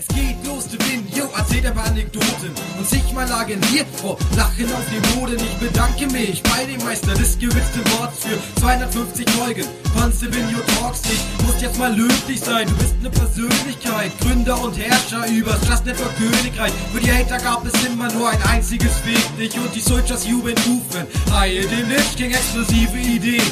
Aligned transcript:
Es 0.00 0.08
geht 0.16 0.46
los, 0.46 0.66
der 0.66 0.80
Wind, 0.88 1.14
yo, 1.14 1.28
erzählt 1.36 1.66
aber 1.66 1.84
Anekdoten 1.84 2.52
und 2.78 2.88
sich 2.88 3.12
mal 3.12 3.30
agentiert 3.30 3.86
vor 4.00 4.16
Lachen 4.34 4.72
auf 4.72 4.86
dem 4.88 5.02
Boden. 5.12 5.36
Ich 5.36 5.68
bedanke 5.68 6.06
mich 6.06 6.42
bei 6.42 6.64
dem 6.64 6.82
Meister 6.82 7.12
des 7.12 7.38
gewitzten 7.38 7.84
Worts 7.92 8.24
für 8.24 8.60
250 8.60 9.28
Folgen. 9.28 9.66
Panze 9.94 10.32
Vinio 10.32 10.60
Talks, 10.78 11.02
ich 11.04 11.46
muss 11.46 11.60
jetzt 11.60 11.78
mal 11.78 11.94
löblich 11.94 12.40
sein. 12.40 12.66
Du 12.66 12.76
bist 12.76 12.94
eine 12.98 13.10
Persönlichkeit, 13.10 14.10
Gründer 14.20 14.62
und 14.62 14.78
Herrscher 14.78 15.26
übers 15.28 15.60
Network 15.84 16.16
Königreich. 16.16 16.72
Für 16.94 17.00
die 17.00 17.12
Hater 17.12 17.38
gab 17.38 17.66
es 17.66 17.84
immer 17.84 18.10
nur 18.14 18.30
ein 18.30 18.42
einziges 18.44 19.04
Weg, 19.04 19.36
dich 19.38 19.54
und 19.58 19.74
die 19.74 19.80
Soldiers 19.80 20.26
jubeln 20.26 20.56
rufen. 20.66 21.06
Haie 21.30 21.66
dem 21.66 21.90
Lich 21.90 22.16
King 22.16 22.30
exklusive 22.30 22.96
Idee. 22.96 23.42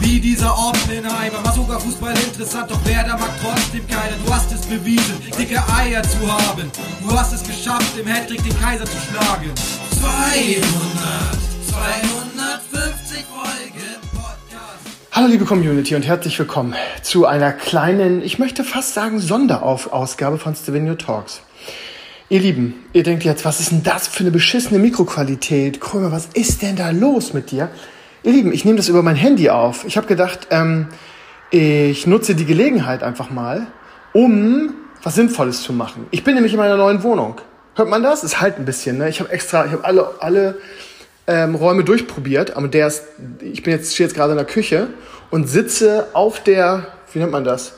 Wie 0.00 0.20
dieser 0.20 0.52
Oppenheimer, 0.58 1.44
war 1.44 1.54
sogar 1.54 1.80
Fußball 1.80 2.14
interessant, 2.18 2.70
doch 2.70 2.80
wer 2.84 3.04
da 3.04 3.16
mag 3.16 3.30
trotzdem 3.40 3.86
keiner. 3.86 4.16
Du 4.24 4.34
hast 4.34 4.52
es 4.52 4.60
bewiesen, 4.62 5.16
dicke 5.38 5.62
Eier 5.68 5.83
zu 5.84 6.32
haben. 6.32 6.72
Du 7.06 7.14
hast 7.14 7.34
es 7.34 7.42
geschafft, 7.42 7.98
im 7.98 8.06
Hattrick 8.06 8.42
den 8.42 8.58
Kaiser 8.58 8.86
zu 8.86 8.96
schlagen. 8.96 9.52
200, 10.00 10.64
250 11.68 13.24
Folgen. 13.26 14.00
Hallo 15.12 15.26
liebe 15.26 15.44
Community 15.44 15.94
und 15.94 16.06
herzlich 16.06 16.38
willkommen 16.38 16.74
zu 17.02 17.26
einer 17.26 17.52
kleinen, 17.52 18.22
ich 18.22 18.38
möchte 18.38 18.64
fast 18.64 18.94
sagen 18.94 19.20
Sonderausgabe 19.20 20.38
von 20.38 20.54
Stevenio 20.54 20.94
Talks. 20.94 21.42
Ihr 22.30 22.40
Lieben, 22.40 22.86
ihr 22.94 23.02
denkt 23.02 23.24
jetzt, 23.24 23.44
was 23.44 23.60
ist 23.60 23.70
denn 23.70 23.82
das 23.82 24.08
für 24.08 24.20
eine 24.20 24.30
beschissene 24.30 24.78
Mikroqualität? 24.78 25.82
Krömer, 25.82 26.10
was 26.10 26.30
ist 26.32 26.62
denn 26.62 26.76
da 26.76 26.92
los 26.92 27.34
mit 27.34 27.50
dir? 27.50 27.68
Ihr 28.22 28.32
Lieben, 28.32 28.54
ich 28.54 28.64
nehme 28.64 28.78
das 28.78 28.88
über 28.88 29.02
mein 29.02 29.16
Handy 29.16 29.50
auf. 29.50 29.84
Ich 29.84 29.98
habe 29.98 30.06
gedacht, 30.06 30.48
ähm, 30.50 30.88
ich 31.50 32.06
nutze 32.06 32.34
die 32.34 32.46
Gelegenheit 32.46 33.02
einfach 33.02 33.28
mal, 33.28 33.66
um 34.14 34.76
was 35.04 35.14
Sinnvolles 35.14 35.62
zu 35.62 35.72
machen. 35.72 36.06
Ich 36.10 36.24
bin 36.24 36.34
nämlich 36.34 36.52
in 36.52 36.58
meiner 36.58 36.76
neuen 36.76 37.02
Wohnung. 37.02 37.40
Hört 37.76 37.88
man 37.88 38.02
das? 38.02 38.24
Es 38.24 38.40
halt 38.40 38.58
ein 38.58 38.64
bisschen. 38.64 38.98
Ne? 38.98 39.08
Ich 39.08 39.20
habe 39.20 39.30
extra, 39.30 39.66
ich 39.66 39.72
habe 39.72 39.84
alle, 39.84 40.10
alle 40.20 40.58
ähm, 41.26 41.54
Räume 41.54 41.84
durchprobiert. 41.84 42.56
Aber 42.56 42.66
der 42.68 42.88
ist, 42.88 43.04
ich 43.40 43.62
bin 43.62 43.72
jetzt, 43.72 43.94
stehe 43.94 44.08
jetzt 44.08 44.16
gerade 44.16 44.32
in 44.32 44.38
der 44.38 44.46
Küche 44.46 44.88
und 45.30 45.48
sitze 45.48 46.08
auf 46.14 46.42
der, 46.42 46.88
wie 47.12 47.20
nennt 47.20 47.32
man 47.32 47.44
das? 47.44 47.74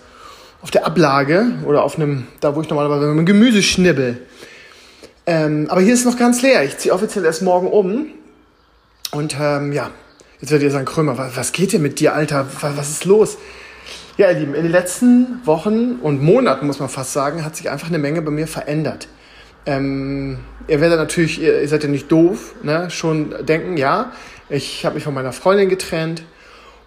Auf 0.63 0.71
der 0.71 0.87
Ablage 0.87 1.47
oder 1.67 1.83
auf 1.83 1.97
einem, 1.97 2.27
da 2.41 2.57
wo 2.57 2.63
ich 2.63 2.71
normalerweise 2.71 3.07
mit 3.07 3.27
Gemüse 3.27 3.63
schnibbel. 3.63 4.23
Ähm, 5.27 5.67
aber 5.69 5.81
hier 5.81 5.95
ist 5.95 6.07
noch 6.07 6.17
ganz 6.17 6.43
leer. 6.43 6.65
Ich 6.65 6.79
ziehe 6.79 6.95
offiziell 6.95 7.25
erst 7.25 7.43
morgen 7.43 7.69
um. 7.69 8.07
Und 9.11 9.37
ähm, 9.39 9.73
ja, 9.73 9.91
Jetzt 10.41 10.51
werdet 10.51 10.67
ihr 10.67 10.71
sagen, 10.71 10.85
Krömer, 10.85 11.17
was 11.35 11.53
geht 11.53 11.73
denn 11.73 11.83
mit 11.83 11.99
dir, 11.99 12.15
Alter? 12.15 12.47
Was 12.61 12.91
ist 12.91 13.05
los? 13.05 13.39
Ja, 14.19 14.31
ihr 14.31 14.39
Lieben, 14.39 14.55
in 14.55 14.63
den 14.63 14.73
letzten 14.73 15.45
Wochen 15.45 15.97
und 16.01 16.23
Monaten, 16.23 16.67
muss 16.67 16.81
man 16.81 16.89
fast 16.89 17.13
sagen, 17.13 17.45
hat 17.45 17.55
sich 17.55 17.69
einfach 17.69 17.89
eine 17.89 17.99
Menge 17.99 18.23
bei 18.23 18.31
mir 18.31 18.47
verändert. 18.47 19.09
Ähm, 19.67 20.39
ihr 20.69 20.81
werdet 20.81 20.99
natürlich, 20.99 21.39
ihr, 21.39 21.61
ihr 21.61 21.69
seid 21.69 21.83
ja 21.83 21.91
nicht 21.91 22.11
doof, 22.11 22.55
ne? 22.63 22.89
schon 22.89 23.35
denken, 23.45 23.77
ja, 23.77 24.13
ich 24.49 24.87
habe 24.87 24.95
mich 24.95 25.05
von 25.05 25.13
meiner 25.13 25.33
Freundin 25.33 25.69
getrennt 25.69 26.23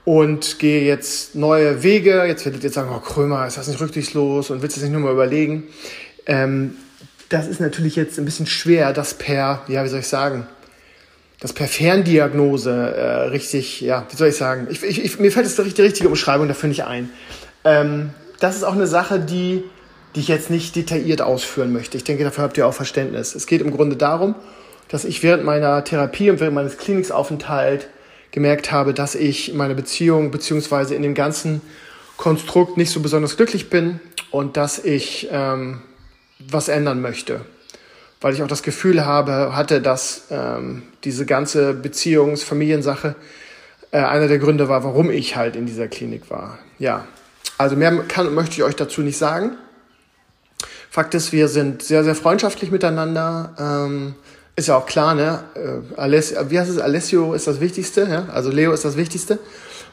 und 0.06 0.58
gehe 0.58 0.84
jetzt 0.84 1.36
neue 1.36 1.84
Wege. 1.84 2.24
Jetzt 2.26 2.46
werdet 2.46 2.64
ihr 2.64 2.72
sagen, 2.72 2.90
oh 2.92 3.00
Krömer, 3.00 3.46
ist 3.46 3.58
das 3.58 3.68
nicht 3.68 3.80
rücksichtslos 3.80 4.50
und 4.50 4.64
willst 4.64 4.78
du 4.78 4.82
das 4.82 4.90
nicht 4.90 4.98
nur 4.98 5.08
mal 5.08 5.14
überlegen? 5.14 5.68
Ähm, 6.26 6.78
das 7.30 7.48
ist 7.48 7.62
natürlich 7.62 7.96
jetzt 7.96 8.18
ein 8.18 8.26
bisschen 8.26 8.48
schwer, 8.48 8.92
das 8.92 9.14
per, 9.14 9.62
ja, 9.68 9.84
wie 9.84 9.90
soll 9.90 10.00
ich 10.00 10.08
sagen, 10.08 10.48
das 11.40 11.54
per 11.54 11.68
Ferndiagnose 11.68 12.72
äh, 12.72 13.12
richtig, 13.30 13.82
ja, 13.82 14.06
wie 14.10 14.16
soll 14.16 14.28
ich 14.28 14.36
sagen, 14.36 14.68
ich, 14.70 14.84
ich, 14.84 15.04
ich, 15.04 15.20
mir 15.20 15.32
fällt 15.32 15.46
jetzt 15.46 15.78
die 15.78 15.82
richtige 15.82 16.10
Umschreibung 16.10 16.48
dafür 16.48 16.68
nicht 16.68 16.84
ein. 16.84 17.10
Ähm, 17.64 18.10
das 18.40 18.58
ist 18.58 18.64
auch 18.64 18.74
eine 18.74 18.88
Sache, 18.88 19.20
die, 19.20 19.64
die 20.16 20.20
ich 20.20 20.28
jetzt 20.28 20.50
nicht 20.50 20.76
detailliert 20.76 21.22
ausführen 21.22 21.72
möchte. 21.72 21.96
Ich 21.98 22.04
denke, 22.04 22.24
dafür 22.24 22.44
habt 22.44 22.58
ihr 22.58 22.68
auch 22.68 22.74
Verständnis. 22.74 23.36
Es 23.36 23.48
geht 23.48 23.62
im 23.62 23.72
Grunde 23.72 23.96
darum, 23.96 24.36
dass 24.90 25.06
ich 25.06 25.24
während 25.24 25.46
meiner 25.46 25.84
Therapie 25.84 26.30
und 26.30 26.40
während 26.42 26.56
meines 26.56 26.78
Kliniksaufenthalts 26.78 27.86
gemerkt 28.32 28.72
habe, 28.72 28.94
dass 28.94 29.16
ich 29.16 29.52
in 29.52 29.58
meiner 29.58 29.76
Beziehung 29.76 30.32
beziehungsweise 30.32 30.94
in 30.94 31.02
dem 31.02 31.16
ganzen 31.16 31.62
Konstrukt 32.18 32.76
nicht 32.76 32.92
so 32.92 33.00
besonders 33.00 33.38
glücklich 33.38 33.70
bin 33.70 34.02
und 34.30 34.58
dass 34.58 34.78
ich 34.78 35.30
ähm, 35.32 35.82
was 36.40 36.68
ändern 36.68 37.02
möchte 37.02 37.42
weil 38.22 38.34
ich 38.34 38.44
auch 38.44 38.48
das 38.48 38.64
Gefühl 38.64 39.06
habe, 39.06 39.56
hatte, 39.56 39.82
dass 39.82 40.24
ähm, 40.30 40.84
diese 41.04 41.26
ganze 41.26 41.74
Beziehungs-, 41.74 42.44
Familiensache 42.44 43.16
äh, 43.92 44.00
einer 44.00 44.28
der 44.28 44.40
Gründe 44.40 44.68
war, 44.68 44.84
warum 44.84 45.10
ich 45.10 45.36
halt 45.36 45.56
in 45.56 45.66
dieser 45.66 45.88
Klinik 45.88 46.30
war. 46.30 46.60
Ja, 46.80 47.06
also 47.58 47.76
mehr 47.76 47.92
kann, 48.08 48.34
möchte 48.34 48.56
ich 48.56 48.64
euch 48.64 48.76
dazu 48.76 49.02
nicht 49.02 49.18
sagen. 49.18 49.52
Fakt 50.90 51.14
ist, 51.14 51.32
wir 51.32 51.48
sind 51.48 51.84
sehr, 51.84 52.04
sehr 52.04 52.16
freundschaftlich 52.16 52.72
miteinander. 52.72 53.54
Ähm, 53.60 54.16
ist 54.56 54.68
ja 54.68 54.76
auch 54.76 54.86
klar, 54.86 55.16
ne? 55.16 55.44
Äh, 55.56 56.00
Alessio, 56.00 56.50
wie 56.50 56.60
heißt 56.60 56.70
es? 56.70 56.80
Alessio 56.80 57.34
ist 57.34 57.48
das 57.48 57.62
Wichtigste, 57.62 58.08
ja? 58.10 58.26
also 58.34 58.50
Leo 58.50 58.74
ist 58.74 58.84
das 58.84 58.98
Wichtigste. 58.98 59.40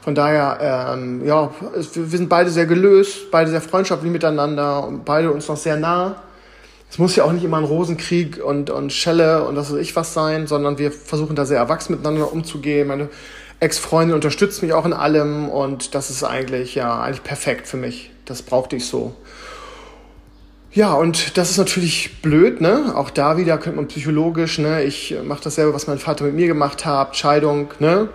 Von 0.03 0.15
daher, 0.15 0.95
ähm, 0.95 1.25
ja, 1.25 1.53
wir 1.95 2.19
sind 2.19 2.29
beide 2.29 2.51
sehr 2.51 2.67
gelöst, 2.67 3.31
beide 3.31 3.51
sehr 3.51 3.61
freundschaftlich 3.61 4.11
miteinander 4.11 4.87
und 4.87 5.05
beide 5.05 5.31
uns 5.33 5.49
noch 5.49 5.57
sehr 5.57 5.77
nah 5.77 6.23
es 6.97 6.99
muss 6.99 7.15
ja 7.15 7.25
auch 7.25 7.33
nicht 7.33 7.45
immer 7.45 7.59
ein 7.59 7.65
Rosenkrieg 7.65 8.43
und, 8.43 8.71
und 8.71 8.91
Schelle 8.91 9.45
und 9.45 9.55
was 9.55 9.71
weiß 9.71 9.79
ich 9.81 9.95
was 9.97 10.15
sein, 10.15 10.47
sondern 10.47 10.79
wir 10.79 10.91
versuchen 10.91 11.37
da 11.37 11.45
sehr 11.45 11.59
erwachsen 11.59 11.93
miteinander 11.93 12.33
umzugehen. 12.33 12.89
Meine 12.89 13.11
Ex-Freundin 13.61 14.15
unterstützt 14.15 14.63
mich 14.63 14.73
auch 14.73 14.87
in 14.87 14.95
allem 14.95 15.51
und 15.51 15.95
das 15.95 16.09
ist 16.09 16.25
eigentlich, 16.25 16.75
ja, 16.75 17.03
eigentlich 17.03 17.23
perfekt 17.23 17.67
für 17.67 17.77
mich. 17.77 18.13
Das 18.25 18.41
brauchte 18.41 18.77
ich 18.77 18.87
so. 18.87 19.15
Ja, 20.73 20.95
und 20.95 21.37
das 21.37 21.51
ist 21.51 21.59
natürlich 21.59 22.23
blöd, 22.23 22.63
ne? 22.63 22.95
Auch 22.97 23.11
da 23.11 23.37
wieder 23.37 23.59
könnte 23.59 23.77
man 23.77 23.89
psychologisch, 23.89 24.59
ne? 24.59 24.83
Ich 24.83 25.15
mache 25.23 25.45
dasselbe, 25.45 25.75
was 25.75 25.87
mein 25.87 25.99
Vater 25.99 26.25
mit 26.25 26.33
mir 26.33 26.47
gemacht 26.47 26.87
hat, 26.87 27.15
Scheidung, 27.15 27.75
ne? 27.79 28.09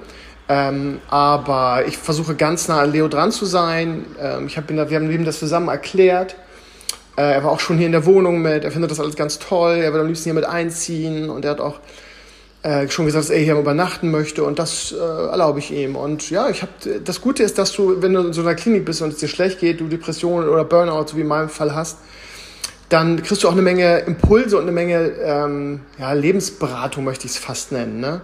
Ähm, 0.49 1.01
aber 1.07 1.83
ich 1.85 1.99
versuche 1.99 2.33
ganz 2.33 2.67
nah 2.67 2.81
an 2.81 2.91
Leo 2.91 3.07
dran 3.07 3.31
zu 3.31 3.45
sein. 3.45 4.07
Ähm, 4.19 4.47
ich 4.47 4.57
hab, 4.57 4.67
wir 4.69 4.79
haben 4.79 5.11
ihm 5.11 5.23
das 5.23 5.37
zusammen 5.37 5.67
erklärt. 5.67 6.35
Äh, 7.17 7.33
er 7.33 7.43
war 7.43 7.51
auch 7.51 7.59
schon 7.59 7.77
hier 7.77 7.87
in 7.87 7.91
der 7.91 8.05
Wohnung 8.05 8.41
mit, 8.41 8.63
er 8.63 8.71
findet 8.71 8.91
das 8.91 8.99
alles 8.99 9.15
ganz 9.15 9.39
toll, 9.39 9.77
er 9.77 9.93
will 9.93 10.01
am 10.01 10.07
liebsten 10.07 10.25
hier 10.25 10.33
mit 10.33 10.45
einziehen 10.45 11.29
und 11.29 11.45
er 11.45 11.51
hat 11.51 11.59
auch 11.59 11.79
äh, 12.63 12.87
schon 12.89 13.05
gesagt, 13.05 13.25
dass 13.25 13.31
er 13.31 13.39
hier 13.39 13.57
übernachten 13.57 14.11
möchte 14.11 14.43
und 14.43 14.59
das 14.59 14.91
äh, 14.91 14.95
erlaube 14.97 15.59
ich 15.59 15.71
ihm. 15.71 15.95
Und 15.95 16.29
ja, 16.29 16.49
ich 16.49 16.61
habe 16.61 16.71
das 17.03 17.19
Gute 17.19 17.43
ist, 17.43 17.57
dass 17.57 17.73
du, 17.73 18.01
wenn 18.01 18.13
du 18.13 18.21
in 18.21 18.33
so 18.33 18.41
einer 18.41 18.55
Klinik 18.55 18.85
bist 18.85 19.01
und 19.01 19.09
es 19.09 19.17
dir 19.17 19.27
schlecht 19.27 19.59
geht, 19.59 19.79
du 19.79 19.87
Depressionen 19.87 20.47
oder 20.47 20.63
Burnout, 20.63 21.07
so 21.07 21.17
wie 21.17 21.21
in 21.21 21.27
meinem 21.27 21.49
Fall 21.49 21.73
hast, 21.73 21.97
dann 22.89 23.23
kriegst 23.23 23.43
du 23.43 23.47
auch 23.47 23.53
eine 23.53 23.61
Menge 23.61 23.99
Impulse 23.99 24.57
und 24.57 24.63
eine 24.63 24.73
Menge 24.73 25.11
ähm, 25.23 25.81
ja, 25.97 26.11
Lebensberatung, 26.13 27.03
möchte 27.03 27.25
ich 27.25 27.31
es 27.31 27.37
fast 27.37 27.71
nennen. 27.71 27.99
Ne? 27.99 28.21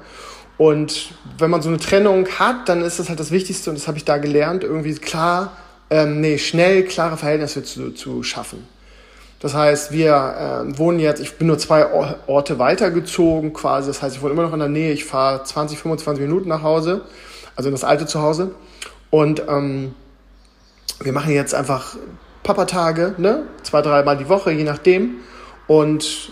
Und 0.57 1.13
wenn 1.37 1.49
man 1.49 1.61
so 1.61 1.69
eine 1.69 1.77
Trennung 1.77 2.27
hat, 2.37 2.67
dann 2.67 2.81
ist 2.81 2.99
das 2.99 3.09
halt 3.09 3.19
das 3.19 3.31
Wichtigste 3.31 3.69
und 3.69 3.79
das 3.79 3.87
habe 3.87 3.97
ich 3.97 4.05
da 4.05 4.17
gelernt, 4.17 4.63
irgendwie 4.63 4.93
klar, 4.95 5.55
ähm, 5.89 6.19
nee, 6.19 6.37
schnell 6.37 6.83
klare 6.83 7.15
Verhältnisse 7.15 7.63
zu, 7.63 7.91
zu 7.91 8.23
schaffen. 8.23 8.67
Das 9.39 9.53
heißt, 9.53 9.91
wir 9.91 10.13
äh, 10.15 10.77
wohnen 10.79 10.99
jetzt, 10.99 11.21
ich 11.21 11.37
bin 11.37 11.47
nur 11.47 11.59
zwei 11.59 11.85
Orte 12.27 12.57
weitergezogen 12.57 13.53
quasi. 13.53 13.87
Das 13.87 14.01
heißt, 14.01 14.15
ich 14.15 14.21
wohne 14.21 14.33
immer 14.33 14.43
noch 14.43 14.53
in 14.53 14.59
der 14.59 14.67
Nähe. 14.67 14.91
Ich 14.93 15.05
fahre 15.05 15.43
20, 15.43 15.77
25 15.77 16.23
Minuten 16.23 16.49
nach 16.49 16.63
Hause, 16.63 17.01
also 17.55 17.69
in 17.69 17.75
das 17.75 17.83
alte 17.83 18.07
Zuhause. 18.07 18.51
Und 19.11 19.43
ähm, 19.47 19.93
wir 21.01 21.13
machen 21.13 21.31
jetzt 21.33 21.53
einfach 21.53 21.95
Papa-Tage, 22.43 23.15
ne? 23.17 23.43
zwei, 23.63 23.81
dreimal 23.81 24.17
die 24.17 24.29
Woche, 24.29 24.51
je 24.51 24.63
nachdem. 24.63 25.17
Und 25.67 26.31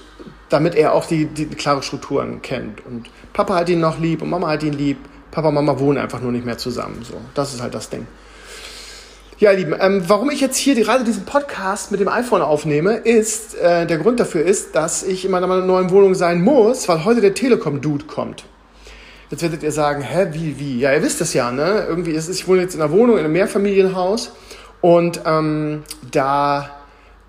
damit 0.49 0.75
er 0.75 0.93
auch 0.93 1.05
die, 1.05 1.25
die, 1.25 1.45
klare 1.47 1.83
Strukturen 1.83 2.41
kennt. 2.41 2.85
Und 2.85 3.09
Papa 3.33 3.55
hat 3.55 3.69
ihn 3.69 3.79
noch 3.79 3.99
lieb 3.99 4.21
und 4.21 4.29
Mama 4.29 4.47
hat 4.47 4.63
ihn 4.63 4.73
lieb. 4.73 4.97
Papa 5.31 5.49
und 5.49 5.55
Mama 5.55 5.77
wohnen 5.79 5.97
einfach 5.97 6.21
nur 6.21 6.31
nicht 6.31 6.45
mehr 6.45 6.57
zusammen. 6.57 7.03
So, 7.03 7.15
das 7.33 7.53
ist 7.53 7.61
halt 7.61 7.73
das 7.73 7.89
Ding. 7.89 8.07
Ja, 9.37 9.51
ihr 9.51 9.57
Lieben, 9.57 9.75
ähm, 9.77 10.01
warum 10.07 10.29
ich 10.29 10.39
jetzt 10.39 10.55
hier 10.55 10.75
gerade 10.75 11.03
diesen 11.03 11.25
Podcast 11.25 11.91
mit 11.91 11.99
dem 11.99 12.07
iPhone 12.07 12.41
aufnehme, 12.41 12.93
ist, 12.93 13.55
äh, 13.55 13.85
der 13.85 13.97
Grund 13.97 14.17
dafür 14.17 14.45
ist, 14.45 14.75
dass 14.75 15.03
ich 15.03 15.25
in 15.25 15.31
meiner 15.31 15.47
neuen 15.59 15.89
Wohnung 15.89 16.15
sein 16.15 16.41
muss, 16.41 16.87
weil 16.87 17.03
heute 17.03 17.19
der 17.19 17.33
Telekom-Dude 17.33 18.05
kommt. 18.05 18.45
Jetzt 19.29 19.41
werdet 19.41 19.61
ihr 19.61 19.73
sagen, 19.73 20.01
hä, 20.01 20.27
wie, 20.31 20.57
wie? 20.57 20.79
Ja, 20.79 20.93
ihr 20.93 21.03
wisst 21.03 21.19
das 21.19 21.33
ja, 21.33 21.51
ne? 21.51 21.85
Irgendwie 21.85 22.11
ist 22.11 22.29
es, 22.29 22.37
ich 22.37 22.47
wohne 22.47 22.61
jetzt 22.61 22.75
in 22.75 22.81
einer 22.81 22.93
Wohnung, 22.93 23.17
in 23.17 23.25
einem 23.25 23.33
Mehrfamilienhaus 23.33 24.31
und 24.79 25.19
ähm, 25.25 25.83
da 26.09 26.69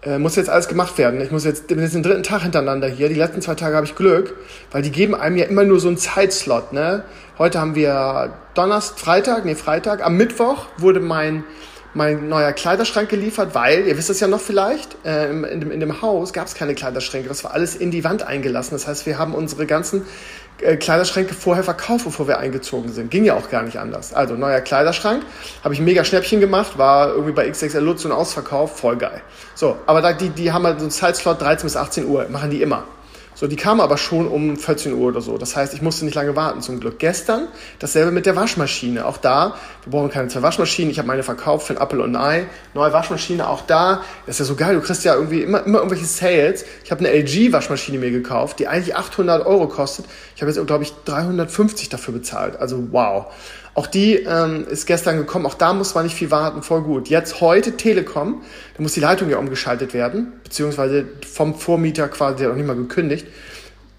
äh, 0.03 0.19
muss 0.19 0.37
jetzt 0.37 0.49
alles 0.49 0.69
gemacht 0.69 0.99
werden. 0.99 1.21
Ich 1.21 1.33
muss 1.33 1.45
jetzt, 1.45 1.67
bin 1.67 1.81
jetzt 1.81 1.97
den 1.97 2.05
dritten 2.05 2.23
Tag 2.23 2.43
hintereinander 2.43 2.87
hier. 2.87 3.09
Die 3.09 3.17
letzten 3.17 3.43
zwei 3.43 3.57
Tage 3.57 3.75
habe 3.75 3.87
ich 3.87 3.97
Glück, 3.97 4.37
weil 4.71 4.83
die 4.83 4.93
geben 4.93 5.17
einem 5.17 5.37
ja 5.37 5.47
immer 5.47 5.65
nur 5.65 5.81
so 5.81 5.89
einen 5.89 5.97
Zeitslot, 5.97 6.73
ne? 6.73 7.03
Heute 7.37 7.59
haben 7.59 7.75
wir 7.75 8.33
Donnerstag, 8.55 9.01
Freitag, 9.01 9.45
nee, 9.45 9.57
Freitag. 9.57 10.07
Am 10.07 10.17
Mittwoch 10.17 10.67
wurde 10.79 11.01
mein 11.01 11.43
mein 11.97 12.29
neuer 12.29 12.53
Kleiderschrank 12.53 13.09
geliefert, 13.09 13.55
weil, 13.55 13.87
ihr 13.87 13.97
wisst 13.97 14.11
es 14.11 14.21
ja 14.21 14.29
noch 14.29 14.41
vielleicht, 14.41 14.97
äh, 15.05 15.31
in, 15.31 15.61
dem, 15.61 15.71
in 15.71 15.81
dem 15.81 16.03
Haus 16.03 16.33
gab 16.33 16.47
es 16.47 16.55
keine 16.55 16.75
Kleiderschränke. 16.75 17.29
Das 17.29 17.43
war 17.43 17.55
alles 17.55 17.75
in 17.75 17.91
die 17.91 18.05
Wand 18.05 18.23
eingelassen. 18.23 18.75
Das 18.75 18.87
heißt, 18.87 19.07
wir 19.07 19.19
haben 19.19 19.35
unsere 19.35 19.67
ganzen 19.67 20.05
äh, 20.61 20.77
Kleiderschränke 20.77 21.33
vorher 21.33 21.65
verkauft, 21.65 22.05
bevor 22.05 22.29
wir 22.29 22.39
eingezogen 22.39 22.93
sind. 22.93 23.11
Ging 23.11 23.25
ja 23.25 23.35
auch 23.35 23.49
gar 23.51 23.63
nicht 23.63 23.79
anders. 23.79 24.13
Also 24.13 24.35
neuer 24.35 24.61
Kleiderschrank, 24.61 25.25
habe 25.65 25.73
ich 25.73 25.81
mega 25.81 26.05
Schnäppchen 26.05 26.39
gemacht, 26.39 26.77
war 26.77 27.09
irgendwie 27.09 27.33
bei 27.33 27.51
XXL 27.51 27.79
Lutz 27.79 28.05
und 28.05 28.13
Ausverkauf, 28.13 28.79
voll 28.79 28.97
geil. 28.97 29.23
So, 29.55 29.77
aber 29.87 30.03
da, 30.03 30.13
die, 30.13 30.29
die 30.29 30.53
haben 30.53 30.65
halt 30.67 30.79
so 30.79 30.85
einen 30.85 30.91
Zeitslot 30.91 31.41
13 31.41 31.65
bis 31.65 31.77
18 31.77 32.07
Uhr, 32.07 32.27
machen 32.29 32.51
die 32.51 32.61
immer. 32.61 32.85
So, 33.39 33.47
die 33.47 33.57
kam 33.57 33.83
aber 33.83 33.99
schon 33.99 34.29
um 34.29 34.57
14 34.57 34.95
Uhr 34.95 35.09
oder 35.09 35.21
so. 35.21 35.37
Das 35.37 35.57
heißt, 35.57 35.75
ich 35.75 35.83
musste 35.83 36.07
nicht 36.07 36.15
lange 36.15 36.35
warten 36.37 36.63
zum 36.63 36.81
Glück. 36.81 36.99
Gestern 36.99 37.49
dasselbe 37.79 38.11
mit 38.11 38.25
der 38.25 38.35
Waschmaschine. 38.35 39.05
Auch 39.05 39.19
da, 39.19 39.57
wir 39.85 39.91
brauchen 39.91 40.11
keine 40.11 40.29
zwei 40.29 40.41
Waschmaschinen. 40.41 40.91
Ich 40.91 40.97
habe 40.97 41.07
meine 41.07 41.23
verkauft 41.23 41.67
für 41.67 41.75
ein 41.75 41.83
Apple 41.83 42.03
und 42.03 42.17
ein 42.17 42.23
Ei. 42.23 42.47
Neue 42.73 42.95
Waschmaschine, 42.95 43.47
auch 43.47 43.61
da. 43.61 44.01
Das 44.25 44.37
ist 44.37 44.39
ja 44.39 44.45
so 44.47 44.57
geil. 44.57 44.75
Du 44.75 44.81
kriegst 44.81 45.05
ja 45.05 45.15
irgendwie 45.15 45.43
immer, 45.43 45.67
immer 45.67 45.81
irgendwelche 45.81 46.07
Sales. 46.07 46.65
Ich 46.83 46.91
habe 46.91 47.07
eine 47.07 47.11
LG-Waschmaschine 47.11 47.99
mir 47.99 48.11
gekauft, 48.11 48.59
die 48.59 48.69
eigentlich 48.69 48.97
800 48.97 49.45
Euro 49.45 49.69
kostet. 49.69 50.07
Ich 50.35 50.41
habe 50.41 50.51
jetzt, 50.51 50.67
glaube 50.67 50.85
ich, 50.85 50.95
350 51.05 51.91
dafür 51.91 52.15
bezahlt. 52.15 52.57
Also 52.57 52.89
wow. 52.91 53.27
Auch 53.77 53.87
die 53.87 54.15
ähm, 54.15 54.67
ist 54.71 54.87
gestern 54.87 55.19
gekommen. 55.19 55.45
Auch 55.45 55.53
da 55.53 55.75
muss 55.75 55.95
man 55.95 56.05
nicht 56.05 56.17
viel 56.17 56.31
warten. 56.31 56.63
Voll 56.63 56.81
gut. 56.81 57.09
Jetzt 57.11 57.43
heute 57.43 57.77
Telekom. 57.77 58.41
Da 58.75 58.83
muss 58.83 58.95
die 58.95 59.01
Leitung 59.01 59.29
ja 59.29 59.37
umgeschaltet 59.37 59.93
werden. 59.93 60.33
Beziehungsweise 60.43 61.05
vom 61.31 61.55
Vormieter 61.55 62.09
quasi, 62.09 62.39
der 62.39 62.49
noch 62.49 62.57
nicht 62.57 62.67
mal 62.67 62.75
gekündigt. 62.75 63.27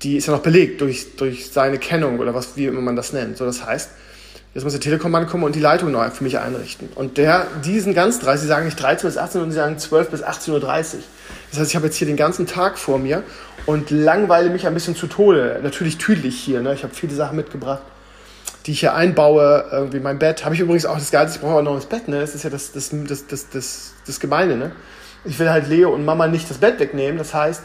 Die 0.01 0.17
ist 0.17 0.25
ja 0.25 0.33
noch 0.33 0.41
belegt 0.41 0.81
durch, 0.81 1.15
durch 1.17 1.51
seine 1.51 1.77
Kennung 1.77 2.17
oder 2.17 2.33
was, 2.33 2.57
wie 2.57 2.65
immer 2.65 2.81
man 2.81 2.95
das 2.95 3.13
nennt. 3.13 3.37
So, 3.37 3.45
das 3.45 3.67
heißt, 3.67 3.91
jetzt 4.55 4.63
muss 4.63 4.73
der 4.73 4.81
Telekom 4.81 5.13
ankommen 5.13 5.43
und 5.43 5.53
die 5.53 5.59
Leitung 5.59 5.91
neu 5.91 6.09
für 6.09 6.23
mich 6.23 6.39
einrichten. 6.39 6.89
Und 6.95 7.19
der, 7.19 7.45
die 7.63 7.79
sind 7.79 7.93
ganz 7.93 8.19
dreist. 8.19 8.41
Sie 8.41 8.47
sagen 8.47 8.65
nicht 8.65 8.81
13 8.81 9.07
bis 9.07 9.15
18, 9.15 9.33
sondern 9.33 9.51
sie 9.51 9.57
sagen 9.57 9.77
12 9.77 10.09
bis 10.09 10.23
18.30 10.23 10.53
Uhr. 10.53 10.59
Das 11.51 11.59
heißt, 11.59 11.69
ich 11.69 11.75
habe 11.75 11.85
jetzt 11.85 11.97
hier 11.97 12.07
den 12.07 12.17
ganzen 12.17 12.47
Tag 12.47 12.79
vor 12.79 12.97
mir 12.97 13.21
und 13.67 13.91
langweile 13.91 14.49
mich 14.49 14.65
ein 14.65 14.73
bisschen 14.73 14.95
zu 14.95 15.05
Tode. 15.05 15.59
Natürlich 15.61 15.99
tüdelig 15.99 16.35
hier. 16.35 16.61
Ne? 16.61 16.73
Ich 16.73 16.81
habe 16.81 16.95
viele 16.95 17.13
Sachen 17.13 17.35
mitgebracht 17.35 17.83
die 18.67 18.73
ich 18.73 18.81
hier 18.81 18.93
einbaue, 18.93 19.65
irgendwie 19.71 19.99
mein 19.99 20.19
Bett. 20.19 20.43
Habe 20.43 20.53
ich 20.53 20.61
übrigens 20.61 20.85
auch 20.85 20.99
das 20.99 21.09
Geilste, 21.09 21.37
ich 21.37 21.41
brauche 21.41 21.55
auch 21.55 21.63
noch 21.63 21.75
das 21.75 21.85
Bett, 21.85 22.07
ne? 22.07 22.19
Das 22.19 22.35
ist 22.35 22.43
ja 22.43 22.49
das, 22.49 22.73
das, 22.73 22.91
das, 22.91 23.27
das, 23.27 23.49
das, 23.49 23.93
das 24.05 24.19
Gemeine, 24.19 24.57
ne? 24.57 24.71
Ich 25.23 25.39
will 25.39 25.49
halt 25.49 25.67
Leo 25.67 25.93
und 25.93 26.05
Mama 26.05 26.27
nicht 26.27 26.49
das 26.49 26.57
Bett 26.57 26.79
wegnehmen. 26.79 27.17
Das 27.17 27.33
heißt, 27.33 27.63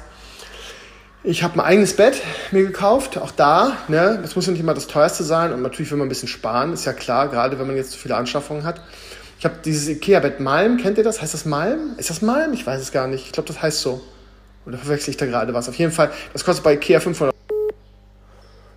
ich 1.24 1.42
habe 1.42 1.56
mein 1.56 1.66
eigenes 1.66 1.94
Bett 1.94 2.20
mir 2.52 2.62
gekauft, 2.62 3.18
auch 3.18 3.32
da, 3.32 3.76
ne? 3.88 4.20
Das 4.22 4.36
muss 4.36 4.46
ja 4.46 4.52
nicht 4.52 4.60
immer 4.60 4.74
das 4.74 4.86
teuerste 4.86 5.24
sein 5.24 5.52
und 5.52 5.62
natürlich 5.62 5.90
will 5.90 5.98
man 5.98 6.06
ein 6.06 6.08
bisschen 6.08 6.28
sparen, 6.28 6.72
ist 6.72 6.84
ja 6.84 6.92
klar, 6.92 7.28
gerade 7.28 7.58
wenn 7.58 7.66
man 7.66 7.76
jetzt 7.76 7.92
so 7.92 7.98
viele 7.98 8.14
Anschaffungen 8.16 8.64
hat. 8.64 8.80
Ich 9.40 9.44
habe 9.44 9.56
dieses 9.64 9.88
Ikea-Bett 9.88 10.38
Malm, 10.38 10.76
kennt 10.76 10.98
ihr 10.98 11.04
das? 11.04 11.20
Heißt 11.20 11.34
das 11.34 11.44
Malm? 11.44 11.94
Ist 11.96 12.10
das 12.10 12.22
Malm? 12.22 12.52
Ich 12.52 12.64
weiß 12.64 12.80
es 12.80 12.92
gar 12.92 13.08
nicht. 13.08 13.26
Ich 13.26 13.32
glaube, 13.32 13.48
das 13.48 13.60
heißt 13.60 13.80
so. 13.80 14.00
Oder 14.66 14.78
verwechsel 14.78 15.10
ich 15.10 15.16
da 15.16 15.26
gerade 15.26 15.52
was? 15.52 15.68
Auf 15.68 15.74
jeden 15.74 15.90
Fall, 15.90 16.12
das 16.32 16.44
kostet 16.44 16.62
bei 16.62 16.74
Ikea 16.74 17.00
500 17.00 17.34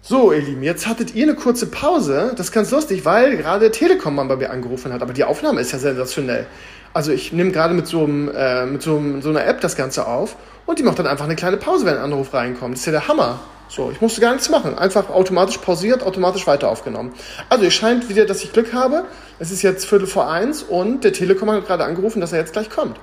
so, 0.07 0.31
ihr 0.31 0.41
Lieben, 0.41 0.61
jetzt 0.61 0.85
hattet 0.85 1.15
ihr 1.15 1.23
eine 1.23 1.33
kurze 1.33 1.65
Pause. 1.65 2.33
Das 2.37 2.47
ist 2.47 2.51
ganz 2.51 2.69
lustig, 2.69 3.05
weil 3.05 3.37
gerade 3.37 3.71
Telekom-Mann 3.71 4.27
bei 4.27 4.35
mir 4.35 4.51
angerufen 4.51 4.93
hat. 4.93 5.01
Aber 5.01 5.13
die 5.13 5.23
Aufnahme 5.23 5.59
ist 5.61 5.71
ja 5.71 5.79
sensationell. 5.79 6.45
Also 6.93 7.11
ich 7.11 7.33
nehme 7.33 7.49
gerade 7.49 7.73
mit, 7.73 7.87
so, 7.87 8.03
einem, 8.03 8.29
äh, 8.29 8.67
mit 8.67 8.83
so, 8.83 8.97
einem, 8.97 9.23
so 9.23 9.29
einer 9.29 9.43
App 9.47 9.61
das 9.61 9.75
Ganze 9.75 10.05
auf 10.05 10.35
und 10.67 10.77
die 10.77 10.83
macht 10.83 10.99
dann 10.99 11.07
einfach 11.07 11.25
eine 11.25 11.35
kleine 11.35 11.57
Pause, 11.57 11.87
wenn 11.87 11.95
ein 11.95 12.03
Anruf 12.03 12.35
reinkommt. 12.35 12.75
Das 12.75 12.81
ist 12.81 12.85
ja 12.85 12.91
der 12.91 13.07
Hammer. 13.07 13.39
So, 13.67 13.89
ich 13.89 13.99
musste 13.99 14.21
gar 14.21 14.33
nichts 14.33 14.47
machen. 14.49 14.77
Einfach 14.77 15.09
automatisch 15.09 15.57
pausiert, 15.57 16.03
automatisch 16.03 16.45
weiter 16.45 16.69
aufgenommen. 16.69 17.11
Also 17.49 17.65
es 17.65 17.73
scheint 17.73 18.07
wieder, 18.07 18.27
dass 18.27 18.43
ich 18.43 18.53
Glück 18.53 18.73
habe. 18.73 19.05
Es 19.39 19.49
ist 19.49 19.63
jetzt 19.63 19.87
Viertel 19.87 20.05
vor 20.05 20.29
eins 20.29 20.61
und 20.61 21.03
der 21.03 21.13
Telekom 21.13 21.49
hat 21.49 21.65
gerade 21.65 21.83
angerufen, 21.83 22.21
dass 22.21 22.31
er 22.31 22.37
jetzt 22.37 22.53
gleich 22.53 22.69
kommt. 22.69 22.99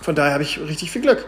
Von 0.00 0.14
daher 0.14 0.32
habe 0.32 0.42
ich 0.42 0.58
richtig 0.58 0.90
viel 0.90 1.02
Glück. 1.02 1.26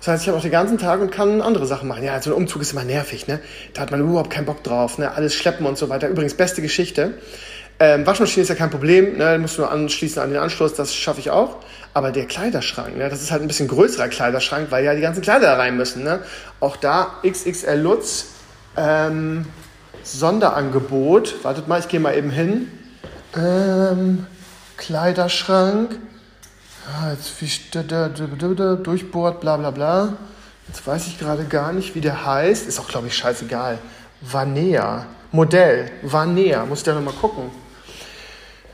Das 0.00 0.08
heißt, 0.08 0.22
ich 0.22 0.28
habe 0.28 0.38
auch 0.38 0.42
den 0.42 0.50
ganzen 0.50 0.78
Tag 0.78 1.00
und 1.00 1.12
kann 1.12 1.42
andere 1.42 1.66
Sachen 1.66 1.86
machen. 1.86 2.02
Ja, 2.02 2.20
so 2.22 2.30
ein 2.30 2.36
Umzug 2.36 2.62
ist 2.62 2.72
immer 2.72 2.84
nervig, 2.84 3.28
ne? 3.28 3.38
Da 3.74 3.82
hat 3.82 3.90
man 3.90 4.00
überhaupt 4.00 4.30
keinen 4.30 4.46
Bock 4.46 4.64
drauf, 4.64 4.96
ne? 4.96 5.12
Alles 5.12 5.34
schleppen 5.34 5.66
und 5.66 5.76
so 5.76 5.90
weiter. 5.90 6.08
Übrigens, 6.08 6.34
beste 6.34 6.62
Geschichte. 6.62 7.14
Ähm, 7.78 8.06
Waschmaschine 8.06 8.42
ist 8.42 8.48
ja 8.48 8.54
kein 8.54 8.70
Problem, 8.70 9.18
ne? 9.18 9.38
Musst 9.38 9.58
nur 9.58 9.70
anschließen 9.70 10.22
an 10.22 10.30
den 10.30 10.38
Anschluss, 10.38 10.72
das 10.72 10.94
schaffe 10.94 11.20
ich 11.20 11.30
auch. 11.30 11.56
Aber 11.92 12.12
der 12.12 12.24
Kleiderschrank, 12.24 12.96
ne? 12.96 13.10
Das 13.10 13.20
ist 13.20 13.30
halt 13.30 13.42
ein 13.42 13.48
bisschen 13.48 13.68
größerer 13.68 14.08
Kleiderschrank, 14.08 14.68
weil 14.70 14.84
ja 14.84 14.94
die 14.94 15.02
ganzen 15.02 15.20
Kleider 15.20 15.46
da 15.46 15.56
rein 15.56 15.76
müssen, 15.76 16.02
ne? 16.02 16.20
Auch 16.60 16.76
da 16.76 17.18
XXL 17.22 17.78
Lutz, 17.78 18.26
ähm, 18.78 19.44
Sonderangebot. 20.02 21.44
Wartet 21.44 21.68
mal, 21.68 21.78
ich 21.78 21.88
gehe 21.88 22.00
mal 22.00 22.16
eben 22.16 22.30
hin. 22.30 22.70
Ähm, 23.36 24.26
Kleiderschrank. 24.78 25.98
Ja, 26.92 27.12
jetzt 27.12 27.40
wie 27.40 28.76
durchbohrt, 28.82 29.40
bla 29.40 29.56
bla 29.56 29.70
bla. 29.70 30.14
Jetzt 30.66 30.84
weiß 30.86 31.06
ich 31.06 31.18
gerade 31.18 31.44
gar 31.44 31.72
nicht, 31.72 31.94
wie 31.94 32.00
der 32.00 32.26
heißt. 32.26 32.66
Ist 32.66 32.80
auch, 32.80 32.88
glaube 32.88 33.06
ich, 33.06 33.16
scheißegal. 33.16 33.78
Vanea. 34.20 35.06
Modell. 35.30 35.90
Vanea. 36.02 36.66
Muss 36.66 36.78
ich 36.78 36.84
da 36.84 36.94
nochmal 36.94 37.14
gucken. 37.14 37.50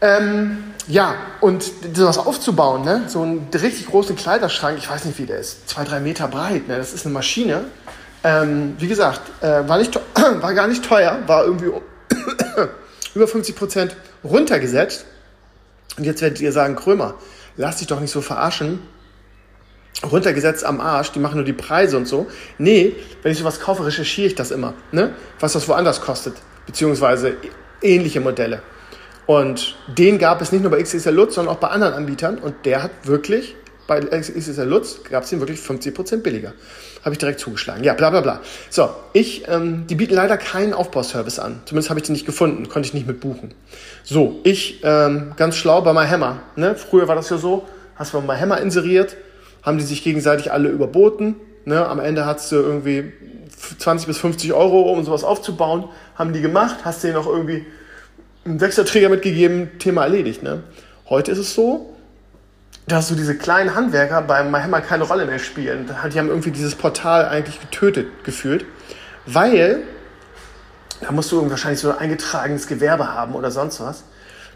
Ähm, 0.00 0.72
ja, 0.88 1.14
und 1.40 1.70
sowas 1.94 2.18
aufzubauen, 2.18 2.84
ne? 2.84 3.04
so 3.08 3.22
einen 3.22 3.48
richtig 3.52 3.86
großen 3.86 4.14
Kleiderschrank, 4.14 4.78
ich 4.78 4.88
weiß 4.88 5.06
nicht, 5.06 5.18
wie 5.18 5.26
der 5.26 5.38
ist, 5.38 5.68
zwei, 5.68 5.84
drei 5.84 6.00
Meter 6.00 6.28
breit, 6.28 6.68
ne? 6.68 6.76
das 6.76 6.92
ist 6.92 7.06
eine 7.06 7.14
Maschine. 7.14 7.64
Ähm, 8.22 8.76
wie 8.78 8.86
gesagt, 8.86 9.22
äh, 9.42 9.66
war, 9.66 9.78
nicht 9.78 9.98
war 10.14 10.54
gar 10.54 10.68
nicht 10.68 10.84
teuer, 10.84 11.18
war 11.26 11.44
irgendwie 11.44 11.72
über 13.14 13.26
50 13.26 13.56
Prozent 13.56 13.96
runtergesetzt. 14.22 15.06
Und 15.96 16.04
jetzt 16.04 16.20
werdet 16.20 16.40
ihr 16.40 16.52
sagen, 16.52 16.76
Krömer, 16.76 17.14
lass 17.56 17.76
dich 17.76 17.86
doch 17.86 18.00
nicht 18.00 18.10
so 18.10 18.20
verarschen. 18.20 18.80
Runtergesetzt 20.04 20.64
am 20.64 20.80
Arsch, 20.80 21.12
die 21.12 21.18
machen 21.18 21.36
nur 21.36 21.44
die 21.44 21.54
Preise 21.54 21.96
und 21.96 22.06
so. 22.06 22.26
Nee, 22.58 22.94
wenn 23.22 23.32
ich 23.32 23.38
sowas 23.38 23.60
kaufe, 23.60 23.86
recherchiere 23.86 24.26
ich 24.26 24.34
das 24.34 24.50
immer, 24.50 24.74
ne? 24.92 25.14
was 25.40 25.54
das 25.54 25.66
woanders 25.68 26.02
kostet, 26.02 26.34
beziehungsweise 26.66 27.36
ähnliche 27.80 28.20
Modelle. 28.20 28.62
Und 29.26 29.76
den 29.88 30.18
gab 30.18 30.40
es 30.40 30.52
nicht 30.52 30.62
nur 30.62 30.70
bei 30.70 30.82
XXL 30.82 31.10
Lutz, 31.10 31.34
sondern 31.34 31.54
auch 31.54 31.58
bei 31.58 31.68
anderen 31.68 31.94
Anbietern. 31.94 32.38
Und 32.38 32.64
der 32.64 32.82
hat 32.82 32.90
wirklich, 33.04 33.56
bei 33.86 34.00
XXL 34.00 34.64
Lutz 34.64 35.00
gab 35.10 35.24
es 35.24 35.30
den 35.30 35.40
wirklich 35.40 35.60
50% 35.60 36.18
billiger. 36.18 36.52
Habe 37.04 37.12
ich 37.12 37.18
direkt 37.18 37.38
zugeschlagen. 37.38 37.84
Ja, 37.84 37.94
bla 37.94 38.10
bla 38.10 38.20
bla. 38.20 38.40
So, 38.68 38.90
ich, 39.12 39.46
ähm, 39.48 39.86
die 39.86 39.94
bieten 39.94 40.14
leider 40.14 40.36
keinen 40.36 40.72
Aufbauservice 40.72 41.38
an. 41.38 41.60
Zumindest 41.64 41.90
habe 41.90 42.00
ich 42.00 42.06
den 42.06 42.14
nicht 42.14 42.26
gefunden, 42.26 42.68
konnte 42.68 42.88
ich 42.88 42.94
nicht 42.94 43.06
mit 43.06 43.20
buchen. 43.20 43.54
So, 44.02 44.40
ich, 44.42 44.80
ähm, 44.82 45.32
ganz 45.36 45.56
schlau 45.56 45.82
bei 45.82 45.92
MyHammer. 45.92 46.40
Ne? 46.56 46.74
Früher 46.74 47.06
war 47.06 47.14
das 47.14 47.30
ja 47.30 47.38
so, 47.38 47.66
hast 47.94 48.12
du 48.12 48.20
MyHammer 48.20 48.60
inseriert, 48.60 49.16
haben 49.62 49.78
die 49.78 49.84
sich 49.84 50.02
gegenseitig 50.02 50.50
alle 50.50 50.68
überboten. 50.68 51.36
Ne? 51.64 51.86
Am 51.86 52.00
Ende 52.00 52.26
hast 52.26 52.50
du 52.50 52.56
irgendwie 52.56 53.12
20 53.78 54.06
bis 54.06 54.18
50 54.18 54.52
Euro, 54.52 54.92
um 54.92 55.04
sowas 55.04 55.24
aufzubauen. 55.24 55.84
Haben 56.16 56.32
die 56.32 56.40
gemacht, 56.40 56.78
hast 56.84 57.04
denen 57.04 57.14
noch 57.14 57.26
irgendwie 57.26 57.66
einen 58.44 58.60
Wechselträger 58.60 59.08
mitgegeben, 59.08 59.78
Thema 59.78 60.02
erledigt. 60.02 60.42
Ne? 60.42 60.62
Heute 61.08 61.32
ist 61.32 61.38
es 61.38 61.54
so, 61.54 61.95
dass 62.86 63.08
so 63.08 63.14
diese 63.16 63.36
kleinen 63.36 63.74
Handwerker 63.74 64.22
beim 64.22 64.50
MyHammer 64.50 64.80
keine 64.80 65.04
Rolle 65.04 65.26
mehr 65.26 65.38
spielen. 65.38 65.86
Die 66.12 66.18
haben 66.18 66.28
irgendwie 66.28 66.52
dieses 66.52 66.74
Portal 66.74 67.26
eigentlich 67.26 67.60
getötet 67.60 68.24
gefühlt, 68.24 68.64
weil 69.26 69.82
da 71.00 71.10
musst 71.12 71.32
du 71.32 71.50
wahrscheinlich 71.50 71.80
so 71.80 71.90
ein 71.90 71.98
eingetragenes 71.98 72.66
Gewerbe 72.68 73.12
haben 73.12 73.34
oder 73.34 73.50
sonst 73.50 73.80
was. 73.80 74.04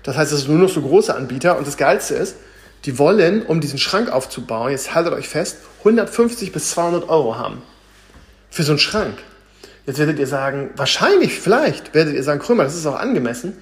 Das 0.03 0.17
heißt, 0.17 0.33
es 0.33 0.43
sind 0.43 0.51
nur 0.51 0.67
noch 0.67 0.73
so 0.73 0.81
große 0.81 1.15
Anbieter 1.15 1.59
und 1.59 1.67
das 1.67 1.77
Geilste 1.77 2.15
ist, 2.15 2.37
die 2.87 2.99
wollen, 2.99 3.45
um 3.45 3.61
diesen 3.61 3.79
Schrank 3.79 4.11
aufzubauen, 4.11 4.71
jetzt 4.71 4.95
haltet 4.95 5.13
euch 5.13 5.29
fest, 5.29 5.59
150 5.81 6.53
bis 6.53 6.71
200 6.71 7.09
Euro 7.09 7.37
haben. 7.37 7.63
Für 8.49 8.63
so 8.63 8.73
einen 8.73 8.79
Schrank. 8.79 9.19
Jetzt 9.87 9.99
werdet 9.99 10.19
ihr 10.19 10.27
sagen, 10.27 10.71
wahrscheinlich, 10.77 11.39
vielleicht, 11.39 11.95
werdet 11.95 12.15
ihr 12.15 12.23
sagen, 12.23 12.41
Krömer, 12.41 12.65
das 12.65 12.75
ist 12.75 12.87
auch 12.87 12.99
angemessen 12.99 13.59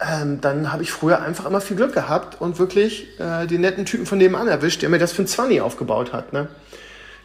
ähm, 0.00 0.40
dann 0.40 0.72
habe 0.72 0.82
ich 0.82 0.92
früher 0.92 1.20
einfach 1.22 1.44
immer 1.46 1.60
viel 1.60 1.76
Glück 1.76 1.92
gehabt 1.92 2.40
und 2.40 2.58
wirklich 2.58 3.08
äh, 3.18 3.46
den 3.46 3.62
netten 3.62 3.84
Typen 3.84 4.06
von 4.06 4.18
nebenan 4.18 4.46
erwischt, 4.46 4.82
der 4.82 4.88
mir 4.88 4.98
das 4.98 5.12
für 5.12 5.22
ein 5.22 5.26
20 5.26 5.60
aufgebaut 5.60 6.12
hat. 6.12 6.32
Ne? 6.32 6.48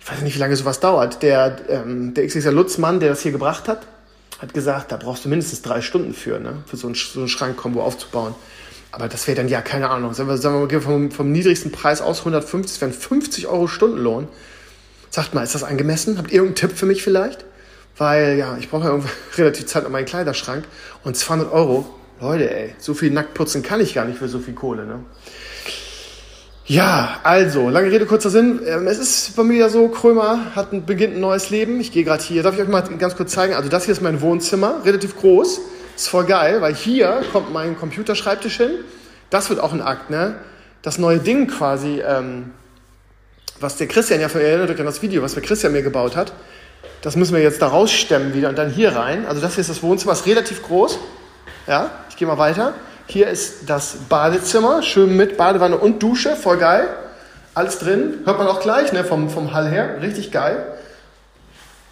Ich 0.01 0.11
weiß 0.11 0.21
nicht, 0.21 0.35
wie 0.35 0.39
lange 0.39 0.55
sowas 0.55 0.79
dauert. 0.79 1.21
Der, 1.21 1.57
ähm, 1.69 2.13
der 2.13 2.25
XXL 2.25 2.49
Lutzmann, 2.49 2.99
der 2.99 3.09
das 3.09 3.21
hier 3.21 3.31
gebracht 3.31 3.67
hat, 3.67 3.85
hat 4.39 4.53
gesagt, 4.53 4.91
da 4.91 4.97
brauchst 4.97 5.23
du 5.23 5.29
mindestens 5.29 5.61
drei 5.61 5.81
Stunden 5.81 6.13
für, 6.13 6.39
ne? 6.39 6.63
für 6.65 6.77
so 6.77 6.87
einen, 6.87 6.95
so 6.95 7.19
einen 7.19 7.29
Schrankkombo 7.29 7.81
aufzubauen. 7.81 8.33
Aber 8.91 9.07
das 9.07 9.27
wäre 9.27 9.37
dann 9.37 9.47
ja, 9.47 9.61
keine 9.61 9.89
Ahnung, 9.89 10.13
sagen 10.13 10.29
wir, 10.29 10.37
sagen 10.37 10.69
wir 10.69 10.81
vom, 10.81 11.11
vom 11.11 11.31
niedrigsten 11.31 11.71
Preis 11.71 12.01
aus 12.01 12.19
150, 12.19 12.73
das 12.73 12.81
wären 12.81 12.93
50 12.93 13.47
Euro 13.47 13.67
Stundenlohn. 13.67 14.27
Sagt 15.09 15.33
mal, 15.35 15.43
ist 15.43 15.55
das 15.55 15.63
angemessen? 15.63 16.17
Habt 16.17 16.31
ihr 16.31 16.37
irgendeinen 16.37 16.69
Tipp 16.69 16.77
für 16.77 16.85
mich 16.87 17.03
vielleicht? 17.03 17.45
Weil, 17.97 18.37
ja, 18.37 18.57
ich 18.59 18.69
brauche 18.69 18.87
ja 18.87 18.99
relativ 19.37 19.67
Zeit 19.67 19.85
an 19.85 19.91
meinen 19.91 20.05
Kleiderschrank 20.05 20.65
und 21.03 21.15
200 21.15 21.51
Euro 21.51 21.87
Leute, 22.23 22.49
ey, 22.49 22.73
so 22.79 22.93
viel 22.93 23.11
nackt 23.11 23.33
putzen 23.33 23.63
kann 23.63 23.81
ich 23.81 23.93
gar 23.93 24.05
nicht 24.05 24.17
für 24.17 24.29
so 24.29 24.39
viel 24.39 24.53
Kohle, 24.53 24.85
ne? 24.85 24.99
Ja, 26.65 27.19
also, 27.23 27.69
lange 27.69 27.91
Rede, 27.91 28.05
kurzer 28.05 28.29
Sinn. 28.29 28.61
Ähm, 28.65 28.87
es 28.87 28.97
ist 28.97 29.35
bei 29.35 29.43
mir 29.43 29.57
ja 29.57 29.67
so, 29.67 29.89
Krömer 29.89 30.55
hat 30.55 30.71
ein, 30.71 30.85
beginnt 30.85 31.15
ein 31.15 31.19
neues 31.19 31.49
Leben. 31.49 31.81
Ich 31.81 31.91
gehe 31.91 32.05
gerade 32.05 32.23
hier. 32.23 32.41
Darf 32.41 32.55
ich 32.55 32.61
euch 32.61 32.69
mal 32.69 32.81
ganz 32.97 33.17
kurz 33.17 33.33
zeigen? 33.33 33.53
Also 33.53 33.67
das 33.67 33.83
hier 33.83 33.91
ist 33.91 34.01
mein 34.01 34.21
Wohnzimmer, 34.21 34.79
relativ 34.85 35.19
groß. 35.19 35.59
Ist 35.97 36.07
voll 36.07 36.23
geil, 36.23 36.61
weil 36.61 36.73
hier 36.73 37.23
kommt 37.33 37.51
mein 37.51 37.77
Computerschreibtisch 37.77 38.55
hin. 38.55 38.71
Das 39.29 39.49
wird 39.49 39.59
auch 39.59 39.73
ein 39.73 39.81
Akt, 39.81 40.09
ne? 40.09 40.35
Das 40.81 40.97
neue 40.97 41.19
Ding 41.19 41.47
quasi, 41.47 42.01
ähm, 42.07 42.51
was 43.59 43.75
der 43.75 43.87
Christian 43.87 44.21
ja 44.21 44.27
erinnert 44.27 44.69
euch 44.69 44.79
an 44.79 44.85
das 44.85 45.01
Video, 45.01 45.21
was 45.21 45.33
der 45.33 45.43
Christian 45.43 45.73
mir 45.73 45.81
gebaut 45.81 46.15
hat. 46.15 46.31
Das 47.01 47.17
müssen 47.17 47.35
wir 47.35 47.41
jetzt 47.41 47.61
da 47.61 47.67
rausstemmen 47.67 48.33
wieder 48.33 48.47
und 48.47 48.57
dann 48.57 48.69
hier 48.69 48.95
rein. 48.95 49.25
Also 49.25 49.41
das 49.41 49.55
hier 49.55 49.61
ist 49.61 49.69
das 49.69 49.83
Wohnzimmer, 49.83 50.13
ist 50.13 50.25
relativ 50.25 50.63
groß. 50.63 50.97
Ja, 51.67 51.91
ich 52.09 52.17
gehe 52.17 52.27
mal 52.27 52.37
weiter. 52.37 52.73
Hier 53.05 53.27
ist 53.27 53.69
das 53.69 53.95
Badezimmer, 54.09 54.83
schön 54.83 55.15
mit 55.15 55.37
Badewanne 55.37 55.77
und 55.77 56.03
Dusche, 56.03 56.35
voll 56.35 56.57
geil. 56.57 56.87
Alles 57.53 57.79
drin, 57.79 58.19
hört 58.25 58.37
man 58.37 58.47
auch 58.47 58.59
gleich 58.59 58.91
ne, 58.91 59.03
vom, 59.03 59.29
vom 59.29 59.53
Hall 59.53 59.69
her, 59.69 60.01
richtig 60.01 60.31
geil. 60.31 60.65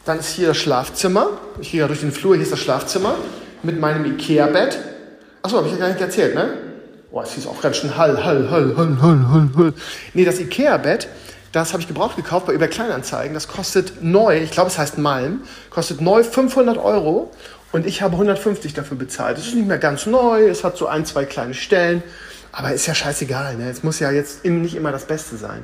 Dann 0.06 0.20
ist 0.20 0.30
hier 0.30 0.50
das 0.50 0.58
Schlafzimmer. 0.58 1.28
Ich 1.62 1.72
gehe 1.72 1.82
ja 1.82 1.88
durch 1.88 2.02
den 2.02 2.12
Flur, 2.12 2.34
hier 2.36 2.44
ist 2.44 2.52
das 2.52 2.60
Schlafzimmer 2.60 3.16
mit 3.64 3.80
meinem 3.80 4.06
Ikea-Bett. 4.06 4.80
Achso, 5.44 5.58
habe 5.58 5.68
ich 5.68 5.74
ja 5.74 5.80
gar 5.80 5.88
nicht 5.90 6.02
erzählt, 6.02 6.36
ne? 6.36 6.50
Boah, 7.12 7.24
es 7.24 7.38
ist 7.38 7.48
auch 7.48 7.62
ganz 7.62 7.78
schön 7.78 7.96
Hall, 7.96 8.24
Hall, 8.24 8.50
Hall, 8.50 8.76
Hall, 8.76 8.98
Hall, 9.02 9.28
Hall, 9.32 9.50
Hall. 9.56 9.74
Nee, 10.14 10.26
das 10.26 10.40
Ikea-Bett, 10.40 11.08
das 11.52 11.74
habe 11.74 11.82
ich 11.82 11.88
gebraucht 11.88 12.16
gekauft 12.16 12.48
bei 12.48 12.54
eBay 12.54 12.70
Kleinanzeigen. 12.70 13.34
Das 13.34 13.48
kostet 13.48 14.02
neu, 14.02 14.38
ich 14.42 14.52
glaube, 14.52 14.70
es 14.70 14.78
heißt 14.78 14.98
Malm, 14.98 15.42
kostet 15.70 16.02
neu 16.02 16.24
500 16.24 16.78
Euro 16.78 17.32
und 17.72 17.86
ich 17.86 18.02
habe 18.02 18.14
150 18.14 18.74
dafür 18.74 18.98
bezahlt. 18.98 19.38
Es 19.38 19.48
ist 19.48 19.56
nicht 19.56 19.68
mehr 19.68 19.78
ganz 19.78 20.06
neu, 20.06 20.48
es 20.48 20.64
hat 20.64 20.78
so 20.78 20.88
ein, 20.88 21.06
zwei 21.06 21.26
kleine 21.26 21.54
Stellen, 21.54 22.04
aber 22.52 22.74
ist 22.74 22.86
ja 22.86 22.94
scheißegal. 22.94 23.56
Ne? 23.56 23.70
Es 23.70 23.84
muss 23.84 24.00
ja 24.00 24.12
jetzt 24.12 24.46
nicht 24.46 24.76
immer 24.76 24.92
das 24.92 25.06
Beste 25.06 25.38
sein. 25.38 25.64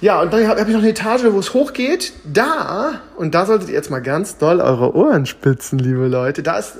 Ja, 0.00 0.20
und 0.20 0.32
dann 0.34 0.46
habe 0.46 0.60
ich 0.60 0.68
noch 0.68 0.82
eine 0.82 0.90
Etage, 0.90 1.24
wo 1.30 1.38
es 1.38 1.54
hochgeht. 1.54 2.12
Da, 2.24 3.00
und 3.16 3.34
da 3.34 3.46
solltet 3.46 3.68
ihr 3.68 3.74
jetzt 3.74 3.90
mal 3.90 4.02
ganz 4.02 4.36
doll 4.36 4.60
eure 4.60 4.94
Ohren 4.94 5.24
spitzen, 5.24 5.78
liebe 5.78 6.06
Leute. 6.08 6.42
Da 6.42 6.58
ist 6.58 6.74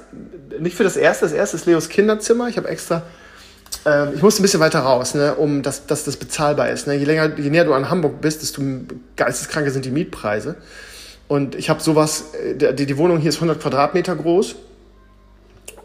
nicht 0.59 0.77
für 0.77 0.85
das 0.85 0.97
erste, 0.97 1.25
das 1.25 1.33
erste 1.33 1.57
ist 1.57 1.65
Leos 1.65 1.89
Kinderzimmer. 1.89 2.49
Ich 2.49 2.59
habe 2.59 2.69
extra, 2.69 3.03
äh, 3.87 4.13
ich 4.13 4.21
musste 4.21 4.43
ein 4.43 4.45
bisschen 4.45 4.61
weiter 4.61 4.81
raus, 4.81 5.15
ne, 5.15 5.35
um 5.37 5.63
dass, 5.63 5.87
dass 5.87 6.05
das 6.05 6.19
bezahlbar 6.19 6.69
ist. 6.69 6.87
Ne? 6.87 6.97
Je 6.97 7.05
länger, 7.07 7.39
je 7.39 7.49
näher 7.49 7.65
du 7.65 7.73
an 7.73 7.89
Hamburg 7.89 8.21
bist, 8.21 8.43
desto 8.43 8.61
geisteskranker 9.17 9.71
sind 9.71 9.87
die 9.87 9.91
Mietpreise. 9.91 10.57
Und 11.28 11.54
ich 11.54 11.71
habe 11.71 11.81
sowas, 11.81 12.35
äh, 12.35 12.75
die, 12.75 12.87
die 12.87 12.99
Wohnung 12.99 13.19
hier 13.19 13.31
ist 13.31 13.37
100 13.37 13.61
Quadratmeter 13.61 14.16
groß. 14.16 14.57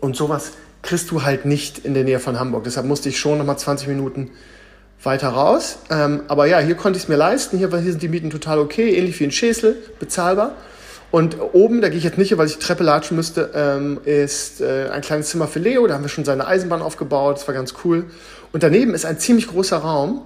Und 0.01 0.15
sowas 0.15 0.51
kriegst 0.81 1.12
du 1.12 1.24
halt 1.24 1.46
nicht 1.46 1.79
in 1.79 1.93
der 1.93 2.03
Nähe 2.03 2.19
von 2.19 2.39
Hamburg. 2.39 2.63
Deshalb 2.63 2.86
musste 2.86 3.10
ich 3.10 3.19
schon 3.19 3.38
nochmal 3.38 3.58
20 3.58 3.88
Minuten 3.88 4.31
weiter 5.03 5.29
raus. 5.29 5.79
Ähm, 5.89 6.22
aber 6.27 6.46
ja, 6.46 6.60
hier 6.60 6.75
konnte 6.75 6.98
ich 6.98 7.03
es 7.03 7.10
mir 7.10 7.15
leisten. 7.15 7.58
Hier, 7.58 7.69
hier 7.69 7.91
sind 7.91 8.01
die 8.01 8.08
Mieten 8.10 8.29
total 8.29 8.60
okay, 8.60 8.96
ähnlich 8.96 9.19
wie 9.19 9.25
in 9.25 9.31
Schesel, 9.31 9.77
bezahlbar. 10.00 10.55
Und 11.12 11.38
oben, 11.53 11.81
da 11.81 11.89
gehe 11.89 11.98
ich 11.98 12.03
jetzt 12.03 12.17
nicht, 12.17 12.38
weil 12.38 12.46
ich 12.46 12.53
die 12.53 12.60
Treppe 12.60 12.84
latschen 12.84 13.17
müsste, 13.17 13.50
ähm, 13.55 14.00
ist 14.05 14.62
äh, 14.62 14.89
ein 14.91 15.01
kleines 15.01 15.29
Zimmer 15.29 15.48
für 15.48 15.60
Leo. 15.60 15.88
Da 15.88 15.96
haben 15.96 16.03
wir 16.03 16.10
schon 16.10 16.25
seine 16.25 16.46
Eisenbahn 16.46 16.81
aufgebaut. 16.81 17.38
Das 17.38 17.48
war 17.48 17.55
ganz 17.55 17.74
cool. 17.84 18.05
Und 18.51 18.62
daneben 18.62 18.93
ist 18.93 19.05
ein 19.05 19.17
ziemlich 19.17 19.48
großer 19.48 19.77
Raum. 19.77 20.22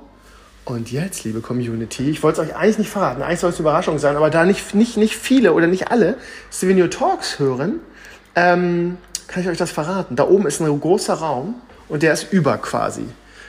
Und 0.65 0.91
jetzt, 0.91 1.25
liebe 1.25 1.41
Community, 1.41 2.09
ich 2.09 2.23
wollte 2.23 2.41
es 2.41 2.47
euch 2.47 2.55
eigentlich 2.55 2.77
nicht 2.77 2.89
verraten. 2.89 3.21
Eigentlich 3.21 3.39
soll 3.39 3.49
es 3.49 3.57
eine 3.57 3.63
Überraschung 3.63 3.99
sein, 3.99 4.15
aber 4.15 4.29
da 4.29 4.45
nicht, 4.45 4.73
nicht, 4.73 4.95
nicht 4.95 5.15
viele 5.15 5.53
oder 5.53 5.67
nicht 5.67 5.91
alle 5.91 6.15
Stevenio 6.51 6.87
Talks 6.87 7.37
hören, 7.37 7.81
ähm, 8.35 8.97
kann 9.27 9.43
ich 9.43 9.49
euch 9.49 9.57
das 9.57 9.71
verraten. 9.71 10.15
Da 10.15 10.27
oben 10.27 10.47
ist 10.47 10.61
ein 10.61 10.79
großer 10.79 11.15
Raum 11.15 11.55
und 11.89 12.01
der 12.01 12.13
ist 12.13 12.31
über 12.31 12.57
quasi. 12.57 13.05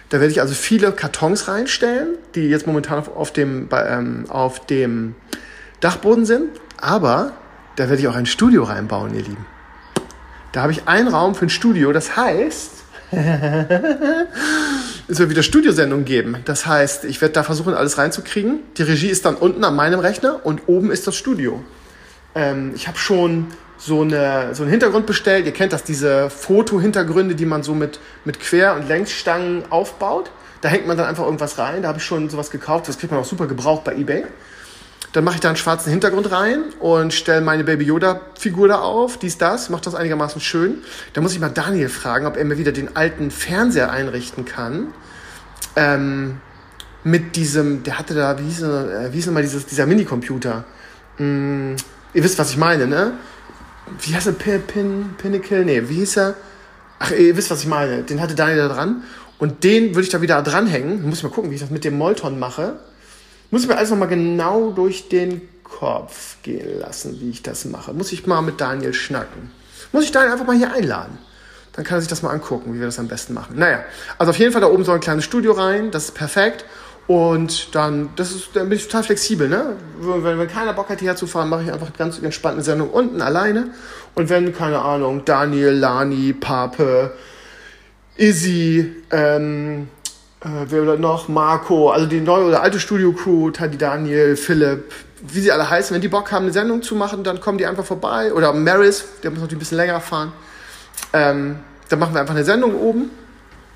Da 0.08 0.18
werde 0.20 0.32
ich 0.32 0.40
also 0.40 0.54
viele 0.54 0.92
Kartons 0.92 1.46
reinstellen, 1.46 2.16
die 2.34 2.48
jetzt 2.48 2.66
momentan 2.66 2.98
auf, 2.98 3.16
auf, 3.16 3.32
dem, 3.32 3.68
ähm, 3.72 4.24
auf 4.28 4.66
dem 4.66 5.14
Dachboden 5.80 6.26
sind. 6.26 6.50
Aber 6.80 7.32
da 7.76 7.88
werde 7.88 8.02
ich 8.02 8.08
auch 8.08 8.16
ein 8.16 8.26
Studio 8.26 8.64
reinbauen, 8.64 9.14
ihr 9.14 9.22
Lieben. 9.22 9.46
Da 10.52 10.62
habe 10.62 10.72
ich 10.72 10.86
einen 10.86 11.08
Raum 11.08 11.34
für 11.34 11.46
ein 11.46 11.50
Studio. 11.50 11.92
Das 11.92 12.16
heißt, 12.16 12.70
es 15.08 15.18
wird 15.18 15.30
wieder 15.30 15.42
Studiosendungen 15.42 16.04
geben. 16.04 16.36
Das 16.44 16.66
heißt, 16.66 17.04
ich 17.04 17.20
werde 17.20 17.34
da 17.34 17.42
versuchen, 17.42 17.74
alles 17.74 17.98
reinzukriegen. 17.98 18.60
Die 18.76 18.82
Regie 18.82 19.08
ist 19.08 19.24
dann 19.24 19.34
unten 19.34 19.62
an 19.64 19.76
meinem 19.76 20.00
Rechner 20.00 20.44
und 20.44 20.62
oben 20.66 20.90
ist 20.90 21.06
das 21.06 21.16
Studio. 21.16 21.62
Ähm, 22.34 22.72
ich 22.74 22.88
habe 22.88 22.98
schon 22.98 23.48
so, 23.76 24.02
eine, 24.02 24.54
so 24.54 24.62
einen 24.62 24.70
Hintergrund 24.70 25.06
bestellt. 25.06 25.46
Ihr 25.46 25.52
kennt 25.52 25.72
das, 25.72 25.84
diese 25.84 26.30
Foto-Hintergründe, 26.30 27.34
die 27.34 27.44
man 27.44 27.62
so 27.62 27.74
mit, 27.74 28.00
mit 28.24 28.40
Quer- 28.40 28.76
und 28.76 28.88
Längsstangen 28.88 29.64
aufbaut. 29.70 30.30
Da 30.62 30.70
hängt 30.70 30.86
man 30.86 30.96
dann 30.96 31.06
einfach 31.06 31.24
irgendwas 31.24 31.58
rein. 31.58 31.82
Da 31.82 31.88
habe 31.88 31.98
ich 31.98 32.04
schon 32.04 32.30
sowas 32.30 32.50
gekauft. 32.50 32.88
Das 32.88 32.98
kriegt 32.98 33.12
man 33.12 33.20
auch 33.20 33.26
super 33.26 33.46
gebraucht 33.46 33.84
bei 33.84 33.94
eBay. 33.94 34.24
Dann 35.14 35.24
mache 35.24 35.36
ich 35.36 35.40
da 35.40 35.48
einen 35.48 35.56
schwarzen 35.56 35.90
Hintergrund 35.90 36.30
rein 36.32 36.64
und 36.80 37.14
stelle 37.14 37.40
meine 37.40 37.64
Baby 37.64 37.84
Yoda-Figur 37.86 38.68
da 38.68 38.80
auf. 38.80 39.16
Dies, 39.16 39.38
das, 39.38 39.70
macht 39.70 39.86
das 39.86 39.94
einigermaßen 39.94 40.40
schön. 40.40 40.78
Da 41.12 41.20
muss 41.20 41.32
ich 41.32 41.40
mal 41.40 41.48
Daniel 41.48 41.88
fragen, 41.88 42.26
ob 42.26 42.36
er 42.36 42.44
mir 42.44 42.58
wieder 42.58 42.72
den 42.72 42.96
alten 42.96 43.30
Fernseher 43.30 43.90
einrichten 43.92 44.44
kann. 44.44 44.88
Ähm, 45.76 46.40
mit 47.04 47.36
diesem, 47.36 47.84
der 47.84 47.98
hatte 47.98 48.14
da, 48.14 48.38
wie 48.38 48.42
hieß, 48.42 48.62
äh, 48.62 49.12
wie 49.12 49.16
hieß 49.16 49.26
nochmal 49.26 49.42
dieses, 49.42 49.66
dieser 49.66 49.86
Minicomputer? 49.86 50.64
Hm, 51.18 51.76
ihr 52.12 52.24
wisst, 52.24 52.38
was 52.38 52.50
ich 52.50 52.56
meine, 52.56 52.86
ne? 52.86 53.12
wie 54.00 54.14
heißt 54.14 54.26
er? 54.26 54.32
Pin, 54.32 54.62
Pin, 54.62 55.10
Pinnacle? 55.16 55.64
Nee, 55.64 55.88
wie 55.88 55.94
hieß 55.94 56.16
er? 56.16 56.34
Ach, 56.98 57.10
ihr 57.10 57.36
wisst, 57.36 57.50
was 57.50 57.60
ich 57.60 57.68
meine. 57.68 58.02
Den 58.02 58.20
hatte 58.20 58.34
Daniel 58.34 58.68
da 58.68 58.74
dran. 58.74 59.04
Und 59.38 59.64
den 59.64 59.90
würde 59.90 60.02
ich 60.02 60.08
da 60.08 60.20
wieder 60.22 60.42
dranhängen. 60.42 61.02
Muss 61.06 61.18
ich 61.18 61.24
mal 61.24 61.30
gucken, 61.30 61.50
wie 61.50 61.54
ich 61.54 61.60
das 61.60 61.70
mit 61.70 61.84
dem 61.84 61.96
Molton 61.98 62.38
mache. 62.38 62.78
Muss 63.54 63.62
ich 63.62 63.68
mir 63.68 63.76
alles 63.76 63.90
nochmal 63.90 64.08
genau 64.08 64.72
durch 64.72 65.08
den 65.08 65.40
Kopf 65.62 66.38
gehen 66.42 66.80
lassen, 66.80 67.20
wie 67.20 67.30
ich 67.30 67.40
das 67.40 67.64
mache. 67.66 67.92
Muss 67.92 68.10
ich 68.10 68.26
mal 68.26 68.42
mit 68.42 68.60
Daniel 68.60 68.92
schnacken. 68.92 69.52
Muss 69.92 70.02
ich 70.02 70.10
Daniel 70.10 70.32
einfach 70.32 70.44
mal 70.44 70.56
hier 70.56 70.72
einladen. 70.72 71.18
Dann 71.72 71.84
kann 71.84 71.98
er 71.98 72.00
sich 72.00 72.10
das 72.10 72.22
mal 72.22 72.30
angucken, 72.30 72.74
wie 72.74 72.80
wir 72.80 72.86
das 72.86 72.98
am 72.98 73.06
besten 73.06 73.32
machen. 73.32 73.56
Naja, 73.56 73.84
also 74.18 74.30
auf 74.30 74.38
jeden 74.40 74.50
Fall 74.50 74.60
da 74.60 74.66
oben 74.66 74.82
soll 74.82 74.96
ein 74.96 75.00
kleines 75.00 75.24
Studio 75.24 75.52
rein. 75.52 75.92
Das 75.92 76.06
ist 76.06 76.14
perfekt. 76.16 76.64
Und 77.06 77.76
dann, 77.76 78.08
das 78.16 78.32
ist, 78.32 78.48
dann 78.54 78.68
bin 78.68 78.76
ich 78.76 78.88
total 78.88 79.04
flexibel, 79.04 79.48
ne? 79.48 79.76
Wenn, 80.00 80.36
wenn 80.36 80.48
keiner 80.48 80.72
Bock 80.72 80.88
hat, 80.88 80.98
hierher 80.98 81.14
zu 81.14 81.28
fahren, 81.28 81.48
mache 81.48 81.62
ich 81.62 81.72
einfach 81.72 81.92
ganz 81.96 82.18
entspannt 82.18 82.54
eine 82.54 82.64
Sendung 82.64 82.90
unten 82.90 83.22
alleine. 83.22 83.68
Und 84.16 84.30
wenn, 84.30 84.52
keine 84.52 84.80
Ahnung, 84.80 85.24
Daniel, 85.24 85.70
Lani, 85.70 86.32
Pape, 86.32 87.12
Izzy, 88.16 88.96
ähm, 89.12 89.86
äh, 90.44 90.66
wer 90.68 90.96
noch, 90.96 91.28
Marco, 91.28 91.90
also 91.90 92.06
die 92.06 92.20
neue 92.20 92.46
oder 92.46 92.62
alte 92.62 92.78
Studio-Crew, 92.78 93.50
Tadi 93.50 93.78
Daniel, 93.78 94.36
Philipp, 94.36 94.92
wie 95.22 95.40
sie 95.40 95.50
alle 95.50 95.68
heißen, 95.68 95.94
wenn 95.94 96.02
die 96.02 96.08
Bock 96.08 96.30
haben, 96.32 96.44
eine 96.44 96.52
Sendung 96.52 96.82
zu 96.82 96.94
machen, 96.94 97.24
dann 97.24 97.40
kommen 97.40 97.58
die 97.58 97.66
einfach 97.66 97.84
vorbei. 97.84 98.32
Oder 98.32 98.52
Maris, 98.52 99.04
der 99.22 99.30
muss 99.30 99.40
natürlich 99.40 99.56
ein 99.56 99.58
bisschen 99.60 99.78
länger 99.78 100.00
fahren. 100.00 100.32
Ähm, 101.12 101.56
dann 101.88 101.98
machen 101.98 102.14
wir 102.14 102.20
einfach 102.20 102.34
eine 102.34 102.44
Sendung 102.44 102.74
oben 102.78 103.10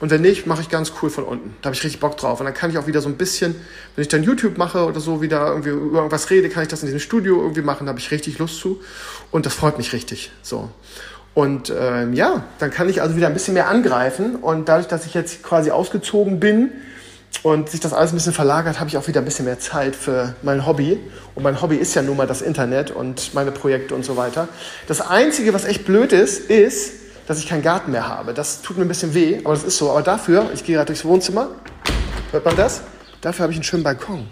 und 0.00 0.10
wenn 0.10 0.20
nicht, 0.20 0.46
mache 0.46 0.60
ich 0.60 0.68
ganz 0.68 0.92
cool 1.02 1.10
von 1.10 1.24
unten. 1.24 1.56
Da 1.60 1.66
habe 1.66 1.74
ich 1.74 1.82
richtig 1.82 2.00
Bock 2.00 2.16
drauf. 2.16 2.38
Und 2.38 2.46
dann 2.46 2.54
kann 2.54 2.70
ich 2.70 2.78
auch 2.78 2.86
wieder 2.86 3.00
so 3.00 3.08
ein 3.08 3.16
bisschen, 3.16 3.54
wenn 3.96 4.02
ich 4.02 4.08
dann 4.08 4.22
YouTube 4.22 4.56
mache 4.56 4.84
oder 4.84 5.00
so, 5.00 5.20
wieder 5.20 5.48
irgendwie 5.48 5.70
über 5.70 5.98
irgendwas 5.98 6.30
rede, 6.30 6.48
kann 6.48 6.62
ich 6.62 6.68
das 6.68 6.82
in 6.82 6.86
diesem 6.86 7.00
Studio 7.00 7.40
irgendwie 7.40 7.62
machen. 7.62 7.86
Da 7.86 7.90
habe 7.90 7.98
ich 7.98 8.10
richtig 8.10 8.38
Lust 8.38 8.60
zu. 8.60 8.80
Und 9.32 9.44
das 9.44 9.54
freut 9.54 9.76
mich 9.76 9.92
richtig. 9.92 10.30
So. 10.42 10.70
Und 11.38 11.72
ähm, 11.78 12.14
ja, 12.14 12.42
dann 12.58 12.72
kann 12.72 12.88
ich 12.88 13.00
also 13.00 13.14
wieder 13.14 13.28
ein 13.28 13.32
bisschen 13.32 13.54
mehr 13.54 13.68
angreifen. 13.68 14.34
Und 14.34 14.68
dadurch, 14.68 14.88
dass 14.88 15.06
ich 15.06 15.14
jetzt 15.14 15.44
quasi 15.44 15.70
ausgezogen 15.70 16.40
bin 16.40 16.72
und 17.44 17.70
sich 17.70 17.78
das 17.78 17.92
alles 17.92 18.10
ein 18.10 18.16
bisschen 18.16 18.32
verlagert, 18.32 18.80
habe 18.80 18.88
ich 18.88 18.96
auch 18.96 19.06
wieder 19.06 19.20
ein 19.20 19.24
bisschen 19.24 19.44
mehr 19.44 19.60
Zeit 19.60 19.94
für 19.94 20.34
mein 20.42 20.66
Hobby. 20.66 20.98
Und 21.36 21.44
mein 21.44 21.62
Hobby 21.62 21.76
ist 21.76 21.94
ja 21.94 22.02
nun 22.02 22.16
mal 22.16 22.26
das 22.26 22.42
Internet 22.42 22.90
und 22.90 23.34
meine 23.34 23.52
Projekte 23.52 23.94
und 23.94 24.04
so 24.04 24.16
weiter. 24.16 24.48
Das 24.88 25.00
Einzige, 25.00 25.54
was 25.54 25.64
echt 25.64 25.84
blöd 25.84 26.12
ist, 26.12 26.50
ist, 26.50 26.94
dass 27.28 27.38
ich 27.38 27.48
keinen 27.48 27.62
Garten 27.62 27.92
mehr 27.92 28.08
habe. 28.08 28.34
Das 28.34 28.60
tut 28.60 28.76
mir 28.76 28.84
ein 28.84 28.88
bisschen 28.88 29.14
weh, 29.14 29.38
aber 29.44 29.54
das 29.54 29.62
ist 29.62 29.78
so. 29.78 29.92
Aber 29.92 30.02
dafür, 30.02 30.50
ich 30.54 30.64
gehe 30.64 30.74
gerade 30.74 30.86
durchs 30.86 31.04
Wohnzimmer, 31.04 31.50
hört 32.32 32.44
man 32.44 32.56
das? 32.56 32.80
Dafür 33.20 33.44
habe 33.44 33.52
ich 33.52 33.58
einen 33.58 33.64
schönen 33.64 33.84
Balkon. 33.84 34.26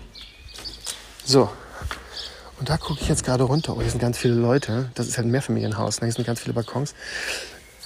So. 1.25 1.51
Und 2.59 2.71
da 2.71 2.77
gucke 2.79 3.01
ich 3.01 3.09
jetzt 3.09 3.25
gerade 3.25 3.45
runter. 3.45 3.75
Oh, 3.77 3.81
hier 3.81 3.91
sind 3.91 4.01
ganz 4.01 4.17
viele 4.17 4.35
Leute. 4.35 4.91
Das 4.95 5.07
ist 5.07 5.17
halt 5.19 5.27
ein 5.27 5.31
Mehrfamilienhaus. 5.31 6.01
Ne? 6.01 6.07
Hier 6.07 6.15
sind 6.15 6.27
ganz 6.27 6.41
viele 6.41 6.55
Balkons. 6.55 6.95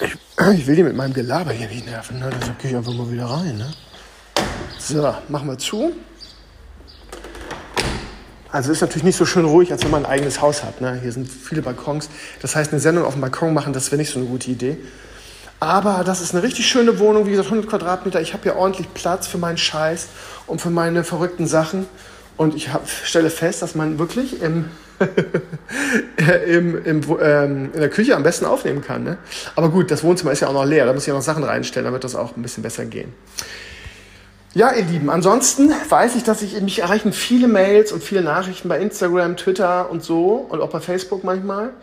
Ich, 0.00 0.16
ich 0.54 0.66
will 0.66 0.76
die 0.76 0.82
mit 0.82 0.94
meinem 0.94 1.12
Gelaber 1.12 1.52
hier 1.52 1.68
nicht 1.68 1.86
nerven. 1.86 2.20
Ne? 2.20 2.30
Deshalb 2.40 2.58
gehe 2.60 2.70
ich 2.70 2.76
einfach 2.76 2.92
mal 2.92 3.10
wieder 3.10 3.26
rein. 3.26 3.56
Ne? 3.56 3.72
So, 4.78 5.14
machen 5.28 5.48
wir 5.48 5.58
zu. 5.58 5.92
Also 8.52 8.72
ist 8.72 8.80
natürlich 8.80 9.04
nicht 9.04 9.16
so 9.16 9.26
schön 9.26 9.44
ruhig, 9.44 9.70
als 9.70 9.84
wenn 9.84 9.90
man 9.90 10.04
ein 10.04 10.10
eigenes 10.10 10.40
Haus 10.40 10.64
hat. 10.64 10.80
Ne? 10.80 10.98
Hier 11.00 11.12
sind 11.12 11.28
viele 11.28 11.62
Balkons. 11.62 12.08
Das 12.40 12.56
heißt, 12.56 12.72
eine 12.72 12.80
Sendung 12.80 13.04
auf 13.04 13.14
dem 13.14 13.20
Balkon 13.20 13.54
machen, 13.54 13.72
das 13.72 13.90
wäre 13.90 13.98
nicht 13.98 14.10
so 14.10 14.18
eine 14.18 14.28
gute 14.28 14.50
Idee. 14.50 14.76
Aber 15.60 16.04
das 16.04 16.20
ist 16.20 16.34
eine 16.34 16.42
richtig 16.42 16.66
schöne 16.66 16.98
Wohnung, 16.98 17.26
wie 17.26 17.32
gesagt, 17.32 17.48
100 17.48 17.68
Quadratmeter. 17.68 18.20
Ich 18.20 18.32
habe 18.32 18.44
hier 18.44 18.56
ordentlich 18.56 18.92
Platz 18.94 19.26
für 19.26 19.38
meinen 19.38 19.58
Scheiß 19.58 20.08
und 20.46 20.60
für 20.60 20.70
meine 20.70 21.04
verrückten 21.04 21.46
Sachen. 21.46 21.86
Und 22.40 22.54
ich 22.54 22.73
hab, 22.73 22.88
stelle 22.88 23.28
fest, 23.28 23.61
dass 23.61 23.75
man 23.75 23.99
wirklich 23.99 24.40
im, 24.40 24.64
im, 26.47 26.82
im, 26.87 27.02
ähm, 27.20 27.70
in 27.75 27.80
der 27.80 27.90
Küche 27.90 28.16
am 28.16 28.23
besten 28.23 28.47
aufnehmen 28.47 28.80
kann. 28.80 29.04
Ne? 29.04 29.18
Aber 29.56 29.68
gut, 29.68 29.90
das 29.90 30.02
Wohnzimmer 30.02 30.32
ist 30.32 30.40
ja 30.40 30.49
auch 30.49 30.54
noch 30.54 30.64
leer. 30.64 30.87
Da 30.87 30.94
muss 30.94 31.02
ich 31.02 31.09
ja 31.09 31.12
noch 31.12 31.20
Sachen 31.20 31.44
reinstellen, 31.44 31.85
damit 31.85 32.02
das 32.02 32.16
auch 32.16 32.35
ein 32.38 32.40
bisschen 32.40 32.62
besser 32.62 32.87
gehen. 32.87 33.12
Ja, 34.54 34.73
ihr 34.73 34.87
Lieben, 34.87 35.11
ansonsten 35.11 35.70
weiß 35.87 36.16
ich, 36.16 36.23
dass 36.23 36.40
ich 36.40 36.59
mich 36.62 36.78
erreichen 36.78 37.12
viele 37.12 37.47
Mails 37.47 37.92
und 37.92 38.02
viele 38.02 38.23
Nachrichten 38.23 38.70
bei 38.70 38.80
Instagram, 38.80 39.37
Twitter 39.37 39.90
und 39.90 40.02
so 40.02 40.37
und 40.37 40.62
auch 40.62 40.70
bei 40.70 40.80
Facebook 40.80 41.25
manchmal, 41.25 41.75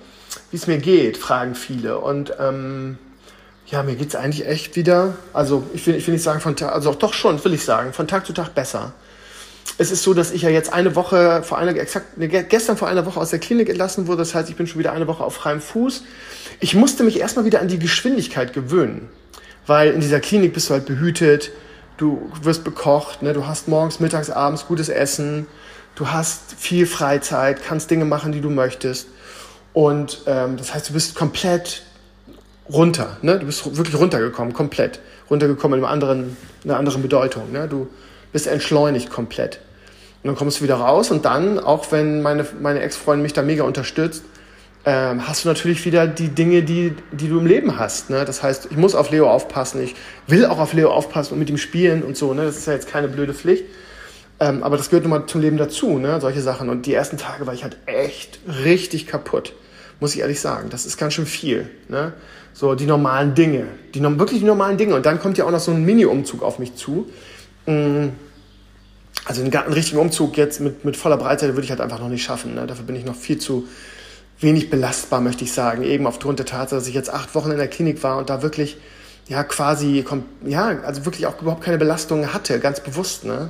wie 0.49 0.57
es 0.57 0.65
mir 0.65 0.79
geht, 0.79 1.17
fragen 1.17 1.53
viele. 1.53 1.99
Und 1.99 2.33
ähm, 2.39 2.97
ja, 3.67 3.83
mir 3.83 3.93
geht 3.93 4.07
es 4.07 4.15
eigentlich 4.15 4.47
echt 4.47 4.75
wieder, 4.75 5.13
also 5.33 5.65
ich 5.75 5.85
will, 5.85 5.93
ich 5.93 6.07
will 6.07 6.15
nicht 6.15 6.23
sagen 6.23 6.39
von 6.39 6.59
also 6.63 6.95
doch 6.95 7.13
schon, 7.13 7.45
will 7.45 7.53
ich 7.53 7.63
sagen, 7.63 7.93
von 7.93 8.07
Tag 8.07 8.25
zu 8.25 8.33
Tag 8.33 8.55
besser. 8.55 8.93
Es 9.77 9.91
ist 9.91 10.03
so, 10.03 10.13
dass 10.13 10.31
ich 10.31 10.41
ja 10.41 10.49
jetzt 10.49 10.73
eine 10.73 10.95
Woche 10.95 11.43
vor 11.43 11.57
einer, 11.57 11.75
exakt, 11.75 12.07
gestern 12.49 12.77
vor 12.77 12.87
einer 12.87 13.05
Woche 13.05 13.19
aus 13.19 13.29
der 13.29 13.39
Klinik 13.39 13.69
entlassen 13.69 14.07
wurde. 14.07 14.19
Das 14.19 14.33
heißt, 14.33 14.49
ich 14.49 14.55
bin 14.55 14.65
schon 14.65 14.79
wieder 14.79 14.91
eine 14.91 15.07
Woche 15.07 15.23
auf 15.23 15.35
freiem 15.35 15.61
Fuß. 15.61 16.03
Ich 16.59 16.73
musste 16.73 17.03
mich 17.03 17.19
erstmal 17.19 17.45
wieder 17.45 17.61
an 17.61 17.67
die 17.67 17.77
Geschwindigkeit 17.77 18.53
gewöhnen. 18.53 19.09
Weil 19.67 19.91
in 19.91 20.01
dieser 20.01 20.19
Klinik 20.19 20.53
bist 20.53 20.69
du 20.69 20.73
halt 20.73 20.85
behütet, 20.85 21.51
du 21.97 22.31
wirst 22.41 22.63
bekocht, 22.63 23.21
ne? 23.21 23.33
du 23.33 23.45
hast 23.45 23.67
morgens, 23.67 23.99
mittags, 23.99 24.29
abends 24.29 24.65
gutes 24.65 24.89
Essen, 24.89 25.45
du 25.95 26.07
hast 26.07 26.55
viel 26.57 26.87
Freizeit, 26.87 27.63
kannst 27.63 27.91
Dinge 27.91 28.05
machen, 28.05 28.31
die 28.31 28.41
du 28.41 28.49
möchtest. 28.49 29.07
Und 29.73 30.21
ähm, 30.25 30.57
das 30.57 30.73
heißt, 30.73 30.89
du 30.89 30.93
bist 30.93 31.15
komplett 31.15 31.83
runter, 32.69 33.17
ne? 33.21 33.37
du 33.37 33.45
bist 33.45 33.77
wirklich 33.77 33.95
runtergekommen, 33.95 34.53
komplett. 34.53 35.01
Runtergekommen 35.29 35.79
in 35.79 35.85
einer 35.85 35.93
anderen, 35.93 36.37
einer 36.63 36.77
anderen 36.77 37.01
Bedeutung. 37.01 37.51
Ne? 37.51 37.67
Du 37.67 37.87
bist 38.31 38.47
entschleunigt 38.47 39.09
komplett. 39.09 39.59
Und 40.23 40.27
dann 40.27 40.35
kommst 40.35 40.59
du 40.59 40.63
wieder 40.63 40.75
raus 40.75 41.11
und 41.11 41.25
dann, 41.25 41.59
auch 41.59 41.91
wenn 41.91 42.21
meine, 42.21 42.45
meine 42.59 42.81
Ex-Freundin 42.81 43.23
mich 43.23 43.33
da 43.33 43.41
mega 43.43 43.63
unterstützt, 43.63 44.23
ähm, 44.87 45.27
hast 45.27 45.43
du 45.43 45.49
natürlich 45.49 45.83
wieder 45.85 46.07
die 46.07 46.29
Dinge, 46.29 46.63
die, 46.63 46.93
die 47.11 47.27
du 47.27 47.39
im 47.39 47.45
Leben 47.45 47.77
hast. 47.77 48.09
Ne? 48.09 48.23
Das 48.23 48.41
heißt, 48.41 48.69
ich 48.71 48.77
muss 48.77 48.95
auf 48.95 49.11
Leo 49.11 49.29
aufpassen, 49.29 49.83
ich 49.83 49.95
will 50.27 50.45
auch 50.45 50.59
auf 50.59 50.71
Leo 50.71 50.89
aufpassen 50.91 51.33
und 51.33 51.39
mit 51.39 51.49
ihm 51.49 51.57
spielen 51.57 52.03
und 52.03 52.15
so. 52.15 52.33
Ne? 52.33 52.45
Das 52.45 52.57
ist 52.57 52.67
ja 52.67 52.73
jetzt 52.73 52.87
keine 52.87 53.09
blöde 53.09 53.33
Pflicht. 53.33 53.65
Ähm, 54.39 54.63
aber 54.63 54.77
das 54.77 54.89
gehört 54.89 55.03
nun 55.03 55.11
mal 55.11 55.25
zum 55.25 55.41
Leben 55.41 55.57
dazu, 55.57 55.97
ne? 55.97 56.21
solche 56.21 56.41
Sachen. 56.41 56.69
Und 56.69 56.85
die 56.85 56.93
ersten 56.93 57.17
Tage 57.17 57.45
war 57.45 57.53
ich 57.53 57.63
halt 57.63 57.77
echt 57.85 58.39
richtig 58.63 59.07
kaputt, 59.07 59.53
muss 59.99 60.15
ich 60.15 60.21
ehrlich 60.21 60.39
sagen. 60.39 60.69
Das 60.69 60.85
ist 60.85 60.97
ganz 60.97 61.13
schön 61.13 61.25
viel. 61.25 61.69
Ne? 61.89 62.13
So 62.53 62.73
die 62.73 62.85
normalen 62.85 63.35
Dinge, 63.35 63.65
die 63.93 64.01
wirklich 64.01 64.39
die 64.39 64.45
normalen 64.45 64.77
Dinge. 64.77 64.95
Und 64.95 65.05
dann 65.05 65.19
kommt 65.19 65.37
ja 65.37 65.43
auch 65.43 65.51
noch 65.51 65.59
so 65.59 65.71
ein 65.71 65.83
Mini-Umzug 65.83 66.43
auf 66.43 66.59
mich 66.59 66.75
zu. 66.75 67.09
Mm. 67.65 68.07
Also 69.27 69.41
einen, 69.41 69.53
einen 69.53 69.73
richtigen 69.73 69.99
Umzug 69.99 70.37
jetzt 70.37 70.61
mit, 70.61 70.85
mit 70.85 70.95
voller 70.95 71.17
Breitseite 71.17 71.53
würde 71.53 71.65
ich 71.65 71.69
halt 71.69 71.81
einfach 71.81 71.99
noch 71.99 72.07
nicht 72.07 72.23
schaffen. 72.23 72.55
Ne? 72.55 72.65
Dafür 72.65 72.85
bin 72.85 72.95
ich 72.95 73.05
noch 73.05 73.15
viel 73.15 73.37
zu 73.37 73.67
wenig 74.39 74.69
belastbar, 74.69 75.19
möchte 75.19 75.43
ich 75.43 75.51
sagen. 75.51 75.83
Eben 75.83 76.07
aufgrund 76.07 76.39
der 76.39 76.45
Tatsache, 76.45 76.79
dass 76.79 76.87
ich 76.87 76.93
jetzt 76.93 77.13
acht 77.13 77.35
Wochen 77.35 77.51
in 77.51 77.57
der 77.57 77.67
Klinik 77.67 78.03
war 78.03 78.17
und 78.17 78.29
da 78.29 78.41
wirklich, 78.41 78.77
ja, 79.27 79.43
quasi, 79.43 80.05
ja, 80.45 80.67
also 80.85 81.05
wirklich 81.05 81.27
auch 81.27 81.41
überhaupt 81.41 81.61
keine 81.61 81.77
Belastung 81.77 82.33
hatte, 82.33 82.59
ganz 82.59 82.79
bewusst, 82.79 83.25
ne? 83.25 83.49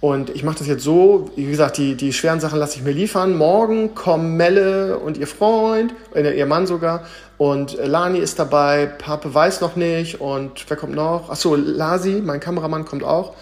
Und 0.00 0.30
ich 0.30 0.44
mache 0.44 0.58
das 0.58 0.68
jetzt 0.68 0.84
so, 0.84 1.32
wie 1.34 1.46
gesagt, 1.46 1.76
die, 1.76 1.96
die 1.96 2.12
schweren 2.12 2.38
Sachen 2.38 2.60
lasse 2.60 2.76
ich 2.76 2.84
mir 2.84 2.92
liefern. 2.92 3.36
Morgen 3.36 3.96
kommen 3.96 4.36
Melle 4.36 4.96
und 4.96 5.18
ihr 5.18 5.26
Freund, 5.26 5.92
äh, 6.14 6.38
ihr 6.38 6.46
Mann 6.46 6.68
sogar, 6.68 7.04
und 7.36 7.76
Lani 7.84 8.20
ist 8.20 8.38
dabei, 8.38 8.86
Pape 8.86 9.34
weiß 9.34 9.60
noch 9.60 9.74
nicht 9.74 10.20
und 10.20 10.64
wer 10.68 10.76
kommt 10.76 10.94
noch? 10.94 11.30
Achso, 11.30 11.56
Lasi, 11.56 12.22
mein 12.24 12.38
Kameramann, 12.38 12.84
kommt 12.84 13.02
auch. 13.02 13.34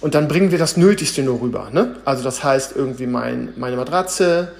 Und 0.00 0.14
dann 0.14 0.28
bringen 0.28 0.50
wir 0.50 0.58
das 0.58 0.76
Nötigste 0.76 1.22
nur 1.22 1.40
rüber. 1.40 1.70
Ne? 1.72 1.96
Also 2.04 2.22
das 2.22 2.44
heißt 2.44 2.76
irgendwie 2.76 3.06
mein, 3.06 3.54
meine 3.56 3.76
Matratze, 3.76 4.52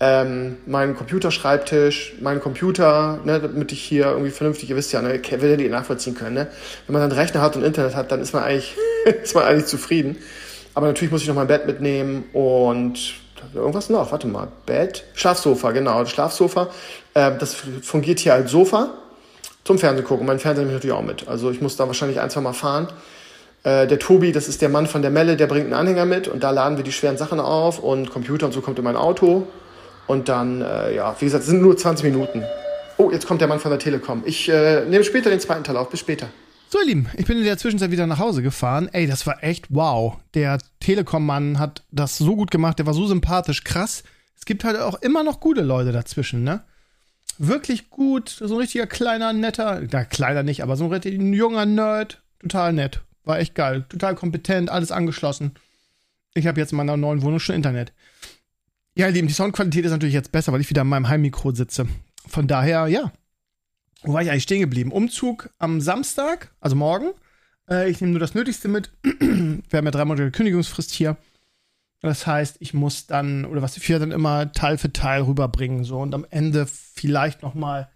ähm, 0.00 0.56
mein 0.66 0.96
Computerschreibtisch, 0.96 2.14
mein 2.20 2.40
Computer, 2.40 3.20
ne, 3.24 3.38
damit 3.38 3.70
ich 3.70 3.82
hier 3.82 4.06
irgendwie 4.06 4.30
vernünftig, 4.30 4.70
ihr 4.70 4.76
wisst 4.76 4.92
ja, 4.92 5.02
ne, 5.02 5.20
werdet 5.22 5.60
ihr 5.60 5.70
nachvollziehen 5.70 6.14
können. 6.14 6.34
Ne? 6.34 6.48
Wenn 6.86 6.94
man 6.94 7.08
dann 7.08 7.12
Rechner 7.12 7.42
hat 7.42 7.54
und 7.56 7.62
Internet 7.62 7.94
hat, 7.94 8.10
dann 8.10 8.20
ist 8.20 8.32
man 8.32 8.42
eigentlich, 8.42 8.74
ist 9.22 9.34
man 9.34 9.44
eigentlich 9.44 9.66
zufrieden. 9.66 10.16
Aber 10.74 10.86
natürlich 10.86 11.12
muss 11.12 11.22
ich 11.22 11.28
noch 11.28 11.34
mein 11.34 11.48
Bett 11.48 11.66
mitnehmen 11.66 12.24
und 12.32 13.14
irgendwas 13.54 13.90
noch. 13.90 14.10
Warte 14.10 14.26
mal, 14.26 14.48
Bett, 14.66 15.04
Schlafsofa, 15.14 15.72
genau, 15.72 16.06
Schlafsofa. 16.06 16.68
Äh, 17.14 17.32
das 17.38 17.56
fungiert 17.82 18.20
hier 18.20 18.34
als 18.34 18.50
Sofa 18.50 18.94
zum 19.64 19.78
Fernsehen 19.78 20.06
gucken. 20.06 20.26
Mein 20.26 20.38
Fernseher 20.38 20.64
nehme 20.64 20.76
ich 20.76 20.82
natürlich 20.82 20.96
auch 20.96 21.06
mit. 21.06 21.28
Also 21.28 21.50
ich 21.50 21.60
muss 21.60 21.76
da 21.76 21.86
wahrscheinlich 21.86 22.20
ein, 22.20 22.30
zwei 22.30 22.40
Mal 22.40 22.54
fahren. 22.54 22.88
Äh, 23.62 23.86
der 23.86 23.98
Tobi, 23.98 24.32
das 24.32 24.48
ist 24.48 24.62
der 24.62 24.68
Mann 24.68 24.86
von 24.86 25.02
der 25.02 25.10
Melle, 25.10 25.36
der 25.36 25.46
bringt 25.46 25.66
einen 25.66 25.74
Anhänger 25.74 26.06
mit 26.06 26.28
und 26.28 26.42
da 26.42 26.50
laden 26.50 26.76
wir 26.76 26.84
die 26.84 26.92
schweren 26.92 27.16
Sachen 27.16 27.40
auf 27.40 27.78
und 27.78 28.10
Computer 28.10 28.46
und 28.46 28.52
so 28.52 28.60
kommt 28.60 28.78
in 28.78 28.84
mein 28.84 28.96
Auto. 28.96 29.46
Und 30.06 30.28
dann, 30.28 30.62
äh, 30.62 30.94
ja, 30.96 31.14
wie 31.18 31.26
gesagt, 31.26 31.42
es 31.42 31.50
sind 31.50 31.62
nur 31.62 31.76
20 31.76 32.04
Minuten. 32.04 32.42
Oh, 32.96 33.10
jetzt 33.10 33.26
kommt 33.26 33.40
der 33.40 33.48
Mann 33.48 33.60
von 33.60 33.70
der 33.70 33.78
Telekom. 33.78 34.22
Ich 34.26 34.48
äh, 34.48 34.84
nehme 34.84 35.04
später 35.04 35.30
den 35.30 35.40
zweiten 35.40 35.62
Teil 35.62 35.76
auf. 35.76 35.88
Bis 35.88 36.00
später. 36.00 36.28
So, 36.68 36.78
ihr 36.80 36.86
Lieben, 36.86 37.08
ich 37.16 37.26
bin 37.26 37.38
in 37.38 37.44
der 37.44 37.58
Zwischenzeit 37.58 37.90
wieder 37.90 38.06
nach 38.06 38.18
Hause 38.18 38.42
gefahren. 38.42 38.88
Ey, 38.92 39.06
das 39.06 39.26
war 39.26 39.42
echt 39.42 39.66
wow. 39.70 40.18
Der 40.34 40.58
Telekom-Mann 40.80 41.58
hat 41.58 41.82
das 41.90 42.16
so 42.18 42.36
gut 42.36 42.50
gemacht, 42.50 42.78
der 42.78 42.86
war 42.86 42.94
so 42.94 43.06
sympathisch, 43.06 43.64
krass. 43.64 44.04
Es 44.38 44.44
gibt 44.44 44.64
halt 44.64 44.78
auch 44.78 45.00
immer 45.02 45.24
noch 45.24 45.40
gute 45.40 45.62
Leute 45.62 45.92
dazwischen, 45.92 46.44
ne? 46.44 46.62
Wirklich 47.38 47.90
gut, 47.90 48.28
so 48.28 48.54
ein 48.54 48.60
richtiger 48.60 48.86
kleiner, 48.86 49.32
netter, 49.32 49.80
na, 49.90 50.04
kleiner 50.04 50.42
nicht, 50.42 50.62
aber 50.62 50.76
so 50.76 50.90
ein 50.90 51.32
junger 51.32 51.66
Nerd. 51.66 52.22
Total 52.40 52.72
nett. 52.72 53.00
War 53.24 53.38
echt 53.38 53.54
geil. 53.54 53.84
Total 53.88 54.14
kompetent, 54.14 54.70
alles 54.70 54.92
angeschlossen. 54.92 55.52
Ich 56.34 56.46
habe 56.46 56.60
jetzt 56.60 56.72
in 56.72 56.76
meiner 56.76 56.96
neuen 56.96 57.22
Wohnung 57.22 57.40
schon 57.40 57.56
Internet. 57.56 57.92
Ja, 58.94 59.06
ihr 59.06 59.12
Lieben, 59.12 59.28
die 59.28 59.34
Soundqualität 59.34 59.84
ist 59.84 59.92
natürlich 59.92 60.14
jetzt 60.14 60.32
besser, 60.32 60.52
weil 60.52 60.60
ich 60.60 60.70
wieder 60.70 60.82
in 60.82 60.88
meinem 60.88 61.08
Heimmikro 61.08 61.52
sitze. 61.52 61.86
Von 62.26 62.46
daher, 62.46 62.86
ja. 62.88 63.12
Wo 64.02 64.14
war 64.14 64.22
ich 64.22 64.30
eigentlich 64.30 64.44
stehen 64.44 64.60
geblieben? 64.60 64.92
Umzug 64.92 65.50
am 65.58 65.80
Samstag, 65.80 66.54
also 66.60 66.76
morgen. 66.76 67.12
Äh, 67.68 67.90
ich 67.90 68.00
nehme 68.00 68.12
nur 68.12 68.20
das 68.20 68.34
Nötigste 68.34 68.68
mit. 68.68 68.90
Wir 69.02 69.76
haben 69.78 69.84
ja 69.84 69.90
drei 69.90 70.04
Monate 70.04 70.30
Kündigungsfrist 70.30 70.90
hier. 70.90 71.16
Das 72.00 72.26
heißt, 72.26 72.56
ich 72.60 72.72
muss 72.72 73.06
dann, 73.06 73.44
oder 73.44 73.60
was 73.60 73.76
ich 73.76 73.86
dann 73.86 74.10
immer 74.10 74.52
Teil 74.52 74.78
für 74.78 74.90
Teil 74.90 75.22
rüberbringen. 75.22 75.84
So 75.84 76.00
und 76.00 76.14
am 76.14 76.26
Ende 76.30 76.66
vielleicht 76.66 77.42
noch 77.42 77.54
mal 77.54 77.90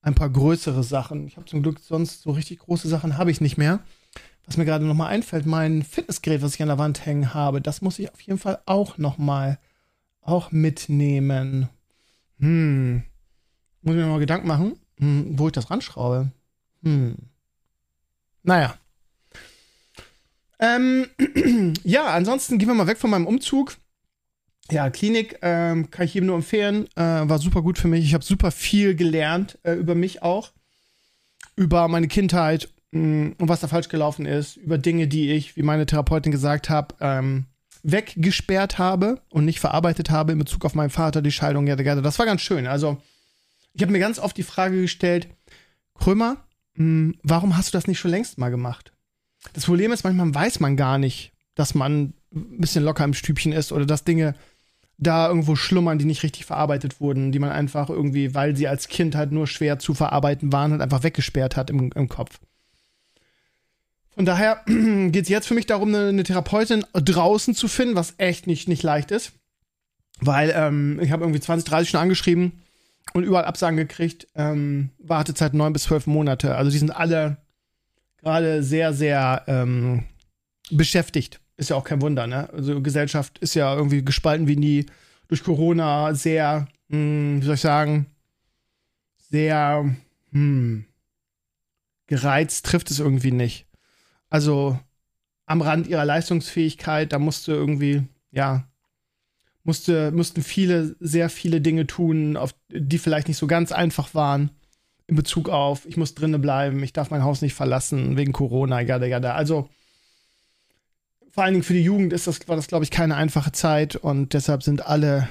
ein 0.00 0.14
paar 0.14 0.30
größere 0.30 0.84
Sachen. 0.84 1.26
Ich 1.26 1.36
habe 1.36 1.46
zum 1.46 1.62
Glück 1.62 1.80
sonst 1.80 2.22
so 2.22 2.30
richtig 2.30 2.60
große 2.60 2.88
Sachen 2.88 3.18
habe 3.18 3.32
ich 3.32 3.40
nicht 3.40 3.58
mehr. 3.58 3.80
Was 4.48 4.56
mir 4.56 4.64
gerade 4.64 4.86
noch 4.86 4.94
mal 4.94 5.08
einfällt, 5.08 5.44
mein 5.44 5.82
Fitnessgerät, 5.82 6.40
was 6.40 6.54
ich 6.54 6.62
an 6.62 6.68
der 6.68 6.78
Wand 6.78 7.04
hängen 7.04 7.34
habe, 7.34 7.60
das 7.60 7.82
muss 7.82 7.98
ich 7.98 8.10
auf 8.10 8.20
jeden 8.22 8.38
Fall 8.38 8.58
auch 8.64 8.96
noch 8.96 9.18
mal 9.18 9.58
auch 10.22 10.52
mitnehmen. 10.52 11.68
Hm. 12.40 13.02
Muss 13.82 13.94
ich 13.94 14.00
mir 14.00 14.06
mal 14.06 14.18
Gedanken 14.18 14.48
machen, 14.48 14.80
hm, 14.98 15.38
wo 15.38 15.48
ich 15.48 15.52
das 15.52 15.70
ranschraube. 15.70 16.32
Hm. 16.82 17.16
Naja. 18.42 18.74
Ähm, 20.58 21.08
ja, 21.84 22.06
ansonsten 22.06 22.56
gehen 22.56 22.68
wir 22.68 22.74
mal 22.74 22.86
weg 22.86 22.96
von 22.96 23.10
meinem 23.10 23.26
Umzug. 23.26 23.76
Ja, 24.70 24.88
Klinik 24.88 25.38
ähm, 25.42 25.90
kann 25.90 26.06
ich 26.06 26.14
jedem 26.14 26.28
nur 26.28 26.36
empfehlen. 26.36 26.86
Äh, 26.96 27.28
war 27.28 27.38
super 27.38 27.60
gut 27.60 27.76
für 27.76 27.88
mich. 27.88 28.02
Ich 28.02 28.14
habe 28.14 28.24
super 28.24 28.50
viel 28.50 28.94
gelernt 28.94 29.58
äh, 29.62 29.74
über 29.74 29.94
mich 29.94 30.22
auch. 30.22 30.52
Über 31.54 31.86
meine 31.88 32.08
Kindheit 32.08 32.70
mh, 32.92 33.00
hm, 33.00 33.34
und 33.38 33.48
was 33.48 33.60
da 33.60 33.68
falsch 33.68 33.88
gelaufen 33.88 34.26
ist. 34.26 34.56
Über 34.56 34.78
Dinge, 34.78 35.08
die 35.08 35.30
ich, 35.32 35.56
wie 35.56 35.62
meine 35.62 35.86
Therapeutin 35.86 36.32
gesagt 36.32 36.70
hat, 36.70 36.94
ähm, 37.00 37.46
weggesperrt 37.82 38.78
habe 38.78 39.20
und 39.30 39.44
nicht 39.44 39.60
verarbeitet 39.60 40.10
habe 40.10 40.32
in 40.32 40.38
Bezug 40.38 40.64
auf 40.64 40.74
meinen 40.74 40.90
Vater, 40.90 41.22
die 41.22 41.32
Scheidung, 41.32 41.66
ja, 41.66 41.76
das 41.76 42.18
war 42.18 42.26
ganz 42.26 42.42
schön. 42.42 42.66
Also, 42.66 42.98
ich 43.72 43.82
habe 43.82 43.92
mir 43.92 44.00
ganz 44.00 44.18
oft 44.18 44.36
die 44.36 44.42
Frage 44.42 44.80
gestellt, 44.80 45.28
Krömer, 45.94 46.44
mh, 46.74 46.84
hm, 46.84 47.14
warum 47.22 47.56
hast 47.56 47.68
du 47.68 47.78
das 47.78 47.86
nicht 47.86 47.98
schon 47.98 48.10
längst 48.10 48.38
mal 48.38 48.50
gemacht? 48.50 48.92
Das 49.52 49.66
Problem 49.66 49.92
ist, 49.92 50.04
manchmal 50.04 50.34
weiß 50.34 50.60
man 50.60 50.76
gar 50.76 50.98
nicht, 50.98 51.32
dass 51.54 51.74
man 51.74 52.12
ein 52.34 52.60
bisschen 52.60 52.84
locker 52.84 53.04
im 53.04 53.14
Stübchen 53.14 53.52
ist 53.52 53.72
oder 53.72 53.86
dass 53.86 54.04
Dinge 54.04 54.34
da 54.98 55.28
irgendwo 55.28 55.54
schlummern, 55.54 55.98
die 55.98 56.04
nicht 56.04 56.24
richtig 56.24 56.44
verarbeitet 56.44 57.00
wurden, 57.00 57.30
die 57.30 57.38
man 57.38 57.50
einfach 57.50 57.88
irgendwie, 57.88 58.34
weil 58.34 58.56
sie 58.56 58.66
als 58.66 58.88
Kind 58.88 59.14
halt 59.14 59.30
nur 59.30 59.46
schwer 59.46 59.78
zu 59.78 59.94
verarbeiten 59.94 60.52
waren, 60.52 60.72
halt 60.72 60.82
einfach 60.82 61.04
weggesperrt 61.04 61.56
hat 61.56 61.70
im, 61.70 61.92
im 61.92 62.08
Kopf. 62.08 62.40
Und 64.18 64.24
daher 64.24 64.62
geht 64.66 65.22
es 65.22 65.28
jetzt 65.28 65.46
für 65.46 65.54
mich 65.54 65.66
darum, 65.66 65.90
eine, 65.90 66.08
eine, 66.08 66.24
Therapeutin 66.24 66.84
draußen 66.92 67.54
zu 67.54 67.68
finden, 67.68 67.94
was 67.94 68.14
echt 68.18 68.48
nicht, 68.48 68.66
nicht 68.66 68.82
leicht 68.82 69.12
ist. 69.12 69.32
Weil 70.18 70.52
ähm, 70.54 70.98
ich 71.00 71.12
habe 71.12 71.22
irgendwie 71.22 71.40
20, 71.40 71.68
30 71.68 71.88
schon 71.88 72.00
angeschrieben 72.00 72.60
und 73.14 73.22
überall 73.22 73.44
Absagen 73.44 73.76
gekriegt. 73.76 74.26
Ähm, 74.34 74.90
Wartezeit 74.98 75.54
neun 75.54 75.72
bis 75.72 75.84
zwölf 75.84 76.08
Monate. 76.08 76.56
Also 76.56 76.72
die 76.72 76.78
sind 76.78 76.90
alle 76.90 77.36
gerade 78.20 78.64
sehr, 78.64 78.92
sehr 78.92 79.44
ähm, 79.46 80.02
beschäftigt. 80.68 81.40
Ist 81.56 81.70
ja 81.70 81.76
auch 81.76 81.84
kein 81.84 82.02
Wunder, 82.02 82.26
ne? 82.26 82.50
Also 82.52 82.82
Gesellschaft 82.82 83.38
ist 83.38 83.54
ja 83.54 83.72
irgendwie 83.72 84.04
gespalten 84.04 84.48
wie 84.48 84.56
nie. 84.56 84.86
Durch 85.28 85.44
Corona 85.44 86.12
sehr, 86.14 86.66
hm, 86.90 87.40
wie 87.40 87.46
soll 87.46 87.54
ich 87.54 87.60
sagen, 87.60 88.06
sehr 89.30 89.94
hm, 90.32 90.86
gereizt 92.08 92.66
trifft 92.66 92.90
es 92.90 92.98
irgendwie 92.98 93.30
nicht 93.30 93.67
also 94.30 94.78
am 95.46 95.62
Rand 95.62 95.86
ihrer 95.86 96.04
Leistungsfähigkeit, 96.04 97.12
da 97.12 97.18
musste 97.18 97.52
irgendwie, 97.52 98.02
ja, 98.30 98.68
musste, 99.64 100.10
mussten 100.12 100.42
viele, 100.42 100.96
sehr 101.00 101.30
viele 101.30 101.60
Dinge 101.60 101.86
tun, 101.86 102.36
auf, 102.36 102.54
die 102.70 102.98
vielleicht 102.98 103.28
nicht 103.28 103.38
so 103.38 103.46
ganz 103.46 103.72
einfach 103.72 104.14
waren 104.14 104.50
in 105.06 105.16
Bezug 105.16 105.48
auf, 105.48 105.86
ich 105.86 105.96
muss 105.96 106.14
drinnen 106.14 106.40
bleiben, 106.40 106.82
ich 106.82 106.92
darf 106.92 107.10
mein 107.10 107.24
Haus 107.24 107.40
nicht 107.40 107.54
verlassen 107.54 108.16
wegen 108.16 108.32
Corona, 108.32 108.80
ja, 108.80 109.02
ja, 109.02 109.20
da. 109.20 109.34
Also 109.34 109.68
vor 111.30 111.44
allen 111.44 111.54
Dingen 111.54 111.64
für 111.64 111.72
die 111.72 111.82
Jugend 111.82 112.12
ist 112.12 112.26
das, 112.26 112.46
war 112.46 112.56
das, 112.56 112.66
glaube 112.66 112.84
ich, 112.84 112.90
keine 112.90 113.16
einfache 113.16 113.52
Zeit 113.52 113.96
und 113.96 114.34
deshalb 114.34 114.62
sind 114.62 114.86
alle 114.86 115.28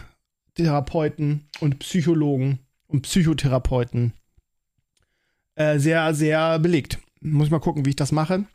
Therapeuten 0.56 1.48
und 1.60 1.80
Psychologen 1.80 2.60
und 2.88 3.04
Psychotherapeuten 3.04 4.14
äh, 5.56 5.78
sehr, 5.78 6.14
sehr 6.16 6.58
belegt. 6.60 7.00
Muss 7.20 7.48
ich 7.48 7.52
mal 7.52 7.60
gucken, 7.60 7.86
wie 7.86 7.92
ich 7.92 7.96
das 7.96 8.12
mache. 8.12 8.46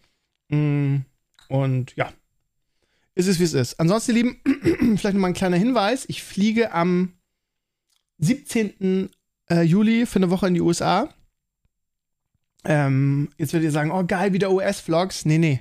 Mm, 0.48 0.98
und 1.48 1.94
ja. 1.96 2.12
ist 3.14 3.28
es, 3.28 3.38
wie 3.38 3.44
es 3.44 3.54
ist. 3.54 3.80
Ansonsten, 3.80 4.16
ihr 4.16 4.22
Lieben, 4.22 4.40
vielleicht 4.98 5.14
nochmal 5.14 5.30
ein 5.30 5.34
kleiner 5.34 5.56
Hinweis. 5.56 6.04
Ich 6.08 6.22
fliege 6.22 6.72
am 6.72 7.14
17. 8.18 9.10
Äh, 9.50 9.62
Juli 9.62 10.06
für 10.06 10.16
eine 10.16 10.30
Woche 10.30 10.46
in 10.46 10.54
die 10.54 10.60
USA. 10.60 11.12
Ähm, 12.64 13.30
jetzt 13.38 13.52
werdet 13.52 13.66
ihr 13.66 13.72
sagen, 13.72 13.90
oh 13.90 14.04
geil, 14.06 14.32
wieder 14.32 14.52
US-Vlogs. 14.52 15.24
Nee, 15.24 15.38
nee. 15.38 15.60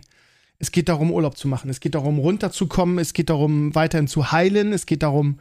Es 0.60 0.72
geht 0.72 0.89
darum, 0.89 1.12
Urlaub 1.12 1.38
zu 1.38 1.48
machen. 1.48 1.72
Es 1.72 1.80
geht 1.80 1.96
darum, 1.96 2.20
runterzukommen. 2.20 3.00
Es 3.00 3.13
geht 3.13 3.32
darum, 3.32 3.74
weiterhin 3.74 4.08
zu 4.08 4.32
heilen. 4.32 4.74
Es 4.74 4.86
geht 4.86 5.02
darum, 5.02 5.39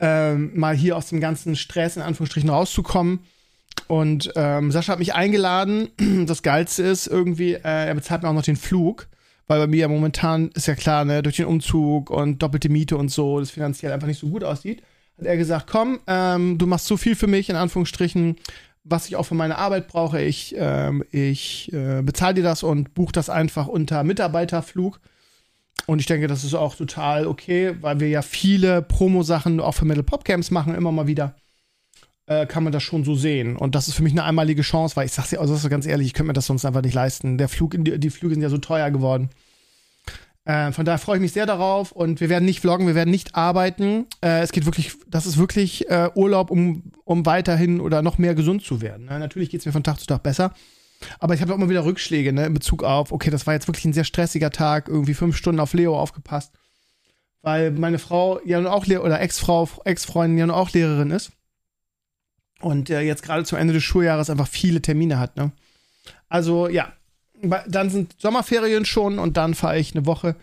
ähm, 0.00 0.58
mal 0.58 0.74
hier 0.74 0.96
aus 0.96 1.08
dem 1.08 1.20
ganzen 1.20 1.54
Stress 1.54 1.96
in 1.96 2.02
Anführungsstrichen 2.02 2.48
rauszukommen. 2.48 3.20
Und 3.86 4.32
ähm, 4.36 4.70
Sascha 4.70 4.92
hat 4.92 4.98
mich 4.98 5.14
eingeladen. 5.14 5.88
Das 6.26 6.42
Geilste 6.42 6.82
ist 6.82 7.06
irgendwie, 7.06 7.54
äh, 7.54 7.60
er 7.62 7.94
bezahlt 7.94 8.22
mir 8.22 8.28
auch 8.28 8.34
noch 8.34 8.42
den 8.42 8.56
Flug, 8.56 9.08
weil 9.46 9.60
bei 9.60 9.66
mir 9.66 9.80
ja 9.80 9.88
momentan 9.88 10.50
ist 10.54 10.66
ja 10.66 10.74
klar, 10.74 11.04
ne, 11.04 11.22
durch 11.22 11.36
den 11.36 11.46
Umzug 11.46 12.10
und 12.10 12.42
doppelte 12.42 12.68
Miete 12.68 12.96
und 12.96 13.10
so, 13.10 13.40
das 13.40 13.50
finanziell 13.50 13.92
einfach 13.92 14.06
nicht 14.06 14.20
so 14.20 14.28
gut 14.28 14.44
aussieht. 14.44 14.82
Hat 15.18 15.26
er 15.26 15.36
gesagt, 15.36 15.66
komm, 15.70 16.00
ähm, 16.06 16.58
du 16.58 16.66
machst 16.66 16.86
so 16.86 16.96
viel 16.96 17.14
für 17.14 17.26
mich, 17.26 17.50
in 17.50 17.56
Anführungsstrichen, 17.56 18.36
was 18.84 19.06
ich 19.06 19.16
auch 19.16 19.24
für 19.24 19.34
meine 19.34 19.58
Arbeit 19.58 19.88
brauche. 19.88 20.20
Ich, 20.20 20.54
ähm, 20.58 21.04
ich 21.10 21.72
äh, 21.72 22.02
bezahle 22.02 22.34
dir 22.34 22.42
das 22.42 22.62
und 22.62 22.94
buche 22.94 23.12
das 23.12 23.30
einfach 23.30 23.66
unter 23.66 24.02
Mitarbeiterflug. 24.02 25.00
Und 25.86 25.98
ich 25.98 26.06
denke, 26.06 26.26
das 26.26 26.44
ist 26.44 26.54
auch 26.54 26.74
total 26.76 27.26
okay, 27.26 27.76
weil 27.80 28.00
wir 28.00 28.08
ja 28.08 28.22
viele 28.22 28.80
Promo-Sachen 28.82 29.60
auch 29.60 29.72
für 29.72 29.84
Metal 29.84 30.02
Pop 30.02 30.24
Camps 30.24 30.50
machen, 30.50 30.74
immer 30.74 30.92
mal 30.92 31.06
wieder. 31.06 31.36
Äh, 32.26 32.46
kann 32.46 32.64
man 32.64 32.72
das 32.72 32.82
schon 32.82 33.04
so 33.04 33.14
sehen. 33.14 33.56
Und 33.56 33.74
das 33.74 33.86
ist 33.86 33.94
für 33.94 34.02
mich 34.02 34.12
eine 34.12 34.24
einmalige 34.24 34.62
Chance, 34.62 34.96
weil 34.96 35.04
ich 35.04 35.12
sag's 35.12 35.30
dir, 35.30 35.40
also 35.40 35.68
ganz 35.68 35.84
ehrlich, 35.84 36.06
ich 36.06 36.14
könnte 36.14 36.28
mir 36.28 36.32
das 36.32 36.46
sonst 36.46 36.64
einfach 36.64 36.80
nicht 36.80 36.94
leisten. 36.94 37.36
Der 37.36 37.48
Flug 37.48 37.74
die, 37.76 37.98
die 37.98 38.10
Flüge 38.10 38.34
sind 38.34 38.42
ja 38.42 38.48
so 38.48 38.56
teuer 38.56 38.90
geworden. 38.90 39.28
Äh, 40.46 40.72
von 40.72 40.84
daher 40.84 40.98
freue 40.98 41.16
ich 41.16 41.22
mich 41.22 41.32
sehr 41.32 41.46
darauf 41.46 41.92
und 41.92 42.20
wir 42.20 42.28
werden 42.28 42.44
nicht 42.44 42.60
vloggen, 42.60 42.86
wir 42.86 42.94
werden 42.94 43.10
nicht 43.10 43.34
arbeiten. 43.34 44.06
Äh, 44.22 44.40
es 44.40 44.52
geht 44.52 44.66
wirklich, 44.66 44.92
das 45.06 45.26
ist 45.26 45.38
wirklich 45.38 45.90
äh, 45.90 46.10
Urlaub, 46.14 46.50
um, 46.50 46.92
um 47.04 47.24
weiterhin 47.26 47.80
oder 47.80 48.02
noch 48.02 48.18
mehr 48.18 48.34
gesund 48.34 48.62
zu 48.62 48.80
werden. 48.80 49.06
Ne? 49.06 49.18
Natürlich 49.18 49.50
geht 49.50 49.60
es 49.60 49.66
mir 49.66 49.72
von 49.72 49.84
Tag 49.84 50.00
zu 50.00 50.06
Tag 50.06 50.22
besser. 50.22 50.54
Aber 51.18 51.34
ich 51.34 51.42
habe 51.42 51.52
auch 51.52 51.56
immer 51.56 51.68
wieder 51.68 51.84
Rückschläge, 51.84 52.32
ne, 52.32 52.46
in 52.46 52.54
Bezug 52.54 52.82
auf, 52.82 53.12
okay, 53.12 53.30
das 53.30 53.46
war 53.46 53.52
jetzt 53.52 53.68
wirklich 53.68 53.84
ein 53.84 53.92
sehr 53.92 54.04
stressiger 54.04 54.50
Tag, 54.50 54.88
irgendwie 54.88 55.12
fünf 55.12 55.36
Stunden 55.36 55.60
auf 55.60 55.74
Leo 55.74 55.98
aufgepasst. 55.98 56.52
Weil 57.42 57.72
meine 57.72 57.98
Frau 57.98 58.40
ja 58.44 58.58
nun 58.58 58.70
auch, 58.70 58.86
oder 58.86 59.20
Ex-Frau, 59.20 59.68
Ex-Freundin 59.84 60.38
ja 60.38 60.46
nun 60.46 60.56
auch 60.56 60.70
Lehrerin 60.70 61.10
ist. 61.10 61.32
Und 62.64 62.88
äh, 62.88 63.02
jetzt 63.02 63.22
gerade 63.22 63.44
zum 63.44 63.58
Ende 63.58 63.74
des 63.74 63.82
Schuljahres 63.82 64.30
einfach 64.30 64.48
viele 64.48 64.80
Termine 64.80 65.18
hat, 65.18 65.36
ne. 65.36 65.52
Also, 66.28 66.68
ja. 66.68 66.92
Dann 67.68 67.90
sind 67.90 68.14
Sommerferien 68.18 68.86
schon 68.86 69.18
und 69.18 69.36
dann 69.36 69.54
fahre 69.54 69.78
ich 69.78 69.94
eine 69.94 70.06
Woche 70.06 70.34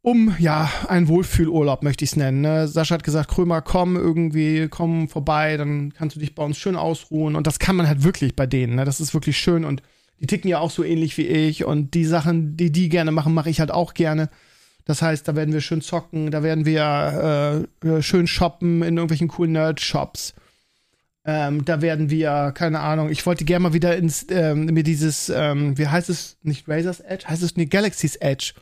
um, 0.00 0.34
ja, 0.38 0.70
einen 0.88 1.08
Wohlfühlurlaub, 1.08 1.82
möchte 1.82 2.02
ich 2.02 2.12
es 2.12 2.16
nennen. 2.16 2.40
Ne? 2.40 2.66
Sascha 2.66 2.94
hat 2.94 3.04
gesagt, 3.04 3.28
Krömer, 3.30 3.60
komm 3.60 3.96
irgendwie, 3.96 4.68
komm 4.68 5.08
vorbei, 5.08 5.58
dann 5.58 5.92
kannst 5.92 6.16
du 6.16 6.20
dich 6.20 6.34
bei 6.34 6.42
uns 6.42 6.56
schön 6.56 6.76
ausruhen. 6.76 7.36
Und 7.36 7.46
das 7.46 7.58
kann 7.58 7.76
man 7.76 7.86
halt 7.86 8.04
wirklich 8.04 8.34
bei 8.34 8.46
denen. 8.46 8.76
Ne? 8.76 8.86
Das 8.86 9.00
ist 9.00 9.12
wirklich 9.12 9.36
schön. 9.36 9.66
Und 9.66 9.82
die 10.18 10.26
ticken 10.26 10.48
ja 10.48 10.60
auch 10.60 10.70
so 10.70 10.82
ähnlich 10.82 11.18
wie 11.18 11.26
ich. 11.26 11.64
Und 11.64 11.92
die 11.92 12.06
Sachen, 12.06 12.56
die 12.56 12.72
die 12.72 12.88
gerne 12.88 13.10
machen, 13.10 13.34
mache 13.34 13.50
ich 13.50 13.60
halt 13.60 13.70
auch 13.70 13.92
gerne. 13.92 14.30
Das 14.86 15.02
heißt, 15.02 15.28
da 15.28 15.36
werden 15.36 15.52
wir 15.52 15.60
schön 15.60 15.82
zocken, 15.82 16.30
da 16.30 16.42
werden 16.42 16.64
wir 16.64 17.66
äh, 17.84 17.88
äh 17.88 18.02
schön 18.02 18.26
shoppen 18.26 18.82
in 18.82 18.96
irgendwelchen 18.96 19.28
coolen 19.28 19.52
Nerd-Shops. 19.52 20.32
Ähm, 21.24 21.64
da 21.64 21.82
werden 21.82 22.10
wir, 22.10 22.52
keine 22.54 22.80
Ahnung, 22.80 23.10
ich 23.10 23.24
wollte 23.26 23.44
gerne 23.44 23.64
mal 23.64 23.72
wieder 23.74 23.96
ins, 23.96 24.26
ähm, 24.30 24.66
mir 24.66 24.82
dieses, 24.82 25.28
ähm, 25.28 25.76
wie 25.76 25.86
heißt 25.86 26.08
es, 26.08 26.38
nicht 26.42 26.68
Razor's 26.68 27.00
Edge, 27.00 27.26
heißt 27.28 27.42
es 27.42 27.56
nicht 27.56 27.70
Galaxy's 27.70 28.16
Edge 28.16 28.54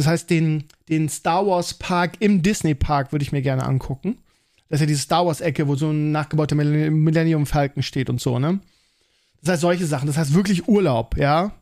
das 0.00 0.06
heißt, 0.06 0.30
den, 0.30 0.64
den 0.88 1.10
Star 1.10 1.46
Wars 1.46 1.74
Park 1.74 2.14
im 2.20 2.42
Disney 2.42 2.74
Park 2.74 3.12
würde 3.12 3.22
ich 3.22 3.32
mir 3.32 3.42
gerne 3.42 3.64
angucken. 3.64 4.16
Das 4.70 4.78
ist 4.78 4.80
ja 4.80 4.86
diese 4.86 5.02
Star 5.02 5.26
Wars 5.26 5.42
Ecke, 5.42 5.68
wo 5.68 5.74
so 5.74 5.90
ein 5.90 6.10
nachgebauter 6.10 6.54
Millennium 6.54 7.44
Falcon 7.44 7.82
steht 7.82 8.08
und 8.08 8.18
so, 8.18 8.38
ne? 8.38 8.60
Das 9.42 9.52
heißt, 9.52 9.60
solche 9.60 9.84
Sachen. 9.84 10.06
Das 10.06 10.16
heißt 10.16 10.32
wirklich 10.32 10.68
Urlaub, 10.68 11.18
ja? 11.18 11.52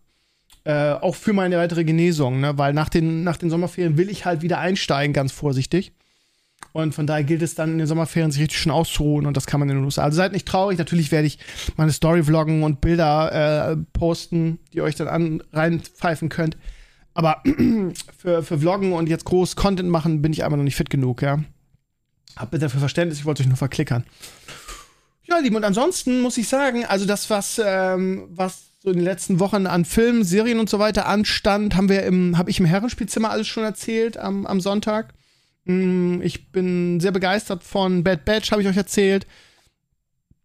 Äh, 0.62 0.92
auch 0.92 1.16
für 1.16 1.32
meine 1.32 1.56
weitere 1.56 1.82
Genesung, 1.82 2.40
ne? 2.40 2.56
Weil 2.58 2.74
nach 2.74 2.88
den, 2.88 3.24
nach 3.24 3.38
den 3.38 3.50
Sommerferien 3.50 3.96
will 3.96 4.08
ich 4.08 4.24
halt 4.24 4.42
wieder 4.42 4.58
einsteigen, 4.58 5.12
ganz 5.12 5.32
vorsichtig. 5.32 5.92
Und 6.78 6.94
von 6.94 7.08
daher 7.08 7.24
gilt 7.24 7.42
es 7.42 7.56
dann 7.56 7.72
in 7.72 7.78
den 7.78 7.88
Sommerferien 7.88 8.30
sich 8.30 8.40
richtig 8.40 8.60
schön 8.60 8.70
auszuruhen 8.70 9.26
und 9.26 9.36
das 9.36 9.46
kann 9.46 9.58
man 9.58 9.68
in 9.68 9.78
den 9.78 9.84
USA. 9.84 10.04
Also 10.04 10.14
seid 10.14 10.30
nicht 10.30 10.46
traurig, 10.46 10.78
natürlich 10.78 11.10
werde 11.10 11.26
ich 11.26 11.40
meine 11.76 11.90
Story 11.90 12.22
vloggen 12.22 12.62
und 12.62 12.80
Bilder 12.80 13.72
äh, 13.72 13.76
posten, 13.92 14.60
die 14.72 14.76
ihr 14.76 14.84
euch 14.84 14.94
dann 14.94 15.08
an, 15.08 15.42
reinpfeifen 15.52 16.28
könnt. 16.28 16.56
Aber 17.14 17.42
für, 18.16 18.44
für 18.44 18.58
Vloggen 18.60 18.92
und 18.92 19.08
jetzt 19.08 19.24
groß 19.24 19.56
Content 19.56 19.90
machen 19.90 20.22
bin 20.22 20.32
ich 20.32 20.44
einfach 20.44 20.56
noch 20.56 20.62
nicht 20.62 20.76
fit 20.76 20.88
genug, 20.88 21.20
ja. 21.20 21.40
Hab 22.36 22.52
bitte 22.52 22.66
dafür 22.66 22.78
Verständnis, 22.78 23.18
ich 23.18 23.24
wollte 23.24 23.42
euch 23.42 23.48
nur 23.48 23.56
verklickern. 23.56 24.04
Ja, 25.24 25.38
lieben, 25.38 25.56
und 25.56 25.64
ansonsten 25.64 26.20
muss 26.20 26.38
ich 26.38 26.46
sagen, 26.46 26.84
also 26.84 27.06
das, 27.06 27.28
was, 27.28 27.60
ähm, 27.62 28.28
was 28.30 28.68
so 28.78 28.90
in 28.90 28.98
den 28.98 29.04
letzten 29.04 29.40
Wochen 29.40 29.66
an 29.66 29.84
Filmen, 29.84 30.22
Serien 30.22 30.60
und 30.60 30.70
so 30.70 30.78
weiter 30.78 31.08
anstand, 31.08 31.74
haben 31.74 31.88
wir 31.88 32.04
im, 32.04 32.38
habe 32.38 32.50
ich 32.50 32.60
im 32.60 32.66
Herrenspielzimmer 32.66 33.30
alles 33.30 33.48
schon 33.48 33.64
erzählt 33.64 34.16
am, 34.16 34.46
am 34.46 34.60
Sonntag. 34.60 35.17
Mm, 35.68 36.22
ich 36.22 36.50
bin 36.50 36.98
sehr 36.98 37.12
begeistert 37.12 37.62
von 37.62 38.02
Bad 38.02 38.24
Batch, 38.24 38.50
habe 38.50 38.62
ich 38.62 38.68
euch 38.68 38.76
erzählt. 38.76 39.26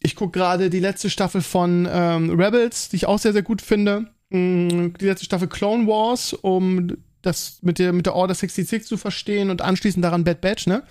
Ich 0.01 0.15
gucke 0.15 0.37
gerade 0.37 0.69
die 0.69 0.81
letzte 0.81 1.09
Staffel 1.09 1.41
von 1.41 1.87
ähm, 1.89 2.29
Rebels, 2.29 2.89
die 2.89 2.97
ich 2.97 3.05
auch 3.07 3.17
sehr, 3.17 3.31
sehr 3.31 3.41
gut 3.41 3.61
finde. 3.61 4.11
Mm, 4.29 4.89
die 4.99 5.05
letzte 5.05 5.25
Staffel 5.25 5.47
Clone 5.47 5.87
Wars, 5.87 6.33
um 6.33 6.97
das 7.21 7.59
mit 7.61 7.79
der, 7.79 7.93
mit 7.93 8.05
der 8.05 8.15
Order 8.15 8.35
66 8.35 8.85
zu 8.85 8.97
verstehen 8.97 9.49
und 9.49 9.61
anschließend 9.61 10.03
daran 10.03 10.25
Bad 10.25 10.41
Batch, 10.41 10.67
ne? 10.67 10.83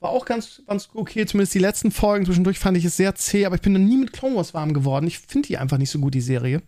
War 0.00 0.10
auch 0.10 0.24
ganz, 0.24 0.62
ganz 0.66 0.88
okay, 0.94 1.26
zumindest 1.26 1.54
die 1.54 1.58
letzten 1.58 1.90
Folgen. 1.90 2.24
Zwischendurch 2.24 2.58
fand 2.58 2.78
ich 2.78 2.84
es 2.86 2.96
sehr 2.96 3.14
zäh, 3.14 3.44
aber 3.44 3.56
ich 3.56 3.62
bin 3.62 3.74
noch 3.74 3.80
nie 3.80 3.98
mit 3.98 4.14
Clone 4.14 4.36
Wars 4.36 4.54
warm 4.54 4.72
geworden. 4.72 5.06
Ich 5.06 5.18
finde 5.18 5.48
die 5.48 5.58
einfach 5.58 5.76
nicht 5.78 5.90
so 5.90 5.98
gut, 5.98 6.14
die 6.14 6.22
Serie. 6.22 6.62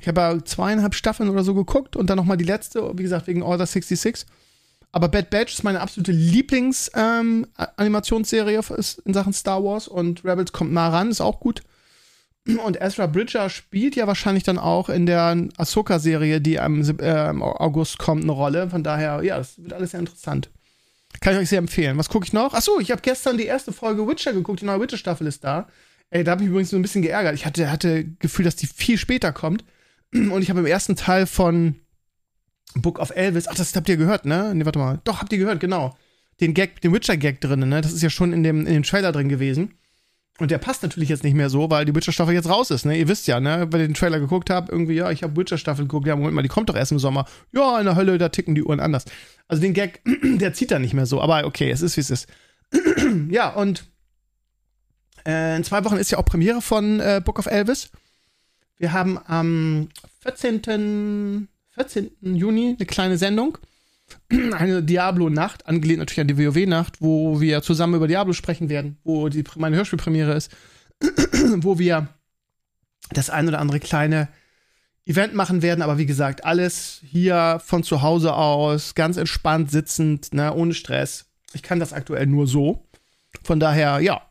Ich 0.00 0.08
habe 0.08 0.20
ja 0.20 0.44
zweieinhalb 0.44 0.94
Staffeln 0.94 1.28
oder 1.28 1.44
so 1.44 1.54
geguckt 1.54 1.94
und 1.94 2.08
dann 2.08 2.16
nochmal 2.16 2.38
die 2.38 2.44
letzte, 2.44 2.90
wie 2.96 3.02
gesagt, 3.02 3.26
wegen 3.26 3.42
Order 3.42 3.66
66. 3.66 4.24
Aber 4.92 5.08
Bad 5.08 5.30
Batch 5.30 5.54
ist 5.54 5.62
meine 5.62 5.80
absolute 5.80 6.10
Lieblings-Animationsserie 6.12 8.58
ähm, 8.58 8.84
in 9.04 9.14
Sachen 9.14 9.32
Star 9.32 9.62
Wars 9.62 9.86
und 9.88 10.24
Rebels 10.24 10.52
kommt 10.52 10.72
nah 10.72 10.88
ran, 10.88 11.10
ist 11.10 11.20
auch 11.20 11.40
gut. 11.40 11.62
Und 12.64 12.80
Ezra 12.80 13.06
Bridger 13.06 13.50
spielt 13.50 13.96
ja 13.96 14.06
wahrscheinlich 14.06 14.44
dann 14.44 14.58
auch 14.58 14.88
in 14.88 15.04
der 15.06 15.48
Ahsoka-Serie, 15.56 16.40
die 16.40 16.58
am 16.58 16.80
äh, 16.98 17.12
August 17.12 17.98
kommt, 17.98 18.22
eine 18.22 18.32
Rolle. 18.32 18.70
Von 18.70 18.82
daher, 18.82 19.22
ja, 19.22 19.36
das 19.38 19.62
wird 19.62 19.74
alles 19.74 19.92
sehr 19.92 20.00
interessant. 20.00 20.50
Kann 21.20 21.34
ich 21.34 21.40
euch 21.40 21.50
sehr 21.50 21.58
empfehlen. 21.58 21.98
Was 21.98 22.08
gucke 22.08 22.24
ich 22.24 22.32
noch? 22.32 22.54
Achso, 22.54 22.80
ich 22.80 22.90
habe 22.90 23.02
gestern 23.02 23.36
die 23.36 23.44
erste 23.44 23.72
Folge 23.72 24.08
Witcher 24.08 24.32
geguckt. 24.32 24.62
Die 24.62 24.64
neue 24.64 24.80
Witcher-Staffel 24.80 25.26
ist 25.26 25.44
da. 25.44 25.68
Ey, 26.08 26.24
da 26.24 26.30
habe 26.32 26.42
ich 26.42 26.46
mich 26.46 26.50
übrigens 26.50 26.70
so 26.70 26.76
ein 26.76 26.82
bisschen 26.82 27.02
geärgert. 27.02 27.34
Ich 27.34 27.44
hatte, 27.46 27.70
hatte 27.70 28.04
Gefühl, 28.18 28.44
dass 28.44 28.56
die 28.56 28.66
viel 28.66 28.96
später 28.96 29.32
kommt. 29.32 29.64
Und 30.12 30.42
ich 30.42 30.50
habe 30.50 30.60
im 30.60 30.66
ersten 30.66 30.96
Teil 30.96 31.26
von 31.26 31.76
Book 32.74 32.98
of 32.98 33.10
Elvis, 33.10 33.48
ach, 33.48 33.54
das 33.54 33.74
habt 33.74 33.88
ihr 33.88 33.96
gehört, 33.96 34.24
ne? 34.24 34.54
Ne, 34.54 34.64
warte 34.64 34.78
mal. 34.78 35.00
Doch, 35.04 35.20
habt 35.20 35.32
ihr 35.32 35.38
gehört, 35.38 35.60
genau. 35.60 35.96
Den 36.40 36.54
Gag, 36.54 36.80
den 36.80 36.92
Witcher-Gag 36.92 37.40
drin, 37.40 37.68
ne? 37.68 37.80
Das 37.80 37.92
ist 37.92 38.02
ja 38.02 38.10
schon 38.10 38.32
in 38.32 38.42
dem, 38.42 38.66
in 38.66 38.74
dem 38.74 38.82
Trailer 38.82 39.12
drin 39.12 39.28
gewesen. 39.28 39.74
Und 40.38 40.50
der 40.50 40.58
passt 40.58 40.82
natürlich 40.82 41.10
jetzt 41.10 41.22
nicht 41.22 41.34
mehr 41.34 41.50
so, 41.50 41.70
weil 41.70 41.84
die 41.84 41.94
Witcher-Staffel 41.94 42.32
jetzt 42.32 42.48
raus 42.48 42.70
ist, 42.70 42.86
ne? 42.86 42.96
Ihr 42.96 43.08
wisst 43.08 43.26
ja, 43.26 43.40
ne? 43.40 43.66
Wenn 43.70 43.80
ihr 43.80 43.88
den 43.88 43.94
Trailer 43.94 44.20
geguckt 44.20 44.48
habt, 44.48 44.70
irgendwie, 44.70 44.94
ja, 44.94 45.10
ich 45.10 45.22
habe 45.22 45.36
Witcher-Staffel 45.36 45.84
geguckt, 45.84 46.06
ja, 46.06 46.16
Moment 46.16 46.34
mal, 46.34 46.42
die 46.42 46.48
kommt 46.48 46.68
doch 46.68 46.76
erst 46.76 46.92
im 46.92 46.98
Sommer. 46.98 47.26
Ja, 47.52 47.78
in 47.78 47.84
der 47.84 47.96
Hölle, 47.96 48.16
da 48.16 48.30
ticken 48.30 48.54
die 48.54 48.62
Uhren 48.62 48.80
anders. 48.80 49.04
Also 49.48 49.60
den 49.60 49.74
Gag, 49.74 50.00
der 50.22 50.54
zieht 50.54 50.70
da 50.70 50.78
nicht 50.78 50.94
mehr 50.94 51.06
so. 51.06 51.20
Aber 51.20 51.44
okay, 51.44 51.70
es 51.70 51.82
ist, 51.82 51.96
wie 51.96 52.00
es 52.00 52.10
ist. 52.10 52.28
ja, 53.30 53.50
und 53.50 53.84
äh, 55.26 55.56
in 55.56 55.64
zwei 55.64 55.84
Wochen 55.84 55.96
ist 55.96 56.10
ja 56.10 56.18
auch 56.18 56.24
Premiere 56.24 56.62
von 56.62 57.00
äh, 57.00 57.20
Book 57.22 57.38
of 57.38 57.46
Elvis. 57.46 57.90
Wir 58.78 58.94
haben 58.94 59.18
am 59.26 59.88
14. 60.20 61.48
14. 61.70 62.10
Juni 62.20 62.76
eine 62.78 62.86
kleine 62.86 63.18
Sendung 63.18 63.58
eine 64.52 64.82
Diablo-Nacht, 64.82 65.66
angelehnt 65.66 65.98
natürlich 65.98 66.20
an 66.20 66.28
die 66.28 66.38
WoW-Nacht, 66.38 67.00
wo 67.00 67.40
wir 67.40 67.62
zusammen 67.62 67.94
über 67.94 68.08
Diablo 68.08 68.32
sprechen 68.32 68.68
werden, 68.68 68.98
wo 69.04 69.28
die, 69.28 69.44
meine 69.56 69.76
Hörspielpremiere 69.76 70.34
ist, 70.34 70.50
wo 71.56 71.78
wir 71.78 72.08
das 73.10 73.30
ein 73.30 73.48
oder 73.48 73.58
andere 73.58 73.80
kleine 73.80 74.28
Event 75.06 75.34
machen 75.34 75.62
werden, 75.62 75.82
aber 75.82 75.98
wie 75.98 76.06
gesagt, 76.06 76.44
alles 76.44 77.00
hier 77.04 77.60
von 77.64 77.82
zu 77.82 78.02
Hause 78.02 78.34
aus, 78.34 78.94
ganz 78.94 79.16
entspannt 79.16 79.70
sitzend, 79.70 80.32
ne, 80.34 80.54
ohne 80.54 80.74
Stress. 80.74 81.26
Ich 81.52 81.62
kann 81.62 81.80
das 81.80 81.92
aktuell 81.92 82.26
nur 82.26 82.46
so. 82.46 82.86
Von 83.42 83.58
daher, 83.58 84.00
ja, 84.00 84.22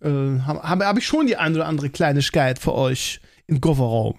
äh, 0.00 0.08
habe 0.40 0.86
hab 0.86 0.98
ich 0.98 1.06
schon 1.06 1.26
die 1.26 1.36
ein 1.36 1.54
oder 1.54 1.66
andere 1.66 1.90
Kleinigkeit 1.90 2.58
für 2.58 2.74
euch 2.74 3.20
im 3.46 3.60
Kofferraum. 3.60 4.18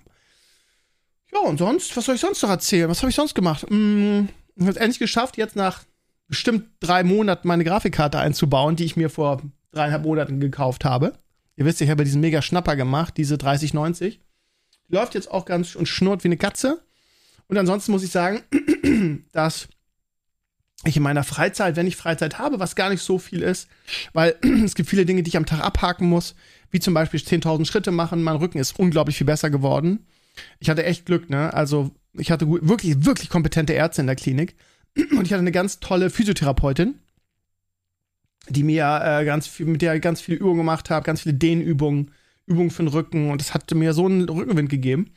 Ja, 1.34 1.40
und 1.42 1.58
sonst, 1.58 1.96
was 1.96 2.06
soll 2.06 2.16
ich 2.16 2.22
sonst 2.22 2.42
noch 2.42 2.50
erzählen? 2.50 2.90
Was 2.90 3.02
habe 3.02 3.10
ich 3.10 3.16
sonst 3.16 3.36
gemacht? 3.36 3.66
Hm, 3.70 4.30
ich 4.56 4.62
habe 4.62 4.72
es 4.72 4.78
endlich 4.78 5.00
geschafft, 5.00 5.38
jetzt 5.38 5.56
nach 5.56 5.84
bestimmt 6.28 6.70
drei 6.80 7.04
Monaten 7.04 7.48
meine 7.48 7.64
Grafikkarte 7.64 8.20
einzubauen, 8.20 8.76
die 8.76 8.86
ich 8.86 8.96
mir 8.96 9.10
vor 9.10 9.42
dreieinhalb 9.72 10.04
Monaten 10.04 10.40
gekauft 10.40 10.86
habe. 10.86 11.14
Ihr 11.56 11.66
wisst, 11.66 11.82
ich 11.82 11.90
habe 11.90 12.04
diesen 12.04 12.22
mega 12.22 12.42
Schnapper 12.42 12.76
gemacht, 12.76 13.16
diese 13.18 13.38
3090. 13.38 14.22
läuft 14.88 15.16
jetzt 15.16 15.30
auch 15.30 15.46
ganz 15.46 15.76
und 15.76 15.88
schnurrt 15.88 16.24
wie 16.24 16.30
eine 16.30 16.38
Katze. 16.38 16.82
Und 17.48 17.58
ansonsten 17.58 17.92
muss 17.92 18.04
ich 18.04 18.12
sagen, 18.12 18.44
dass 19.32 19.68
ich 20.86 20.96
in 20.96 21.04
meiner 21.04 21.24
Freizeit, 21.24 21.76
wenn 21.76 21.88
ich 21.88 21.98
Freizeit 21.98 22.40
habe, 22.40 22.60
was 22.60 22.76
gar 22.76 22.90
nicht 22.90 23.02
so 23.02 23.20
viel 23.20 23.42
ist, 23.42 23.68
weil 24.14 24.36
es 24.64 24.76
gibt 24.76 24.90
viele 24.90 25.06
Dinge, 25.06 25.24
die 25.24 25.30
ich 25.30 25.38
am 25.38 25.46
Tag 25.46 25.62
abhaken 25.62 26.08
muss, 26.08 26.36
wie 26.72 26.80
zum 26.80 26.94
Beispiel 26.94 27.20
10.000 27.20 27.66
Schritte 27.66 27.92
machen. 27.92 28.24
Mein 28.24 28.38
Rücken 28.38 28.60
ist 28.60 28.80
unglaublich 28.80 29.18
viel 29.18 29.28
besser 29.28 29.50
geworden. 29.50 30.06
Ich 30.60 30.70
hatte 30.70 30.84
echt 30.86 31.06
Glück, 31.06 31.30
ne? 31.30 31.54
Also 31.54 31.92
ich 32.14 32.32
hatte 32.32 32.48
wirklich, 32.50 33.06
wirklich 33.06 33.30
kompetente 33.30 33.74
Ärzte 33.74 34.02
in 34.02 34.08
der 34.08 34.16
Klinik 34.16 34.56
und 34.96 35.26
ich 35.26 35.32
hatte 35.34 35.40
eine 35.40 35.52
ganz 35.52 35.80
tolle 35.80 36.10
Physiotherapeutin, 36.10 36.96
die 38.50 38.64
mir 38.64 39.02
äh, 39.04 39.26
ganz 39.26 39.48
viel, 39.48 39.66
mit 39.66 39.82
der 39.82 39.96
ich 39.96 40.02
ganz 40.02 40.22
viele 40.22 40.38
Übungen 40.38 40.58
gemacht 40.58 40.90
habe, 40.90 41.06
ganz 41.06 41.22
viele 41.22 41.36
Dehnübungen, 41.36 42.12
Übungen 42.46 42.72
für 42.72 42.84
den 42.84 42.90
Rücken 42.90 43.32
und 43.32 43.42
das 43.42 43.54
hat 43.54 43.72
mir 43.74 43.94
so 43.94 44.06
einen 44.06 44.28
Rückenwind 44.28 44.70
gegeben 44.70 45.12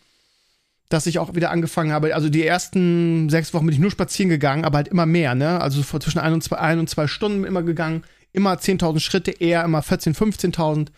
dass 0.93 1.07
ich 1.07 1.19
auch 1.19 1.35
wieder 1.35 1.51
angefangen 1.51 1.93
habe. 1.93 2.15
Also 2.15 2.29
die 2.29 2.45
ersten 2.45 3.31
sechs 3.31 3.55
Wochen 3.55 3.67
bin 3.67 3.75
ich 3.75 3.81
nur 3.81 3.91
spazieren 3.91 4.29
gegangen, 4.29 4.65
aber 4.65 4.77
halt 4.77 4.89
immer 4.89 5.07
mehr, 5.07 5.35
ne? 5.35 5.61
Also 5.61 5.83
zwischen 5.83 6.19
ein 6.19 6.35
und 6.35 6.45
zwei, 6.45 6.59
ein 6.59 6.79
und 6.79 6.91
zwei 6.91 7.07
Stunden 7.07 7.45
immer 7.45 7.63
gegangen, 7.63 8.05
immer 8.33 8.55
10.000 8.55 9.01
Schritte, 9.01 9.31
eher 9.31 9.65
immer 9.65 9.81
14.000, 9.81 10.17
15.000. 10.55 10.89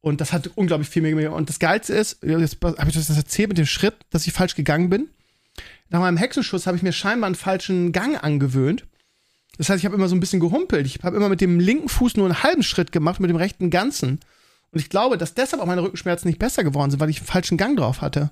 Und 0.00 0.20
das 0.20 0.32
hat 0.32 0.50
unglaublich 0.54 0.88
viel 0.88 1.02
mehr 1.02 1.12
gemacht. 1.12 1.36
Und 1.36 1.48
das 1.48 1.58
Geilste 1.58 1.94
ist, 1.94 2.18
jetzt 2.22 2.58
habe 2.62 2.88
ich 2.88 2.94
das 2.94 3.10
erzählt 3.10 3.48
mit 3.48 3.58
dem 3.58 3.66
Schritt, 3.66 3.94
dass 4.10 4.26
ich 4.26 4.32
falsch 4.32 4.54
gegangen 4.54 4.90
bin. 4.90 5.08
Nach 5.90 6.00
meinem 6.00 6.16
Hexenschuss 6.16 6.66
habe 6.66 6.76
ich 6.76 6.82
mir 6.82 6.92
scheinbar 6.92 7.26
einen 7.26 7.34
falschen 7.34 7.92
Gang 7.92 8.22
angewöhnt. 8.22 8.84
Das 9.56 9.68
heißt, 9.68 9.80
ich 9.80 9.84
habe 9.84 9.96
immer 9.96 10.08
so 10.08 10.14
ein 10.14 10.20
bisschen 10.20 10.40
gehumpelt. 10.40 10.86
Ich 10.86 11.00
habe 11.02 11.16
immer 11.16 11.28
mit 11.28 11.40
dem 11.40 11.58
linken 11.58 11.88
Fuß 11.88 12.16
nur 12.16 12.26
einen 12.26 12.42
halben 12.42 12.62
Schritt 12.62 12.92
gemacht, 12.92 13.18
mit 13.18 13.28
dem 13.28 13.36
rechten 13.36 13.70
ganzen. 13.70 14.20
Und 14.70 14.80
ich 14.80 14.88
glaube, 14.88 15.18
dass 15.18 15.34
deshalb 15.34 15.60
auch 15.60 15.66
meine 15.66 15.82
Rückenschmerzen 15.82 16.28
nicht 16.28 16.38
besser 16.38 16.62
geworden 16.62 16.90
sind, 16.90 17.00
weil 17.00 17.10
ich 17.10 17.18
einen 17.18 17.26
falschen 17.26 17.58
Gang 17.58 17.76
drauf 17.76 18.00
hatte. 18.00 18.30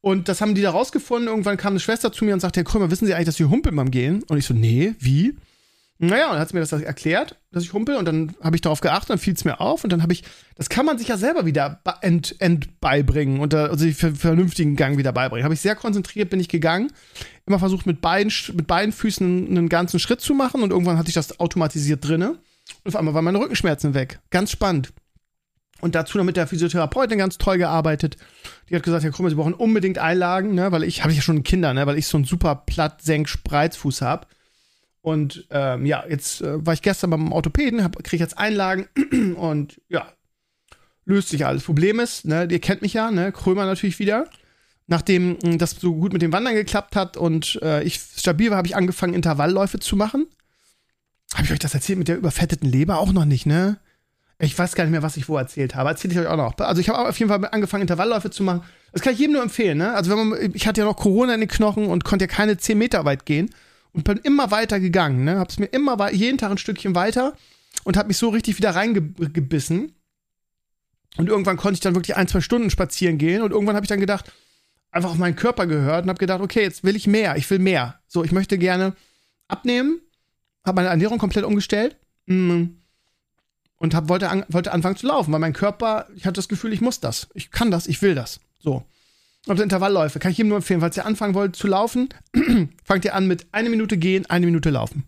Und 0.00 0.28
das 0.28 0.40
haben 0.40 0.56
die 0.56 0.62
da 0.62 0.70
rausgefunden. 0.70 1.28
Irgendwann 1.28 1.56
kam 1.56 1.74
eine 1.74 1.80
Schwester 1.80 2.10
zu 2.10 2.24
mir 2.24 2.34
und 2.34 2.40
sagte, 2.40 2.60
Herr 2.60 2.64
Krömer, 2.64 2.90
wissen 2.90 3.06
Sie 3.06 3.14
eigentlich, 3.14 3.26
dass 3.26 3.36
Sie 3.36 3.44
humpeln 3.44 3.76
beim 3.76 3.92
Gehen? 3.92 4.24
Und 4.24 4.36
ich 4.36 4.46
so, 4.46 4.54
nee, 4.54 4.94
wie? 4.98 5.36
Naja, 5.98 6.26
und 6.26 6.32
dann 6.32 6.40
hat 6.40 6.48
sie 6.48 6.54
mir 6.54 6.60
das 6.60 6.72
erklärt, 6.72 7.36
dass 7.52 7.62
ich 7.62 7.72
humpel 7.72 7.94
und 7.94 8.06
dann 8.06 8.34
habe 8.42 8.56
ich 8.56 8.60
darauf 8.60 8.80
geachtet, 8.80 9.10
dann 9.10 9.18
fiel 9.18 9.34
es 9.34 9.44
mir 9.44 9.60
auf 9.60 9.84
und 9.84 9.92
dann 9.92 10.02
habe 10.02 10.12
ich, 10.12 10.24
das 10.56 10.68
kann 10.68 10.84
man 10.84 10.98
sich 10.98 11.08
ja 11.08 11.16
selber 11.16 11.46
wieder 11.46 11.80
ent, 12.00 12.34
ent 12.40 12.80
beibringen 12.80 13.38
und 13.38 13.54
also 13.54 13.84
den 13.84 13.94
vernünftigen 14.16 14.74
Gang 14.74 14.98
wieder 14.98 15.12
beibringen. 15.12 15.44
Habe 15.44 15.54
ich 15.54 15.60
sehr 15.60 15.76
konzentriert, 15.76 16.28
bin 16.28 16.40
ich 16.40 16.48
gegangen, 16.48 16.90
immer 17.46 17.60
versucht 17.60 17.86
mit 17.86 18.00
beiden, 18.00 18.32
mit 18.54 18.66
beiden 18.66 18.92
Füßen 18.92 19.46
einen 19.48 19.68
ganzen 19.68 20.00
Schritt 20.00 20.20
zu 20.20 20.34
machen 20.34 20.62
und 20.62 20.70
irgendwann 20.70 20.98
hatte 20.98 21.08
ich 21.08 21.14
das 21.14 21.38
automatisiert 21.38 22.06
drinne 22.06 22.38
und 22.82 22.88
auf 22.88 22.96
einmal 22.96 23.14
waren 23.14 23.24
meine 23.24 23.38
Rückenschmerzen 23.38 23.94
weg. 23.94 24.18
Ganz 24.30 24.50
spannend. 24.50 24.92
Und 25.80 25.96
dazu 25.96 26.16
noch 26.16 26.24
mit 26.24 26.36
der 26.36 26.46
Physiotherapeutin 26.46 27.18
ganz 27.18 27.38
toll 27.38 27.58
gearbeitet. 27.58 28.16
Die 28.68 28.76
hat 28.76 28.84
gesagt, 28.84 29.02
Herr 29.02 29.10
Krümmer, 29.10 29.30
Sie 29.30 29.34
brauchen 29.34 29.52
unbedingt 29.54 29.98
Einlagen, 29.98 30.54
ne, 30.54 30.70
weil 30.70 30.84
ich 30.84 31.02
habe 31.02 31.12
ja 31.12 31.20
schon 31.20 31.42
Kinder, 31.42 31.74
ne, 31.74 31.86
weil 31.86 31.98
ich 31.98 32.06
so 32.06 32.16
einen 32.16 32.24
super 32.24 32.54
platt 32.54 33.02
senk 33.02 33.28
spreizfuß 33.28 34.00
habe. 34.00 34.26
Und 35.02 35.48
ähm, 35.50 35.84
ja, 35.84 36.04
jetzt 36.08 36.40
äh, 36.40 36.64
war 36.64 36.74
ich 36.74 36.82
gestern 36.82 37.10
beim 37.10 37.32
Orthopäden, 37.32 37.90
kriege 38.02 38.22
jetzt 38.22 38.38
Einlagen 38.38 38.86
und 39.36 39.80
ja, 39.88 40.06
löst 41.04 41.28
sich 41.30 41.44
alles. 41.44 41.64
Problem 41.64 41.98
ist, 41.98 42.24
ne, 42.24 42.46
ihr 42.48 42.60
kennt 42.60 42.82
mich 42.82 42.94
ja, 42.94 43.10
ne, 43.10 43.32
Krömer 43.32 43.66
natürlich 43.66 43.98
wieder. 43.98 44.26
Nachdem 44.86 45.32
mh, 45.32 45.38
hm, 45.42 45.58
das 45.58 45.72
so 45.72 45.94
gut 45.94 46.12
mit 46.12 46.22
dem 46.22 46.32
Wandern 46.32 46.54
geklappt 46.54 46.94
hat 46.94 47.16
und 47.16 47.58
äh, 47.62 47.82
ich 47.82 48.00
stabil 48.16 48.50
war, 48.50 48.58
habe 48.58 48.68
ich 48.68 48.76
angefangen, 48.76 49.14
Intervallläufe 49.14 49.80
zu 49.80 49.96
machen. 49.96 50.26
Habe 51.34 51.44
ich 51.44 51.52
euch 51.52 51.58
das 51.58 51.74
erzählt 51.74 51.98
mit 51.98 52.08
der 52.08 52.18
überfetteten 52.18 52.70
Leber? 52.70 52.98
Auch 52.98 53.12
noch 53.12 53.24
nicht, 53.24 53.44
ne? 53.44 53.78
Ich 54.38 54.56
weiß 54.56 54.74
gar 54.74 54.84
nicht 54.84 54.90
mehr, 54.92 55.02
was 55.02 55.16
ich 55.16 55.28
wo 55.28 55.36
erzählt 55.36 55.74
habe. 55.74 55.88
Erzähle 55.88 56.14
ich 56.14 56.20
euch 56.20 56.26
auch 56.26 56.36
noch. 56.36 56.58
Also 56.58 56.80
ich 56.80 56.88
habe 56.88 57.08
auf 57.08 57.18
jeden 57.18 57.28
Fall 57.28 57.44
angefangen, 57.50 57.82
Intervallläufe 57.82 58.30
zu 58.30 58.42
machen. 58.42 58.62
Das 58.92 59.02
kann 59.02 59.14
ich 59.14 59.18
jedem 59.18 59.34
nur 59.34 59.42
empfehlen, 59.42 59.78
ne? 59.78 59.94
Also 59.94 60.10
wenn 60.10 60.28
man, 60.28 60.52
ich 60.54 60.66
hatte 60.66 60.80
ja 60.80 60.84
noch 60.84 60.96
Corona 60.96 61.34
in 61.34 61.40
den 61.40 61.48
Knochen 61.48 61.86
und 61.86 62.04
konnte 62.04 62.24
ja 62.24 62.28
keine 62.28 62.56
10 62.56 62.76
Meter 62.76 63.04
weit 63.04 63.26
gehen 63.26 63.50
und 63.92 64.04
bin 64.04 64.18
immer 64.18 64.50
weiter 64.50 64.80
gegangen, 64.80 65.24
ne? 65.24 65.38
Hab's 65.38 65.58
mir 65.58 65.66
immer 65.66 66.10
jeden 66.12 66.38
Tag 66.38 66.50
ein 66.50 66.58
Stückchen 66.58 66.94
weiter 66.94 67.36
und 67.84 67.96
hab 67.96 68.08
mich 68.08 68.16
so 68.16 68.28
richtig 68.28 68.58
wieder 68.58 68.74
reingebissen. 68.74 69.94
Und 71.18 71.28
irgendwann 71.28 71.58
konnte 71.58 71.74
ich 71.74 71.80
dann 71.80 71.94
wirklich 71.94 72.16
ein, 72.16 72.28
zwei 72.28 72.40
Stunden 72.40 72.70
spazieren 72.70 73.18
gehen 73.18 73.42
und 73.42 73.50
irgendwann 73.50 73.76
habe 73.76 73.84
ich 73.84 73.90
dann 73.90 74.00
gedacht, 74.00 74.32
einfach 74.90 75.10
auf 75.10 75.18
meinen 75.18 75.36
Körper 75.36 75.66
gehört 75.66 76.04
und 76.04 76.08
habe 76.08 76.18
gedacht, 76.18 76.40
okay, 76.40 76.62
jetzt 76.62 76.84
will 76.84 76.96
ich 76.96 77.06
mehr, 77.06 77.36
ich 77.36 77.48
will 77.50 77.58
mehr. 77.58 78.00
So, 78.06 78.24
ich 78.24 78.32
möchte 78.32 78.56
gerne 78.58 78.94
abnehmen, 79.48 80.00
habe 80.64 80.76
meine 80.76 80.88
Ernährung 80.88 81.18
komplett 81.18 81.44
umgestellt. 81.44 81.96
Mh, 82.26 82.68
und 83.82 83.96
hab, 83.96 84.08
wollte, 84.08 84.28
an, 84.28 84.44
wollte 84.48 84.70
anfangen 84.70 84.96
zu 84.96 85.08
laufen, 85.08 85.32
weil 85.32 85.40
mein 85.40 85.54
Körper, 85.54 86.06
ich 86.14 86.24
hatte 86.24 86.36
das 86.36 86.48
Gefühl, 86.48 86.72
ich 86.72 86.80
muss 86.80 87.00
das. 87.00 87.26
Ich 87.34 87.50
kann 87.50 87.72
das, 87.72 87.88
ich 87.88 88.00
will 88.00 88.14
das. 88.14 88.38
So. 88.60 88.84
Und 89.46 89.60
Intervallläufe 89.60 90.18
kann 90.18 90.30
ich 90.30 90.38
jedem 90.38 90.50
nur 90.50 90.58
empfehlen, 90.58 90.80
falls 90.80 90.96
ihr 90.96 91.04
anfangen 91.04 91.34
wollt 91.34 91.56
zu 91.56 91.66
laufen, 91.66 92.08
fangt 92.84 93.04
ihr 93.04 93.14
an 93.14 93.26
mit 93.26 93.46
eine 93.52 93.70
Minute 93.70 93.96
gehen, 93.96 94.26
eine 94.26 94.46
Minute 94.46 94.70
laufen. 94.70 95.04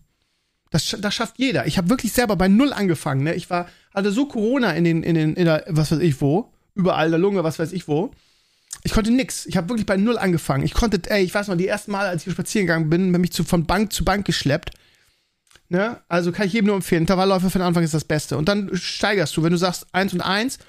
Das, 0.71 0.95
das 0.99 1.15
schafft 1.15 1.35
jeder. 1.37 1.67
Ich 1.67 1.77
habe 1.77 1.89
wirklich 1.89 2.11
selber 2.11 2.35
bei 2.35 2.49
null 2.49 2.73
angefangen. 2.73 3.23
Ne? 3.23 3.33
Ich 3.35 3.49
war, 3.49 3.69
hatte 3.93 4.11
so 4.11 4.25
Corona 4.25 4.71
in 4.71 4.83
den, 4.83 5.03
in 5.03 5.15
den, 5.15 5.35
in 5.35 5.45
der, 5.45 5.63
was 5.69 5.91
weiß 5.91 5.99
ich 5.99 6.19
wo, 6.19 6.51
überall 6.73 7.05
in 7.05 7.11
der 7.11 7.19
Lunge, 7.19 7.43
was 7.43 7.59
weiß 7.59 7.71
ich 7.71 7.87
wo. 7.87 8.11
Ich 8.83 8.91
konnte 8.91 9.11
nix. 9.11 9.45
Ich 9.45 9.55
habe 9.55 9.69
wirklich 9.69 9.85
bei 9.85 9.95
null 9.95 10.17
angefangen. 10.17 10.65
Ich 10.65 10.73
konnte, 10.73 10.99
ey, 11.09 11.23
ich 11.23 11.33
weiß 11.33 11.47
noch, 11.47 11.55
die 11.55 11.67
ersten 11.67 11.91
Mal, 11.91 12.07
als 12.07 12.27
ich 12.27 12.33
spazieren 12.33 12.67
gegangen 12.67 12.89
bin, 12.89 13.11
bin 13.11 13.21
mich 13.21 13.31
zu, 13.31 13.45
von 13.45 13.65
Bank 13.65 13.93
zu 13.93 14.03
Bank 14.03 14.25
geschleppt 14.25 14.71
Ne? 15.69 15.99
Also 16.07 16.31
kann 16.31 16.47
ich 16.47 16.53
jedem 16.53 16.67
nur 16.67 16.75
empfehlen. 16.75 17.03
Intervallläufe 17.03 17.49
für 17.49 17.59
den 17.59 17.65
Anfang 17.65 17.83
ist 17.83 17.93
das 17.93 18.03
Beste. 18.03 18.37
Und 18.37 18.47
dann 18.47 18.69
steigerst 18.73 19.35
du, 19.35 19.43
wenn 19.43 19.51
du 19.51 19.57
sagst 19.57 19.87
eins 19.93 20.13
und 20.13 20.21
eins. 20.21 20.59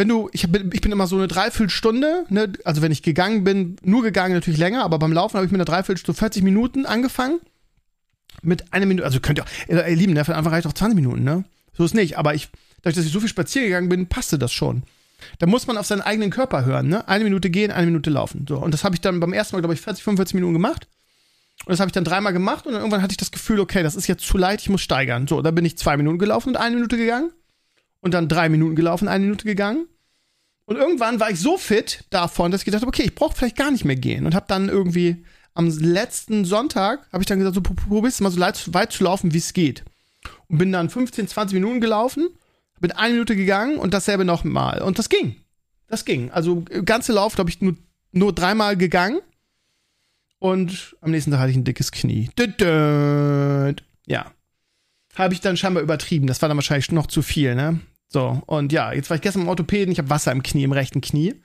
Wenn 0.00 0.08
du, 0.08 0.30
ich 0.32 0.50
bin, 0.50 0.70
ich 0.72 0.80
bin 0.80 0.92
immer 0.92 1.06
so 1.06 1.16
eine 1.16 1.28
Dreiviertelstunde, 1.28 2.24
ne? 2.30 2.50
also 2.64 2.80
wenn 2.80 2.90
ich 2.90 3.02
gegangen 3.02 3.44
bin, 3.44 3.76
nur 3.82 4.02
gegangen 4.02 4.32
natürlich 4.32 4.58
länger, 4.58 4.82
aber 4.82 4.98
beim 4.98 5.12
Laufen 5.12 5.36
habe 5.36 5.44
ich 5.44 5.52
mit 5.52 5.58
einer 5.58 5.66
Dreiviertelstunde 5.66 6.18
40 6.18 6.42
Minuten 6.42 6.86
angefangen. 6.86 7.38
Mit 8.40 8.72
einer 8.72 8.86
Minute, 8.86 9.04
also 9.04 9.20
könnt 9.20 9.40
ihr 9.40 9.44
auch, 9.44 9.68
ihr 9.68 9.94
Lieben, 9.94 10.14
ne? 10.14 10.24
den 10.24 10.32
Anfang 10.32 10.54
reicht 10.54 10.66
auch 10.66 10.72
20 10.72 10.96
Minuten, 10.96 11.22
ne? 11.22 11.44
So 11.76 11.84
ist 11.84 11.94
nicht, 11.94 12.16
aber 12.16 12.34
ich, 12.34 12.48
dadurch, 12.80 12.96
dass 12.96 13.04
ich 13.04 13.12
so 13.12 13.20
viel 13.20 13.28
spazieren 13.28 13.66
gegangen 13.66 13.90
bin, 13.90 14.06
passte 14.06 14.38
das 14.38 14.54
schon. 14.54 14.84
Da 15.38 15.46
muss 15.46 15.66
man 15.66 15.76
auf 15.76 15.84
seinen 15.84 16.00
eigenen 16.00 16.30
Körper 16.30 16.64
hören, 16.64 16.88
ne? 16.88 17.06
Eine 17.06 17.24
Minute 17.24 17.50
gehen, 17.50 17.70
eine 17.70 17.84
Minute 17.84 18.08
laufen. 18.08 18.46
So. 18.48 18.56
Und 18.56 18.72
das 18.72 18.84
habe 18.84 18.94
ich 18.94 19.02
dann 19.02 19.20
beim 19.20 19.34
ersten 19.34 19.54
Mal, 19.54 19.60
glaube 19.60 19.74
ich, 19.74 19.82
40, 19.82 20.02
45 20.02 20.32
Minuten 20.32 20.54
gemacht. 20.54 20.88
Und 21.66 21.72
das 21.72 21.80
habe 21.80 21.90
ich 21.90 21.92
dann 21.92 22.04
dreimal 22.04 22.32
gemacht 22.32 22.64
und 22.64 22.72
dann 22.72 22.80
irgendwann 22.80 23.02
hatte 23.02 23.12
ich 23.12 23.18
das 23.18 23.32
Gefühl, 23.32 23.60
okay, 23.60 23.82
das 23.82 23.96
ist 23.96 24.06
jetzt 24.06 24.24
zu 24.24 24.38
leicht, 24.38 24.62
ich 24.62 24.70
muss 24.70 24.80
steigern. 24.80 25.26
So, 25.26 25.42
dann 25.42 25.54
bin 25.54 25.66
ich 25.66 25.76
zwei 25.76 25.98
Minuten 25.98 26.16
gelaufen 26.16 26.48
und 26.48 26.56
eine 26.56 26.76
Minute 26.76 26.96
gegangen. 26.96 27.32
Und 28.00 28.14
dann 28.14 28.28
drei 28.28 28.48
Minuten 28.48 28.76
gelaufen, 28.76 29.08
eine 29.08 29.24
Minute 29.24 29.44
gegangen. 29.44 29.86
Und 30.64 30.76
irgendwann 30.76 31.18
war 31.20 31.30
ich 31.30 31.40
so 31.40 31.58
fit 31.58 32.04
davon, 32.10 32.50
dass 32.50 32.60
ich 32.60 32.64
gedacht 32.64 32.82
habe, 32.82 32.88
okay, 32.88 33.02
ich 33.02 33.14
brauche 33.14 33.36
vielleicht 33.36 33.56
gar 33.56 33.70
nicht 33.70 33.84
mehr 33.84 33.96
gehen. 33.96 34.24
Und 34.24 34.34
habe 34.34 34.46
dann 34.48 34.68
irgendwie 34.68 35.24
am 35.54 35.68
letzten 35.68 36.44
Sonntag, 36.44 37.06
habe 37.12 37.22
ich 37.22 37.26
dann 37.26 37.38
gesagt, 37.38 37.56
so 37.56 37.60
probierst 37.60 38.20
mal 38.20 38.30
so 38.30 38.40
weit 38.40 38.92
zu 38.92 39.04
laufen, 39.04 39.34
wie 39.34 39.38
es 39.38 39.52
geht. 39.52 39.84
Und 40.48 40.58
bin 40.58 40.72
dann 40.72 40.88
15, 40.88 41.28
20 41.28 41.54
Minuten 41.54 41.80
gelaufen, 41.80 42.28
bin 42.80 42.92
eine 42.92 43.14
Minute 43.14 43.36
gegangen 43.36 43.78
und 43.78 43.92
dasselbe 43.92 44.24
nochmal. 44.24 44.80
Und 44.82 44.98
das 44.98 45.08
ging. 45.08 45.36
Das 45.88 46.04
ging. 46.04 46.30
Also 46.30 46.64
ganze 46.84 47.12
Lauf, 47.12 47.34
glaube 47.34 47.50
ich, 47.50 47.60
nur, 47.60 47.76
nur 48.12 48.32
dreimal 48.32 48.76
gegangen. 48.76 49.20
Und 50.38 50.96
am 51.00 51.10
nächsten 51.10 51.30
Tag 51.30 51.40
hatte 51.40 51.50
ich 51.50 51.56
ein 51.56 51.64
dickes 51.64 51.92
Knie. 51.92 52.30
Ja. 54.06 54.32
Habe 55.16 55.34
ich 55.34 55.40
dann 55.40 55.56
scheinbar 55.56 55.82
übertrieben. 55.82 56.26
Das 56.26 56.40
war 56.40 56.48
dann 56.48 56.56
wahrscheinlich 56.56 56.92
noch 56.92 57.06
zu 57.06 57.22
viel, 57.22 57.54
ne? 57.54 57.80
So, 58.12 58.42
und 58.46 58.72
ja, 58.72 58.92
jetzt 58.92 59.08
war 59.08 59.14
ich 59.14 59.22
gestern 59.22 59.42
im 59.42 59.48
Orthopäden. 59.48 59.92
Ich 59.92 59.98
habe 59.98 60.10
Wasser 60.10 60.32
im 60.32 60.42
Knie, 60.42 60.64
im 60.64 60.72
rechten 60.72 61.00
Knie. 61.00 61.40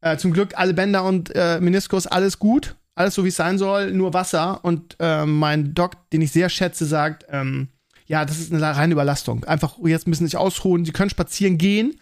Äh, 0.00 0.16
zum 0.16 0.32
Glück 0.32 0.54
alle 0.56 0.74
Bänder 0.74 1.04
und 1.04 1.34
äh, 1.34 1.60
Meniskus, 1.60 2.06
alles 2.06 2.38
gut. 2.38 2.76
Alles 2.94 3.14
so, 3.14 3.24
wie 3.24 3.28
es 3.28 3.36
sein 3.36 3.58
soll, 3.58 3.92
nur 3.92 4.14
Wasser. 4.14 4.64
Und 4.64 4.96
äh, 5.00 5.26
mein 5.26 5.74
Doc, 5.74 6.10
den 6.10 6.22
ich 6.22 6.32
sehr 6.32 6.48
schätze, 6.48 6.86
sagt, 6.86 7.26
ähm, 7.30 7.68
ja, 8.06 8.24
das 8.24 8.38
ist 8.38 8.52
eine 8.52 8.62
reine 8.62 8.92
Überlastung. 8.92 9.44
Einfach 9.44 9.76
jetzt 9.84 10.08
müssen 10.08 10.24
Sie 10.24 10.30
sich 10.30 10.36
ausruhen. 10.36 10.84
Sie 10.84 10.92
können 10.92 11.10
spazieren 11.10 11.56
gehen, 11.58 11.98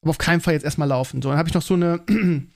aber 0.00 0.10
auf 0.10 0.18
keinen 0.18 0.40
Fall 0.40 0.54
jetzt 0.54 0.64
erstmal 0.64 0.88
laufen. 0.88 1.20
So, 1.20 1.28
dann 1.28 1.38
habe 1.38 1.48
ich 1.48 1.54
noch 1.54 1.62
so 1.62 1.74
eine 1.74 2.00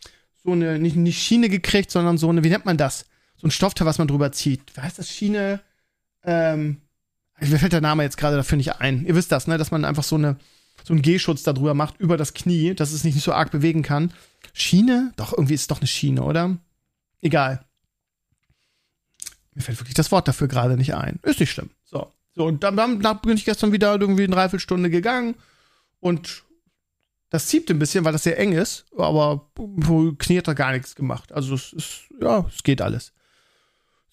so 0.44 0.52
eine, 0.52 0.78
nicht, 0.78 0.96
nicht 0.96 1.22
Schiene 1.22 1.48
gekriegt, 1.48 1.90
sondern 1.90 2.16
so 2.18 2.28
eine, 2.28 2.44
wie 2.44 2.48
nennt 2.48 2.64
man 2.64 2.76
das? 2.76 3.06
So 3.36 3.48
ein 3.48 3.50
Stoffteil, 3.50 3.86
was 3.86 3.98
man 3.98 4.08
drüber 4.08 4.32
zieht. 4.32 4.62
Wie 4.74 4.80
heißt 4.80 4.98
das? 4.98 5.10
Schiene, 5.10 5.60
ähm, 6.24 6.80
mir 7.40 7.58
fällt 7.58 7.72
der 7.72 7.80
Name 7.80 8.02
jetzt 8.02 8.16
gerade 8.16 8.36
dafür 8.36 8.56
nicht 8.56 8.80
ein. 8.80 9.04
Ihr 9.04 9.14
wisst 9.14 9.30
das, 9.30 9.46
ne? 9.46 9.58
Dass 9.58 9.70
man 9.70 9.84
einfach 9.84 10.04
so 10.04 10.16
eine, 10.16 10.36
so 10.84 10.92
einen 10.92 11.02
G-Schutz 11.02 11.42
da 11.42 11.52
drüber 11.52 11.74
macht, 11.74 11.98
über 11.98 12.16
das 12.16 12.34
Knie, 12.34 12.74
dass 12.74 12.92
es 12.92 13.04
nicht 13.04 13.20
so 13.20 13.32
arg 13.32 13.50
bewegen 13.50 13.82
kann. 13.82 14.12
Schiene? 14.52 15.12
Doch, 15.16 15.32
irgendwie 15.32 15.54
ist 15.54 15.62
es 15.62 15.66
doch 15.66 15.78
eine 15.78 15.86
Schiene, 15.86 16.22
oder? 16.22 16.56
Egal. 17.20 17.64
Mir 19.54 19.62
fällt 19.62 19.80
wirklich 19.80 19.94
das 19.94 20.12
Wort 20.12 20.28
dafür 20.28 20.48
gerade 20.48 20.76
nicht 20.76 20.94
ein. 20.94 21.18
Ist 21.22 21.40
nicht 21.40 21.50
schlimm. 21.50 21.70
So. 21.84 22.12
So, 22.34 22.44
und 22.44 22.62
dann, 22.62 22.76
dann 22.76 23.00
bin 23.22 23.36
ich 23.36 23.46
gestern 23.46 23.72
wieder 23.72 23.98
irgendwie 23.98 24.24
eine 24.24 24.34
Dreiviertelstunde 24.34 24.90
gegangen 24.90 25.34
und 26.00 26.44
das 27.30 27.48
zieht 27.48 27.70
ein 27.70 27.78
bisschen, 27.78 28.04
weil 28.04 28.12
das 28.12 28.22
sehr 28.22 28.38
eng 28.38 28.52
ist, 28.52 28.84
aber 28.96 29.50
Knie 30.18 30.38
hat 30.38 30.48
da 30.48 30.52
gar 30.52 30.72
nichts 30.72 30.94
gemacht. 30.94 31.32
Also 31.32 31.54
es 31.54 31.72
ist, 31.72 32.00
ja, 32.20 32.46
es 32.54 32.62
geht 32.62 32.82
alles. 32.82 33.12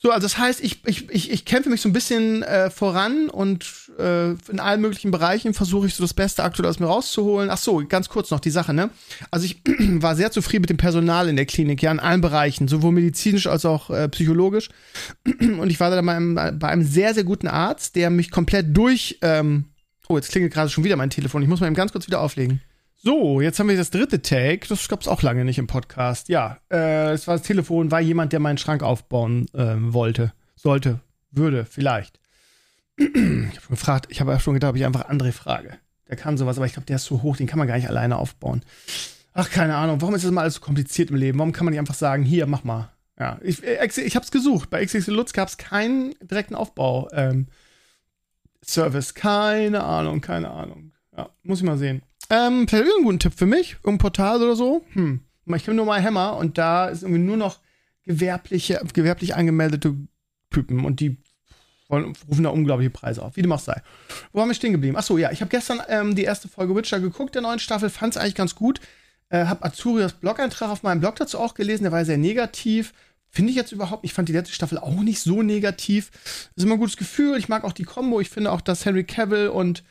So, 0.05 0.11
also 0.11 0.25
das 0.25 0.37
heißt, 0.37 0.61
ich, 0.61 0.85
ich, 0.85 1.09
ich, 1.11 1.31
ich 1.31 1.45
kämpfe 1.45 1.69
mich 1.69 1.79
so 1.79 1.87
ein 1.87 1.93
bisschen 1.93 2.43
äh, 2.43 2.69
voran 2.69 3.29
und 3.29 3.65
äh, 3.97 4.31
in 4.31 4.59
allen 4.59 4.81
möglichen 4.81 5.11
Bereichen 5.11 5.53
versuche 5.53 5.87
ich 5.87 5.95
so 5.95 6.03
das 6.03 6.13
Beste 6.13 6.43
aktuell 6.43 6.67
aus 6.67 6.81
mir 6.81 6.87
rauszuholen. 6.87 7.49
Ach 7.49 7.57
so, 7.57 7.81
ganz 7.87 8.09
kurz 8.09 8.29
noch 8.29 8.41
die 8.41 8.49
Sache, 8.49 8.73
ne? 8.73 8.89
Also 9.31 9.45
ich 9.45 9.61
war 10.01 10.17
sehr 10.17 10.29
zufrieden 10.29 10.63
mit 10.63 10.69
dem 10.69 10.75
Personal 10.75 11.29
in 11.29 11.37
der 11.37 11.45
Klinik, 11.45 11.81
ja, 11.81 11.89
in 11.89 12.01
allen 12.01 12.19
Bereichen, 12.19 12.67
sowohl 12.67 12.91
medizinisch 12.91 13.47
als 13.47 13.63
auch 13.63 13.91
äh, 13.91 14.09
psychologisch. 14.09 14.67
Und 15.39 15.69
ich 15.69 15.79
war 15.79 15.89
da 15.89 16.01
bei 16.01 16.13
einem, 16.13 16.35
bei 16.35 16.67
einem 16.67 16.83
sehr, 16.83 17.13
sehr 17.13 17.23
guten 17.23 17.47
Arzt, 17.47 17.95
der 17.95 18.09
mich 18.09 18.29
komplett 18.29 18.75
durch. 18.75 19.19
Ähm, 19.21 19.69
oh, 20.09 20.17
jetzt 20.17 20.31
klingelt 20.31 20.53
gerade 20.53 20.69
schon 20.69 20.83
wieder 20.83 20.97
mein 20.97 21.11
Telefon. 21.11 21.43
Ich 21.43 21.47
muss 21.47 21.61
mal 21.61 21.67
eben 21.67 21.77
ganz 21.77 21.93
kurz 21.93 22.07
wieder 22.07 22.19
auflegen. 22.19 22.59
So, 23.05 23.41
jetzt 23.41 23.59
haben 23.59 23.67
wir 23.67 23.75
das 23.75 23.89
dritte 23.89 24.21
Take. 24.21 24.65
Das 24.69 24.87
gab 24.87 25.01
es 25.01 25.09
auch 25.09 25.21
lange 25.23 25.43
nicht 25.43 25.57
im 25.57 25.67
Podcast. 25.67 26.29
Ja, 26.29 26.59
äh, 26.71 27.11
es 27.11 27.27
war 27.27 27.35
das 27.35 27.45
Telefon, 27.45 27.91
war 27.91 27.99
jemand, 27.99 28.31
der 28.31 28.39
meinen 28.39 28.57
Schrank 28.57 28.81
aufbauen 28.81 29.45
äh, 29.53 29.75
wollte. 29.77 30.31
Sollte, 30.55 31.01
würde, 31.29 31.65
vielleicht. 31.65 32.21
ich 32.95 33.05
habe 33.05 33.67
gefragt, 33.69 34.05
ich 34.07 34.21
habe 34.21 34.31
ja 34.31 34.39
schon 34.39 34.53
gedacht, 34.53 34.69
ob 34.69 34.77
ich 34.77 34.85
einfach 34.85 35.09
André 35.09 35.33
frage. 35.33 35.79
Der 36.07 36.15
kann 36.15 36.37
sowas, 36.37 36.55
aber 36.55 36.65
ich 36.65 36.71
glaube, 36.71 36.85
der 36.85 36.95
ist 36.95 37.03
zu 37.03 37.23
hoch, 37.23 37.35
den 37.35 37.45
kann 37.45 37.59
man 37.59 37.67
gar 37.67 37.75
nicht 37.75 37.89
alleine 37.89 38.15
aufbauen. 38.15 38.63
Ach, 39.33 39.49
keine 39.49 39.75
Ahnung, 39.75 39.99
warum 39.99 40.15
ist 40.15 40.23
das 40.23 40.31
mal 40.31 40.43
alles 40.43 40.53
so 40.53 40.61
kompliziert 40.61 41.09
im 41.09 41.17
Leben? 41.17 41.39
Warum 41.39 41.51
kann 41.51 41.65
man 41.65 41.73
nicht 41.73 41.81
einfach 41.81 41.95
sagen, 41.95 42.23
hier, 42.23 42.45
mach 42.45 42.63
mal. 42.63 42.93
Ja, 43.19 43.37
ich, 43.43 43.61
äh, 43.65 43.85
ich 43.85 44.15
habe 44.15 44.23
es 44.23 44.31
gesucht. 44.31 44.69
Bei 44.69 44.85
XXL 44.85 45.11
Lutz 45.11 45.33
gab 45.33 45.49
es 45.49 45.57
keinen 45.57 46.15
direkten 46.21 46.55
Aufbau. 46.55 47.09
Ähm, 47.11 47.47
Service, 48.63 49.13
keine 49.13 49.83
Ahnung, 49.83 50.21
keine 50.21 50.51
Ahnung. 50.51 50.93
Ja, 51.17 51.31
muss 51.43 51.59
ich 51.59 51.65
mal 51.65 51.77
sehen. 51.77 52.01
Ähm, 52.33 52.67
vielleicht 52.67 52.85
irgendeinen 52.85 53.03
guten 53.03 53.19
Tipp 53.19 53.33
für 53.35 53.45
mich? 53.45 53.73
Irgendein 53.83 53.97
Portal 53.99 54.41
oder 54.41 54.55
so? 54.55 54.83
Hm. 54.93 55.21
Ich 55.45 55.65
kenne 55.65 55.77
nur 55.77 55.85
mal 55.85 56.01
Hammer 56.01 56.37
und 56.37 56.57
da 56.57 56.87
ist 56.87 57.03
irgendwie 57.03 57.21
nur 57.21 57.37
noch 57.37 57.59
gewerbliche, 58.05 58.81
gewerblich 58.93 59.35
angemeldete 59.35 59.95
Typen 60.49 60.85
und 60.85 60.99
die 60.99 61.17
wollen, 61.89 62.13
rufen 62.27 62.43
da 62.43 62.49
unglaubliche 62.49 62.89
Preise 62.89 63.21
auf. 63.21 63.35
Wie 63.35 63.41
dem 63.41 63.51
auch 63.51 63.59
sei. 63.59 63.81
Wo 64.31 64.41
haben 64.41 64.49
wir 64.49 64.55
stehen 64.55 64.71
geblieben? 64.71 64.95
Achso, 64.95 65.17
ja, 65.17 65.31
ich 65.31 65.41
habe 65.41 65.49
gestern 65.49 65.81
ähm, 65.89 66.15
die 66.15 66.23
erste 66.23 66.47
Folge 66.47 66.75
Witcher 66.75 66.99
geguckt, 66.99 67.35
der 67.35 67.41
neuen 67.41 67.59
Staffel, 67.59 67.89
fand 67.89 68.15
es 68.15 68.21
eigentlich 68.21 68.35
ganz 68.35 68.55
gut. 68.55 68.79
Äh, 69.29 69.45
hab 69.45 69.63
Azurias 69.63 70.13
Blog-Eintrag 70.13 70.69
auf 70.69 70.81
meinem 70.81 71.01
Blog 71.01 71.17
dazu 71.17 71.39
auch 71.39 71.53
gelesen, 71.53 71.83
der 71.83 71.91
war 71.91 72.03
sehr 72.05 72.17
negativ. 72.17 72.93
Finde 73.29 73.51
ich 73.51 73.55
jetzt 73.55 73.71
überhaupt, 73.71 74.05
ich 74.05 74.13
fand 74.13 74.29
die 74.29 74.33
letzte 74.33 74.53
Staffel 74.53 74.77
auch 74.77 75.01
nicht 75.01 75.19
so 75.19 75.43
negativ. 75.43 76.11
Ist 76.55 76.63
immer 76.63 76.75
ein 76.75 76.79
gutes 76.79 76.97
Gefühl. 76.97 77.37
Ich 77.37 77.49
mag 77.49 77.63
auch 77.63 77.73
die 77.73 77.83
Kombo. 77.83 78.21
Ich 78.21 78.29
finde 78.29 78.51
auch, 78.51 78.61
dass 78.61 78.85
Henry 78.85 79.03
Cavill 79.03 79.49
und 79.49 79.83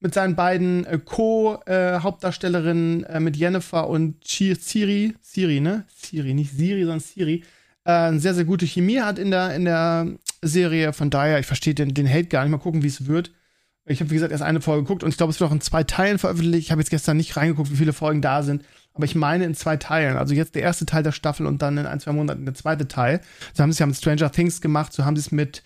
mit 0.00 0.14
seinen 0.14 0.36
beiden 0.36 0.84
äh, 0.84 0.98
Co-Hauptdarstellerinnen 1.02 3.04
äh, 3.04 3.20
mit 3.20 3.36
Jennifer 3.36 3.88
und 3.88 4.16
Siri, 4.26 5.14
Siri, 5.22 5.60
ne? 5.60 5.84
Siri, 5.94 6.34
nicht 6.34 6.52
Siri, 6.52 6.82
sondern 6.82 7.00
Siri, 7.00 7.44
äh, 7.84 7.92
eine 7.92 8.20
sehr, 8.20 8.34
sehr 8.34 8.44
gute 8.44 8.66
Chemie 8.66 9.00
hat 9.00 9.18
in 9.18 9.30
der, 9.30 9.54
in 9.54 9.64
der 9.64 10.08
Serie. 10.42 10.92
Von 10.92 11.08
daher, 11.10 11.38
ich 11.38 11.46
verstehe 11.46 11.74
den, 11.74 11.94
den 11.94 12.08
Hate 12.08 12.26
gar 12.26 12.42
nicht. 12.42 12.50
Mal 12.50 12.58
gucken, 12.58 12.82
wie 12.82 12.88
es 12.88 13.06
wird. 13.06 13.32
Ich 13.88 14.00
habe, 14.00 14.10
wie 14.10 14.14
gesagt, 14.14 14.32
erst 14.32 14.42
eine 14.42 14.60
Folge 14.60 14.82
geguckt 14.82 15.04
und 15.04 15.10
ich 15.10 15.16
glaube, 15.16 15.30
es 15.30 15.38
wird 15.38 15.48
auch 15.48 15.54
in 15.54 15.60
zwei 15.60 15.84
Teilen 15.84 16.18
veröffentlicht. 16.18 16.66
Ich 16.66 16.72
habe 16.72 16.80
jetzt 16.80 16.90
gestern 16.90 17.16
nicht 17.16 17.36
reingeguckt, 17.36 17.70
wie 17.70 17.76
viele 17.76 17.92
Folgen 17.92 18.20
da 18.20 18.42
sind. 18.42 18.64
Aber 18.94 19.04
ich 19.04 19.14
meine 19.14 19.44
in 19.44 19.54
zwei 19.54 19.76
Teilen. 19.76 20.16
Also 20.16 20.34
jetzt 20.34 20.56
der 20.56 20.62
erste 20.62 20.86
Teil 20.86 21.04
der 21.04 21.12
Staffel 21.12 21.46
und 21.46 21.62
dann 21.62 21.78
in 21.78 21.86
ein, 21.86 22.00
zwei 22.00 22.12
Monaten 22.12 22.44
der 22.44 22.54
zweite 22.54 22.88
Teil. 22.88 23.20
So 23.54 23.62
haben 23.62 23.70
sie 23.70 23.76
es 23.76 23.78
ja 23.78 23.86
mit 23.86 23.96
Stranger 23.96 24.32
Things 24.32 24.60
gemacht. 24.60 24.92
So 24.92 25.04
haben 25.04 25.14
sie 25.14 25.20
es 25.20 25.30
mit 25.30 25.62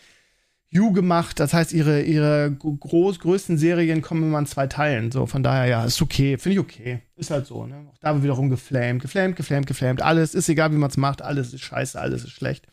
You 0.73 0.93
gemacht. 0.93 1.41
Das 1.41 1.53
heißt, 1.53 1.73
ihre, 1.73 2.03
ihre 2.03 2.51
groß, 2.53 3.19
größten 3.19 3.59
Serien 3.59 4.03
kommen 4.03 4.23
immer 4.23 4.39
in 4.39 4.47
zwei 4.47 4.69
Teilen. 4.69 5.11
So, 5.11 5.27
von 5.27 5.43
daher, 5.43 5.67
ja, 5.67 5.85
ist 5.85 6.01
okay. 6.01 6.39
Finde 6.39 6.55
ich 6.55 6.61
okay. 6.61 7.01
Ist 7.17 7.31
halt 7.31 7.47
so, 7.47 7.67
ne? 7.67 7.87
Auch 7.91 7.99
da 7.99 8.15
wird 8.15 8.23
wiederum 8.23 8.51
geflamed, 8.51 9.03
geflamed, 9.03 9.37
geflamed, 9.37 9.67
geflamed. 9.67 10.01
Alles 10.01 10.35
ist 10.35 10.49
egal, 10.49 10.73
wie 10.73 10.77
man 10.77 10.91
es 10.91 10.97
macht. 10.97 11.23
Alles 11.23 11.53
ist 11.53 11.63
scheiße, 11.63 12.01
alles 12.01 12.23
ist 12.23 12.31
schlecht. 12.31 12.69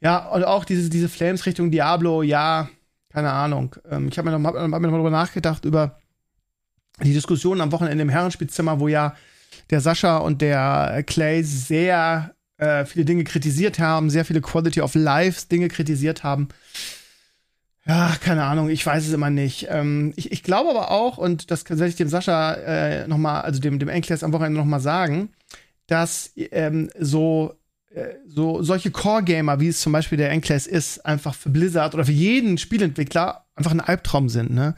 Ja, 0.00 0.28
und 0.28 0.44
auch 0.44 0.64
diese, 0.64 0.88
diese 0.90 1.08
Flames 1.08 1.44
Richtung 1.44 1.72
Diablo, 1.72 2.22
ja, 2.22 2.68
keine 3.08 3.32
Ahnung. 3.32 3.74
Ähm, 3.90 4.08
ich 4.08 4.16
habe 4.16 4.30
mir, 4.30 4.38
noch, 4.38 4.54
hab 4.54 4.54
mir 4.54 4.68
noch 4.68 4.78
mal 4.78 4.96
drüber 4.96 5.10
nachgedacht, 5.10 5.64
über 5.64 5.98
die 7.02 7.12
Diskussion 7.12 7.60
am 7.60 7.72
Wochenende 7.72 8.02
im 8.02 8.08
Herrenspielzimmer, 8.08 8.78
wo 8.78 8.86
ja 8.86 9.16
der 9.70 9.80
Sascha 9.80 10.18
und 10.18 10.40
der 10.40 11.02
Clay 11.04 11.42
sehr 11.42 12.34
äh, 12.58 12.84
viele 12.84 13.04
Dinge 13.04 13.24
kritisiert 13.24 13.80
haben, 13.80 14.08
sehr 14.10 14.24
viele 14.24 14.40
Quality 14.40 14.82
of 14.82 14.94
Life 14.94 15.46
Dinge 15.50 15.68
kritisiert 15.68 16.22
haben. 16.22 16.48
Ja, 17.88 18.14
keine 18.20 18.44
Ahnung, 18.44 18.68
ich 18.68 18.84
weiß 18.84 19.06
es 19.06 19.14
immer 19.14 19.30
nicht. 19.30 19.66
Ähm, 19.70 20.12
ich, 20.16 20.30
ich 20.30 20.42
glaube 20.42 20.68
aber 20.68 20.90
auch, 20.90 21.16
und 21.16 21.50
das 21.50 21.68
werde 21.70 21.88
ich 21.88 21.96
dem 21.96 22.08
Sascha 22.08 22.52
äh, 22.52 23.08
nochmal, 23.08 23.40
also 23.40 23.60
dem, 23.60 23.78
dem 23.78 23.88
Enkles 23.88 24.22
am 24.22 24.34
Wochenende 24.34 24.58
nochmal 24.58 24.80
sagen, 24.80 25.30
dass 25.86 26.32
ähm, 26.36 26.90
so, 26.98 27.54
äh, 27.94 28.08
so 28.26 28.62
solche 28.62 28.90
Core-Gamer, 28.90 29.58
wie 29.60 29.68
es 29.68 29.80
zum 29.80 29.92
Beispiel 29.92 30.18
der 30.18 30.30
Enkles 30.30 30.66
ist, 30.66 31.06
einfach 31.06 31.34
für 31.34 31.48
Blizzard 31.48 31.94
oder 31.94 32.04
für 32.04 32.12
jeden 32.12 32.58
Spielentwickler 32.58 33.46
einfach 33.54 33.72
ein 33.72 33.80
Albtraum 33.80 34.28
sind. 34.28 34.50
Ne? 34.50 34.74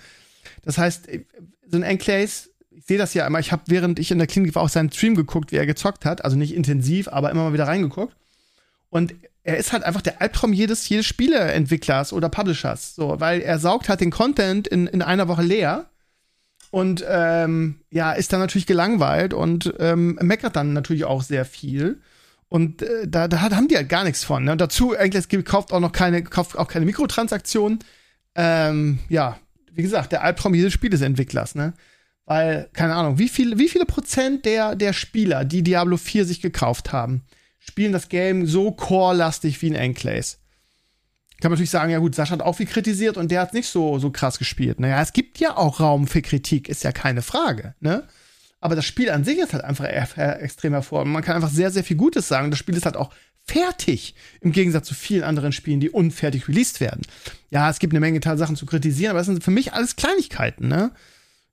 Das 0.62 0.79
heißt, 0.79 1.09
äh, 1.09 1.25
so 1.66 1.79
ein 1.79 1.83
Enkles, 1.83 2.51
ich 2.70 2.85
sehe 2.85 2.99
das 2.99 3.12
ja 3.14 3.27
immer, 3.27 3.40
ich 3.40 3.51
habe, 3.51 3.64
während 3.66 3.99
ich 3.99 4.12
in 4.12 4.18
der 4.18 4.29
Klinik 4.29 4.55
war, 4.55 4.62
auch 4.62 4.68
seinen 4.68 4.92
Stream 4.92 5.16
geguckt, 5.16 5.51
wie 5.51 5.57
er 5.57 5.66
gezockt 5.66 6.05
hat. 6.05 6.25
Also 6.25 6.37
nicht 6.37 6.55
intensiv, 6.55 7.09
aber 7.09 7.33
immer 7.33 7.42
mal 7.42 7.55
wieder 7.55 7.66
reingeguckt. 7.66 8.14
Und 8.90 9.14
er 9.42 9.57
ist 9.57 9.72
halt 9.72 9.85
einfach 9.85 10.03
der 10.03 10.20
Albtraum 10.20 10.53
jedes, 10.53 10.88
jedes 10.88 11.07
Spieleentwicklers 11.07 12.12
oder 12.12 12.29
Publishers. 12.29 12.94
So, 12.94 13.18
weil 13.20 13.40
er 13.40 13.59
saugt 13.59 13.88
halt 13.88 14.00
den 14.00 14.11
Content 14.11 14.68
in, 14.68 14.87
in 14.87 15.03
einer 15.03 15.29
Woche 15.29 15.42
leer 15.42 15.90
und 16.70 17.05
ähm, 17.09 17.81
ja, 17.90 18.12
ist 18.12 18.33
dann 18.33 18.40
natürlich 18.40 18.66
gelangweilt 18.66 19.35
und 19.35 19.74
ähm, 19.79 20.18
meckert 20.20 20.57
dann 20.57 20.72
natürlich 20.72 21.05
auch 21.05 21.22
sehr 21.22 21.44
viel. 21.44 22.00
Und 22.48 22.83
äh, 22.83 23.09
da, 23.09 23.29
da 23.29 23.40
haben 23.40 23.68
die 23.68 23.76
halt 23.76 23.88
gar 23.88 24.05
nichts 24.05 24.24
von. 24.24 24.44
Ne? 24.44 24.53
Und 24.53 24.61
dazu, 24.61 24.96
eigentlich 24.96 25.44
kauft 25.44 25.72
auch 25.72 25.81
noch 25.81 25.92
keine, 25.92 26.22
kauft 26.22 26.59
auch 26.59 26.68
keine 26.68 26.87
Mikrotransaktionen. 26.87 27.79
Ähm, 28.35 28.98
ja, 29.09 29.38
wie 29.72 29.83
gesagt, 29.83 30.12
der 30.12 30.22
Albtraum 30.22 30.55
jedes 30.55 30.72
Spielesentwicklers, 30.72 31.55
ne? 31.55 31.74
Weil, 32.26 32.68
keine 32.72 32.94
Ahnung, 32.94 33.18
wie, 33.18 33.29
viel, 33.29 33.59
wie 33.59 33.68
viele 33.68 33.87
Prozent 33.87 34.44
der, 34.44 34.76
der 34.76 34.92
Spieler, 34.92 35.44
die 35.44 35.62
Diablo 35.62 35.96
4 35.96 36.24
sich 36.24 36.40
gekauft 36.40 36.92
haben, 36.92 37.22
spielen 37.70 37.92
das 37.92 38.09
Game 38.09 38.46
so 38.46 38.72
core-lastig 38.72 39.62
wie 39.62 39.70
ein 39.70 39.76
Enclaves. 39.76 40.38
Kann 41.40 41.50
man 41.50 41.52
natürlich 41.52 41.70
sagen, 41.70 41.92
ja 41.92 42.00
gut, 42.00 42.16
Sascha 42.16 42.33
hat 42.33 42.42
auch 42.42 42.56
viel 42.56 42.66
kritisiert 42.66 43.16
und 43.16 43.30
der 43.30 43.40
hat 43.40 43.54
nicht 43.54 43.68
so, 43.68 44.00
so 44.00 44.11
krass 44.11 44.38
gespielt. 44.38 44.80
Naja, 44.80 45.00
es 45.00 45.12
gibt 45.12 45.38
ja 45.38 45.56
auch 45.56 45.78
Raum 45.78 46.09
für 46.09 46.20
Kritik, 46.20 46.68
ist 46.68 46.83
ja 46.83 46.90
keine 46.90 47.22
Frage, 47.22 47.74
ne? 47.78 48.02
Aber 48.61 48.74
das 48.74 48.85
Spiel 48.85 49.09
an 49.11 49.24
sich 49.24 49.38
ist 49.38 49.52
halt 49.52 49.64
einfach 49.64 49.87
extrem 49.87 50.72
hervorragend. 50.72 51.12
Man 51.12 51.22
kann 51.22 51.37
einfach 51.37 51.48
sehr, 51.48 51.70
sehr 51.70 51.85
viel 51.85 51.96
Gutes 51.96 52.26
sagen. 52.26 52.50
Das 52.50 52.59
Spiel 52.59 52.76
ist 52.76 52.85
halt 52.85 52.96
auch 52.96 53.11
fertig. 53.46 54.16
Im 54.40 54.50
Gegensatz 54.50 54.88
zu 54.88 54.94
vielen 54.94 55.22
anderen 55.22 55.52
Spielen, 55.52 55.80
die 55.80 55.90
unfertig 55.90 56.48
released 56.48 56.80
werden. 56.80 57.02
Ja, 57.50 57.70
es 57.70 57.78
gibt 57.78 57.92
eine 57.92 58.00
Menge 58.00 58.20
Sachen 58.37 58.56
zu 58.56 58.66
kritisieren, 58.66 59.11
aber 59.11 59.20
das 59.20 59.26
sind 59.28 59.44
für 59.44 59.52
mich 59.52 59.72
alles 59.72 59.96
Kleinigkeiten, 59.96 60.66
ne? 60.68 60.90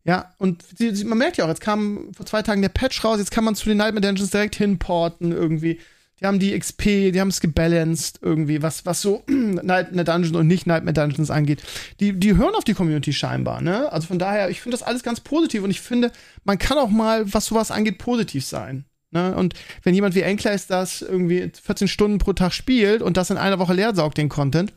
Ja, 0.03 0.33
und 0.37 0.63
man 1.05 1.17
merkt 1.17 1.37
ja 1.37 1.43
auch, 1.43 1.49
jetzt 1.49 1.61
kam 1.61 2.13
vor 2.13 2.25
zwei 2.25 2.41
Tagen 2.41 2.61
der 2.61 2.69
Patch 2.69 3.03
raus, 3.03 3.19
jetzt 3.19 3.31
kann 3.31 3.43
man 3.43 3.55
zu 3.55 3.67
den 3.67 3.77
Nightmare 3.77 4.01
Dungeons 4.01 4.31
direkt 4.31 4.55
hinporten 4.55 5.33
irgendwie. 5.33 5.79
Die 6.19 6.25
haben 6.25 6.39
die 6.39 6.57
XP, 6.57 7.11
die 7.11 7.19
haben 7.19 7.27
es 7.27 7.41
gebalanced 7.41 8.19
irgendwie, 8.21 8.63
was, 8.63 8.85
was 8.85 9.01
so 9.01 9.23
Nightmare 9.27 10.03
Dungeons 10.03 10.35
und 10.35 10.47
nicht 10.47 10.65
Nightmare 10.65 10.93
Dungeons 10.93 11.29
angeht. 11.29 11.61
Die, 11.99 12.13
die 12.13 12.35
hören 12.35 12.55
auf 12.55 12.63
die 12.63 12.73
Community 12.73 13.13
scheinbar, 13.13 13.61
ne? 13.61 13.91
Also 13.91 14.07
von 14.07 14.17
daher, 14.17 14.49
ich 14.49 14.61
finde 14.61 14.77
das 14.77 14.85
alles 14.85 15.03
ganz 15.03 15.19
positiv 15.19 15.63
und 15.63 15.69
ich 15.69 15.81
finde, 15.81 16.11
man 16.43 16.57
kann 16.57 16.79
auch 16.79 16.89
mal, 16.89 17.31
was 17.31 17.45
sowas 17.45 17.69
angeht, 17.69 17.99
positiv 17.99 18.45
sein. 18.45 18.85
Ne? 19.11 19.35
Und 19.35 19.53
wenn 19.83 19.93
jemand 19.93 20.15
wie 20.15 20.21
Enkleis 20.21 20.67
das 20.67 21.01
irgendwie 21.01 21.51
14 21.61 21.87
Stunden 21.87 22.17
pro 22.17 22.33
Tag 22.33 22.51
spielt 22.53 23.01
und 23.01 23.15
das 23.15 23.29
in 23.29 23.37
einer 23.37 23.59
Woche 23.59 23.73
leer 23.73 23.95
saugt, 23.95 24.17
den 24.17 24.29
Content, 24.29 24.73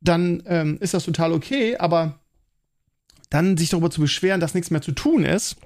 dann 0.00 0.42
ähm, 0.46 0.78
ist 0.80 0.94
das 0.94 1.04
total 1.04 1.32
okay, 1.32 1.76
aber 1.76 2.18
dann 3.30 3.56
sich 3.56 3.70
darüber 3.70 3.90
zu 3.90 4.00
beschweren, 4.00 4.40
dass 4.40 4.54
nichts 4.54 4.70
mehr 4.70 4.82
zu 4.82 4.92
tun 4.92 5.24
ist, 5.24 5.56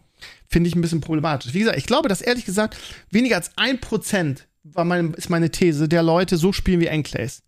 finde 0.48 0.68
ich 0.68 0.76
ein 0.76 0.82
bisschen 0.82 1.00
problematisch. 1.00 1.54
Wie 1.54 1.60
gesagt, 1.60 1.78
ich 1.78 1.86
glaube, 1.86 2.08
dass 2.08 2.20
ehrlich 2.20 2.44
gesagt 2.44 2.76
weniger 3.10 3.36
als 3.36 3.52
ein 3.56 3.80
Prozent 3.80 4.46
war 4.72 4.84
mein, 4.84 5.14
ist 5.14 5.30
meine 5.30 5.50
These, 5.50 5.88
der 5.88 6.02
Leute 6.02 6.36
so 6.36 6.52
spielen 6.52 6.80
wie 6.80 6.86
Enclaves. 6.86 7.42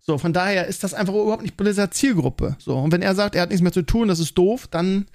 So, 0.00 0.18
von 0.18 0.32
daher 0.32 0.66
ist 0.66 0.82
das 0.82 0.94
einfach 0.94 1.14
überhaupt 1.14 1.42
nicht 1.42 1.56
Blizzard 1.56 1.94
Zielgruppe. 1.94 2.56
So, 2.58 2.76
und 2.76 2.92
wenn 2.92 3.02
er 3.02 3.14
sagt, 3.14 3.34
er 3.34 3.42
hat 3.42 3.50
nichts 3.50 3.62
mehr 3.62 3.72
zu 3.72 3.82
tun, 3.82 4.08
das 4.08 4.18
ist 4.18 4.36
doof, 4.36 4.66
dann 4.66 5.06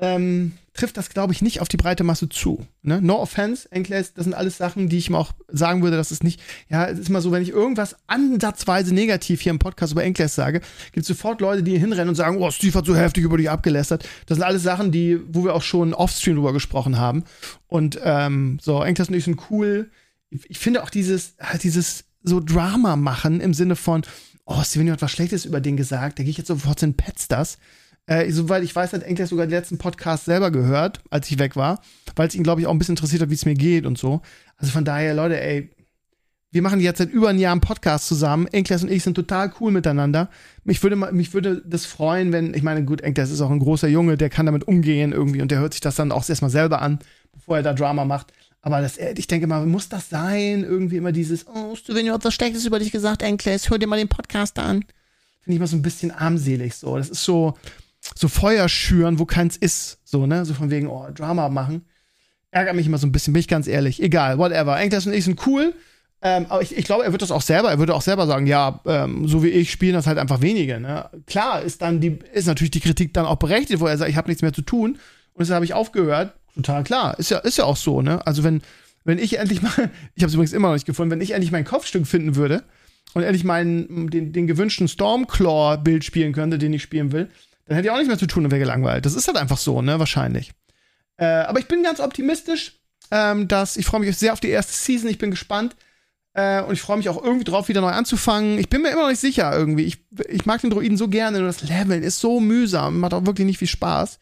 ähm, 0.00 0.52
trifft 0.74 0.96
das, 0.96 1.10
glaube 1.10 1.32
ich, 1.32 1.42
nicht 1.42 1.60
auf 1.60 1.68
die 1.68 1.76
breite 1.76 2.04
Masse 2.04 2.28
zu. 2.28 2.64
Ne? 2.82 3.02
No 3.02 3.20
offense, 3.20 3.70
Enclaves, 3.72 4.14
das 4.14 4.24
sind 4.24 4.34
alles 4.34 4.56
Sachen, 4.56 4.88
die 4.88 4.96
ich 4.96 5.10
mir 5.10 5.18
auch 5.18 5.32
sagen 5.48 5.82
würde, 5.82 5.96
dass 5.96 6.12
es 6.12 6.22
nicht, 6.22 6.40
ja, 6.68 6.86
es 6.86 6.98
ist 6.98 7.10
mal 7.10 7.20
so, 7.20 7.32
wenn 7.32 7.42
ich 7.42 7.50
irgendwas 7.50 7.96
ansatzweise 8.06 8.94
negativ 8.94 9.40
hier 9.40 9.50
im 9.50 9.58
Podcast 9.58 9.92
über 9.92 10.04
Enclaves 10.04 10.36
sage, 10.36 10.60
gibt 10.92 11.02
es 11.02 11.08
sofort 11.08 11.40
Leute, 11.40 11.64
die 11.64 11.78
hinrennen 11.78 12.10
und 12.10 12.14
sagen, 12.14 12.38
oh, 12.38 12.50
Steve 12.50 12.78
hat 12.78 12.86
so 12.86 12.96
heftig 12.96 13.24
über 13.24 13.36
dich 13.36 13.50
abgelästert. 13.50 14.08
Das 14.26 14.36
sind 14.36 14.44
alles 14.44 14.62
Sachen, 14.62 14.92
die, 14.92 15.20
wo 15.28 15.44
wir 15.44 15.54
auch 15.54 15.62
schon 15.62 15.94
offstream 15.94 16.36
drüber 16.36 16.52
gesprochen 16.52 16.98
haben. 16.98 17.24
Und 17.66 17.98
ähm, 18.04 18.58
so, 18.62 18.82
Enclaves 18.82 19.08
und 19.08 19.16
ich 19.16 19.24
sind 19.24 19.50
cool 19.50 19.90
ich 20.30 20.58
finde 20.58 20.82
auch 20.82 20.90
dieses, 20.90 21.34
halt 21.40 21.62
dieses 21.62 22.04
so 22.22 22.40
Drama 22.40 22.96
machen 22.96 23.40
im 23.40 23.54
Sinne 23.54 23.76
von, 23.76 24.02
oh, 24.44 24.62
Steven 24.62 24.90
hat 24.90 25.02
was 25.02 25.10
Schlechtes 25.10 25.44
über 25.44 25.60
den 25.60 25.76
gesagt, 25.76 26.18
da 26.18 26.22
gehe 26.22 26.30
ich 26.30 26.38
jetzt 26.38 26.48
sofort 26.48 26.82
in 26.82 26.94
Pets 26.94 27.28
das. 27.28 27.58
Äh, 28.06 28.30
soweit 28.32 28.62
ich 28.62 28.74
weiß, 28.74 28.94
hat 28.94 29.02
Enkles 29.02 29.28
sogar 29.28 29.46
den 29.46 29.52
letzten 29.52 29.76
Podcast 29.76 30.24
selber 30.24 30.50
gehört, 30.50 31.00
als 31.10 31.30
ich 31.30 31.38
weg 31.38 31.56
war, 31.56 31.82
weil 32.16 32.28
es 32.28 32.34
ihn, 32.34 32.42
glaube 32.42 32.62
ich, 32.62 32.66
auch 32.66 32.72
ein 32.72 32.78
bisschen 32.78 32.94
interessiert 32.96 33.20
hat, 33.20 33.30
wie 33.30 33.34
es 33.34 33.44
mir 33.44 33.54
geht 33.54 33.84
und 33.84 33.98
so. 33.98 34.22
Also 34.56 34.72
von 34.72 34.84
daher, 34.84 35.14
Leute, 35.14 35.38
ey, 35.40 35.70
wir 36.50 36.62
machen 36.62 36.80
jetzt 36.80 36.98
seit 36.98 37.10
über 37.10 37.28
ein 37.28 37.38
Jahr 37.38 37.52
einen 37.52 37.60
Podcast 37.60 38.08
zusammen. 38.08 38.46
Enkles 38.46 38.82
und 38.82 38.90
ich 38.90 39.02
sind 39.02 39.14
total 39.14 39.52
cool 39.60 39.70
miteinander. 39.70 40.30
Mich 40.64 40.82
würde, 40.82 40.96
mich 40.96 41.34
würde 41.34 41.62
das 41.66 41.84
freuen, 41.84 42.32
wenn, 42.32 42.54
ich 42.54 42.62
meine, 42.62 42.84
gut, 42.84 43.02
Enkles 43.02 43.30
ist 43.30 43.42
auch 43.42 43.50
ein 43.50 43.58
großer 43.58 43.88
Junge, 43.88 44.16
der 44.16 44.30
kann 44.30 44.46
damit 44.46 44.66
umgehen 44.66 45.12
irgendwie 45.12 45.42
und 45.42 45.50
der 45.50 45.58
hört 45.58 45.74
sich 45.74 45.82
das 45.82 45.96
dann 45.96 46.10
auch 46.10 46.26
erstmal 46.26 46.50
selber 46.50 46.80
an, 46.80 47.00
bevor 47.34 47.58
er 47.58 47.62
da 47.62 47.74
Drama 47.74 48.06
macht. 48.06 48.32
Aber 48.68 48.82
das, 48.82 48.98
ich 48.98 49.26
denke 49.26 49.46
mal, 49.46 49.64
muss 49.64 49.88
das 49.88 50.10
sein? 50.10 50.62
Irgendwie 50.62 50.98
immer 50.98 51.10
dieses, 51.10 51.46
oh, 51.46 51.74
wenn 51.86 52.04
du 52.04 52.22
was 52.22 52.34
Schlechtes 52.34 52.66
über 52.66 52.78
dich 52.78 52.92
gesagt, 52.92 53.22
Enkles, 53.22 53.70
hör 53.70 53.78
dir 53.78 53.86
mal 53.86 53.96
den 53.96 54.08
Podcast 54.08 54.58
an. 54.58 54.84
Finde 55.40 55.54
ich 55.54 55.58
mal 55.58 55.66
so 55.66 55.76
ein 55.76 55.80
bisschen 55.80 56.10
armselig 56.10 56.74
so. 56.74 56.98
Das 56.98 57.08
ist 57.08 57.24
so, 57.24 57.54
so 58.14 58.28
Feuer 58.28 58.68
schüren, 58.68 59.18
wo 59.18 59.24
keins 59.24 59.56
ist. 59.56 60.00
So, 60.04 60.26
ne? 60.26 60.44
So 60.44 60.52
von 60.52 60.70
wegen, 60.70 60.86
oh, 60.86 61.06
Drama 61.14 61.48
machen. 61.48 61.86
Ärgert 62.50 62.76
mich 62.76 62.84
immer 62.84 62.98
so 62.98 63.06
ein 63.06 63.12
bisschen, 63.12 63.32
bin 63.32 63.40
ich 63.40 63.48
ganz 63.48 63.68
ehrlich. 63.68 64.02
Egal, 64.02 64.36
whatever. 64.36 64.78
Enkles 64.78 65.06
und 65.06 65.14
ich 65.14 65.24
sind 65.24 65.46
cool. 65.46 65.72
Ähm, 66.20 66.44
aber 66.50 66.60
ich, 66.60 66.76
ich 66.76 66.84
glaube, 66.84 67.04
er 67.04 67.12
wird 67.12 67.22
das 67.22 67.30
auch 67.30 67.40
selber, 67.40 67.70
er 67.70 67.78
würde 67.78 67.94
auch 67.94 68.02
selber 68.02 68.26
sagen, 68.26 68.46
ja, 68.46 68.82
ähm, 68.84 69.26
so 69.26 69.42
wie 69.42 69.48
ich 69.48 69.70
spielen 69.70 69.94
das 69.94 70.06
halt 70.06 70.18
einfach 70.18 70.42
wenige. 70.42 70.78
Ne? 70.78 71.08
Klar 71.26 71.62
ist 71.62 71.80
dann 71.80 72.02
die, 72.02 72.18
ist 72.34 72.48
natürlich 72.48 72.72
die 72.72 72.80
Kritik 72.80 73.14
dann 73.14 73.24
auch 73.24 73.36
berechtigt, 73.36 73.80
wo 73.80 73.86
er 73.86 73.96
sagt, 73.96 74.10
ich 74.10 74.16
habe 74.18 74.28
nichts 74.28 74.42
mehr 74.42 74.52
zu 74.52 74.60
tun 74.60 74.98
und 75.32 75.40
deshalb 75.40 75.54
habe 75.54 75.64
ich 75.64 75.72
aufgehört. 75.72 76.34
Total 76.58 76.82
klar, 76.82 77.16
ist 77.20 77.30
ja, 77.30 77.38
ist 77.38 77.56
ja 77.56 77.64
auch 77.64 77.76
so, 77.76 78.02
ne? 78.02 78.26
Also 78.26 78.42
wenn, 78.42 78.62
wenn 79.04 79.20
ich 79.20 79.38
endlich 79.38 79.62
mal, 79.62 79.70
ich 80.16 80.24
habe 80.24 80.26
es 80.26 80.34
übrigens 80.34 80.52
immer 80.52 80.68
noch 80.68 80.74
nicht 80.74 80.86
gefunden, 80.86 81.12
wenn 81.12 81.20
ich 81.20 81.30
endlich 81.30 81.52
mein 81.52 81.64
Kopfstück 81.64 82.04
finden 82.04 82.34
würde 82.34 82.64
und 83.14 83.22
endlich 83.22 83.44
meinen, 83.44 84.10
den, 84.10 84.32
den 84.32 84.48
gewünschten 84.48 84.88
Stormclaw-Bild 84.88 86.04
spielen 86.04 86.32
könnte, 86.32 86.58
den 86.58 86.72
ich 86.72 86.82
spielen 86.82 87.12
will, 87.12 87.30
dann 87.66 87.76
hätte 87.76 87.86
ich 87.86 87.92
auch 87.92 87.96
nichts 87.96 88.08
mehr 88.08 88.18
zu 88.18 88.26
tun 88.26 88.44
und 88.44 88.50
wäre 88.50 88.58
gelangweilt. 88.58 89.06
Das 89.06 89.14
ist 89.14 89.28
halt 89.28 89.36
einfach 89.36 89.56
so, 89.56 89.82
ne? 89.82 90.00
Wahrscheinlich. 90.00 90.50
Äh, 91.16 91.26
aber 91.26 91.60
ich 91.60 91.68
bin 91.68 91.84
ganz 91.84 92.00
optimistisch, 92.00 92.80
ähm, 93.12 93.46
dass 93.46 93.76
ich 93.76 93.86
freue 93.86 94.00
mich 94.00 94.16
sehr 94.16 94.32
auf 94.32 94.40
die 94.40 94.48
erste 94.48 94.72
Season. 94.72 95.08
Ich 95.08 95.18
bin 95.18 95.30
gespannt. 95.30 95.76
Äh, 96.34 96.62
und 96.62 96.72
ich 96.72 96.80
freue 96.80 96.96
mich 96.96 97.08
auch 97.08 97.22
irgendwie 97.22 97.44
drauf, 97.44 97.68
wieder 97.68 97.80
neu 97.80 97.90
anzufangen. 97.90 98.58
Ich 98.58 98.68
bin 98.68 98.82
mir 98.82 98.90
immer 98.90 99.02
noch 99.02 99.10
nicht 99.10 99.20
sicher 99.20 99.56
irgendwie. 99.56 99.84
Ich, 99.84 99.98
ich 100.28 100.44
mag 100.44 100.60
den 100.60 100.70
Druiden 100.70 100.98
so 100.98 101.06
gerne, 101.06 101.38
nur 101.38 101.46
das 101.46 101.62
Leveln 101.62 102.02
ist 102.02 102.18
so 102.18 102.40
mühsam, 102.40 102.98
macht 102.98 103.14
auch 103.14 103.26
wirklich 103.26 103.46
nicht 103.46 103.58
viel 103.58 103.68
Spaß. 103.68 104.18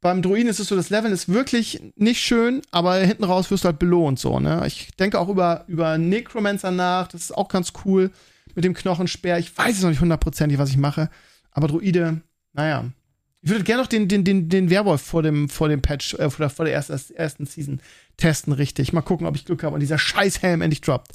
Beim 0.00 0.22
Druiden 0.22 0.48
ist 0.48 0.60
es 0.60 0.68
so, 0.68 0.76
das 0.76 0.88
Leveln 0.88 1.12
ist 1.12 1.28
wirklich 1.28 1.80
nicht 1.94 2.20
schön, 2.20 2.62
aber 2.70 2.96
hinten 2.96 3.24
raus 3.24 3.50
wirst 3.50 3.64
du 3.64 3.68
halt 3.68 3.78
belohnt 3.78 4.18
so, 4.18 4.40
ne? 4.40 4.62
Ich 4.66 4.90
denke 4.98 5.18
auch 5.18 5.28
über, 5.28 5.64
über 5.66 5.98
Necromancer 5.98 6.70
nach, 6.70 7.08
das 7.08 7.22
ist 7.24 7.36
auch 7.36 7.48
ganz 7.48 7.72
cool 7.84 8.10
mit 8.54 8.64
dem 8.64 8.72
Knochenspeer. 8.72 9.38
Ich 9.38 9.56
weiß 9.56 9.76
es 9.76 9.82
noch 9.82 9.90
nicht 9.90 10.00
hundertprozentig, 10.00 10.58
was 10.58 10.70
ich 10.70 10.78
mache, 10.78 11.10
aber 11.52 11.68
Druide, 11.68 12.22
naja. 12.54 12.86
Ich 13.42 13.50
würde 13.50 13.64
gerne 13.64 13.82
noch 13.82 13.88
den, 13.88 14.08
den, 14.08 14.24
den, 14.24 14.48
den 14.48 14.70
Werwolf 14.70 15.00
vor 15.02 15.22
dem, 15.22 15.48
vor 15.48 15.68
dem 15.68 15.82
Patch, 15.82 16.14
äh, 16.14 16.30
vor 16.30 16.44
der, 16.44 16.50
vor 16.50 16.64
der 16.64 16.74
ersten, 16.74 16.98
ersten 17.14 17.46
Season 17.46 17.80
testen, 18.16 18.52
richtig. 18.52 18.92
Mal 18.92 19.00
gucken, 19.02 19.26
ob 19.26 19.36
ich 19.36 19.44
Glück 19.46 19.62
habe 19.62 19.74
und 19.74 19.80
dieser 19.80 19.98
Scheißhelm 19.98 20.60
endlich 20.62 20.82
droppt. 20.82 21.12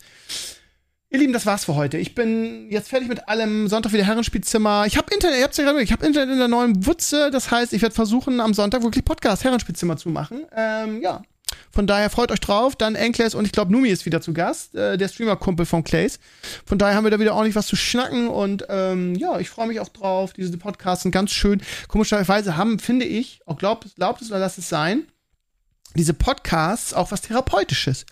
Ihr 1.10 1.20
Lieben, 1.20 1.34
das 1.34 1.45
war's 1.45 1.66
für 1.66 1.76
heute. 1.76 1.97
Ich 1.97 2.16
bin 2.16 2.70
jetzt 2.72 2.89
fertig 2.89 3.08
mit 3.08 3.30
allem. 3.30 3.68
Sonntag 3.68 3.93
wieder 3.93 4.03
Herrenspielzimmer. 4.03 4.86
Ich 4.88 4.97
habe 4.97 5.14
Internet, 5.14 5.38
ihr 5.38 5.43
habt's 5.43 5.58
ja 5.58 5.64
gerade 5.64 5.82
ich 5.82 5.91
habe 5.91 6.06
Internet 6.06 6.32
in 6.32 6.39
der 6.39 6.47
neuen 6.47 6.86
Wutze. 6.86 7.30
Das 7.32 7.51
heißt, 7.51 7.74
ich 7.74 7.82
werde 7.82 7.93
versuchen, 7.93 8.39
am 8.39 8.53
Sonntag 8.53 8.82
wirklich 8.84 9.06
Podcast 9.06 9.43
Herrenspielzimmer 9.43 9.97
zu 9.97 10.10
machen. 10.10 10.45
Ähm, 10.56 11.01
ja. 11.01 11.22
Von 11.72 11.88
daher 11.88 12.10
freut 12.10 12.32
euch 12.32 12.39
drauf. 12.39 12.76
Dann 12.76 12.95
Enkles 12.95 13.36
und 13.36 13.45
ich 13.45 13.51
glaube, 13.51 13.72
Numi 13.72 13.89
ist 13.89 14.06
wieder 14.06 14.20
zu 14.20 14.34
Gast, 14.34 14.74
äh, 14.76 14.97
der 14.97 15.08
Streamer-Kumpel 15.08 15.66
von 15.66 15.84
Clays. 15.84 16.20
Von 16.66 16.80
daher 16.80 16.95
haben 16.95 17.03
wir 17.03 17.12
da 17.12 17.20
wieder 17.20 17.36
ordentlich 17.36 17.56
was 17.56 17.68
zu 17.68 17.76
schnacken 17.76 18.28
und 18.28 18.66
ähm, 18.70 19.14
ja, 19.16 19.39
ich 19.39 19.49
freue 19.49 19.68
mich 19.68 19.80
auch 19.80 19.89
drauf. 19.89 20.34
Diese 20.34 20.58
Podcasts 20.58 21.03
sind 21.03 21.12
ganz 21.12 21.32
schön. 21.32 21.62
Komischerweise 21.88 22.58
haben, 22.58 22.80
finde 22.80 23.06
ich, 23.06 23.41
auch 23.45 23.58
glaubt, 23.58 23.95
glaubt 23.95 24.22
es 24.22 24.32
oder 24.32 24.39
lasst 24.39 24.58
es 24.58 24.70
sein, 24.70 25.03
diese 25.95 26.14
Podcasts 26.14 26.93
auch 26.93 27.12
was 27.12 27.22
Therapeutisches. 27.22 28.06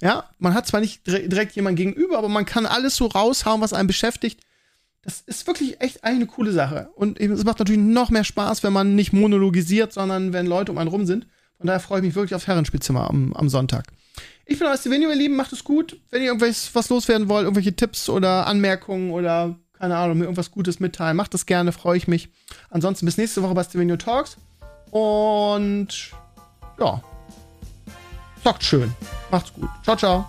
Ja, 0.00 0.24
man 0.38 0.54
hat 0.54 0.66
zwar 0.66 0.80
nicht 0.80 1.06
direkt 1.06 1.56
jemanden 1.56 1.76
gegenüber, 1.76 2.18
aber 2.18 2.28
man 2.28 2.44
kann 2.44 2.66
alles 2.66 2.96
so 2.96 3.06
raushauen, 3.06 3.60
was 3.60 3.72
einen 3.72 3.88
beschäftigt. 3.88 4.40
Das 5.02 5.22
ist 5.22 5.46
wirklich 5.46 5.80
echt 5.80 6.04
eine 6.04 6.26
coole 6.26 6.52
Sache. 6.52 6.90
Und 6.94 7.18
es 7.18 7.44
macht 7.44 7.58
natürlich 7.58 7.80
noch 7.80 8.10
mehr 8.10 8.24
Spaß, 8.24 8.62
wenn 8.62 8.72
man 8.72 8.94
nicht 8.94 9.12
monologisiert, 9.12 9.92
sondern 9.92 10.32
wenn 10.32 10.46
Leute 10.46 10.70
um 10.70 10.78
einen 10.78 10.90
rum 10.90 11.06
sind. 11.06 11.26
Von 11.56 11.66
daher 11.66 11.80
freue 11.80 11.98
ich 11.98 12.04
mich 12.04 12.14
wirklich 12.14 12.34
aufs 12.34 12.46
Herrenspielzimmer 12.46 13.08
am, 13.08 13.32
am 13.32 13.48
Sonntag. 13.48 13.86
Ich 14.46 14.58
bin 14.58 14.68
euer 14.68 14.76
Stevenio, 14.76 15.10
ihr 15.10 15.16
Lieben. 15.16 15.36
Macht 15.36 15.52
es 15.52 15.64
gut. 15.64 16.00
Wenn 16.10 16.22
ihr 16.22 16.28
irgendwas 16.28 16.74
was 16.74 16.88
loswerden 16.88 17.28
wollt, 17.28 17.44
irgendwelche 17.44 17.74
Tipps 17.74 18.08
oder 18.08 18.46
Anmerkungen 18.46 19.10
oder 19.10 19.56
keine 19.78 19.96
Ahnung, 19.96 20.18
mir 20.18 20.24
irgendwas 20.24 20.50
Gutes 20.50 20.80
mitteilen, 20.80 21.16
macht 21.16 21.34
das 21.34 21.46
gerne, 21.46 21.70
freue 21.72 21.96
ich 21.96 22.08
mich. 22.08 22.30
Ansonsten 22.68 23.06
bis 23.06 23.16
nächste 23.16 23.42
Woche 23.42 23.54
bei 23.54 23.62
Stevenio 23.62 23.96
Talks. 23.96 24.36
Und 24.90 25.88
ja, 26.78 27.02
Zockt 28.42 28.62
schön. 28.62 28.94
Macht's 29.30 29.52
gut. 29.52 29.68
Ciao, 29.82 29.96
ciao. 29.96 30.26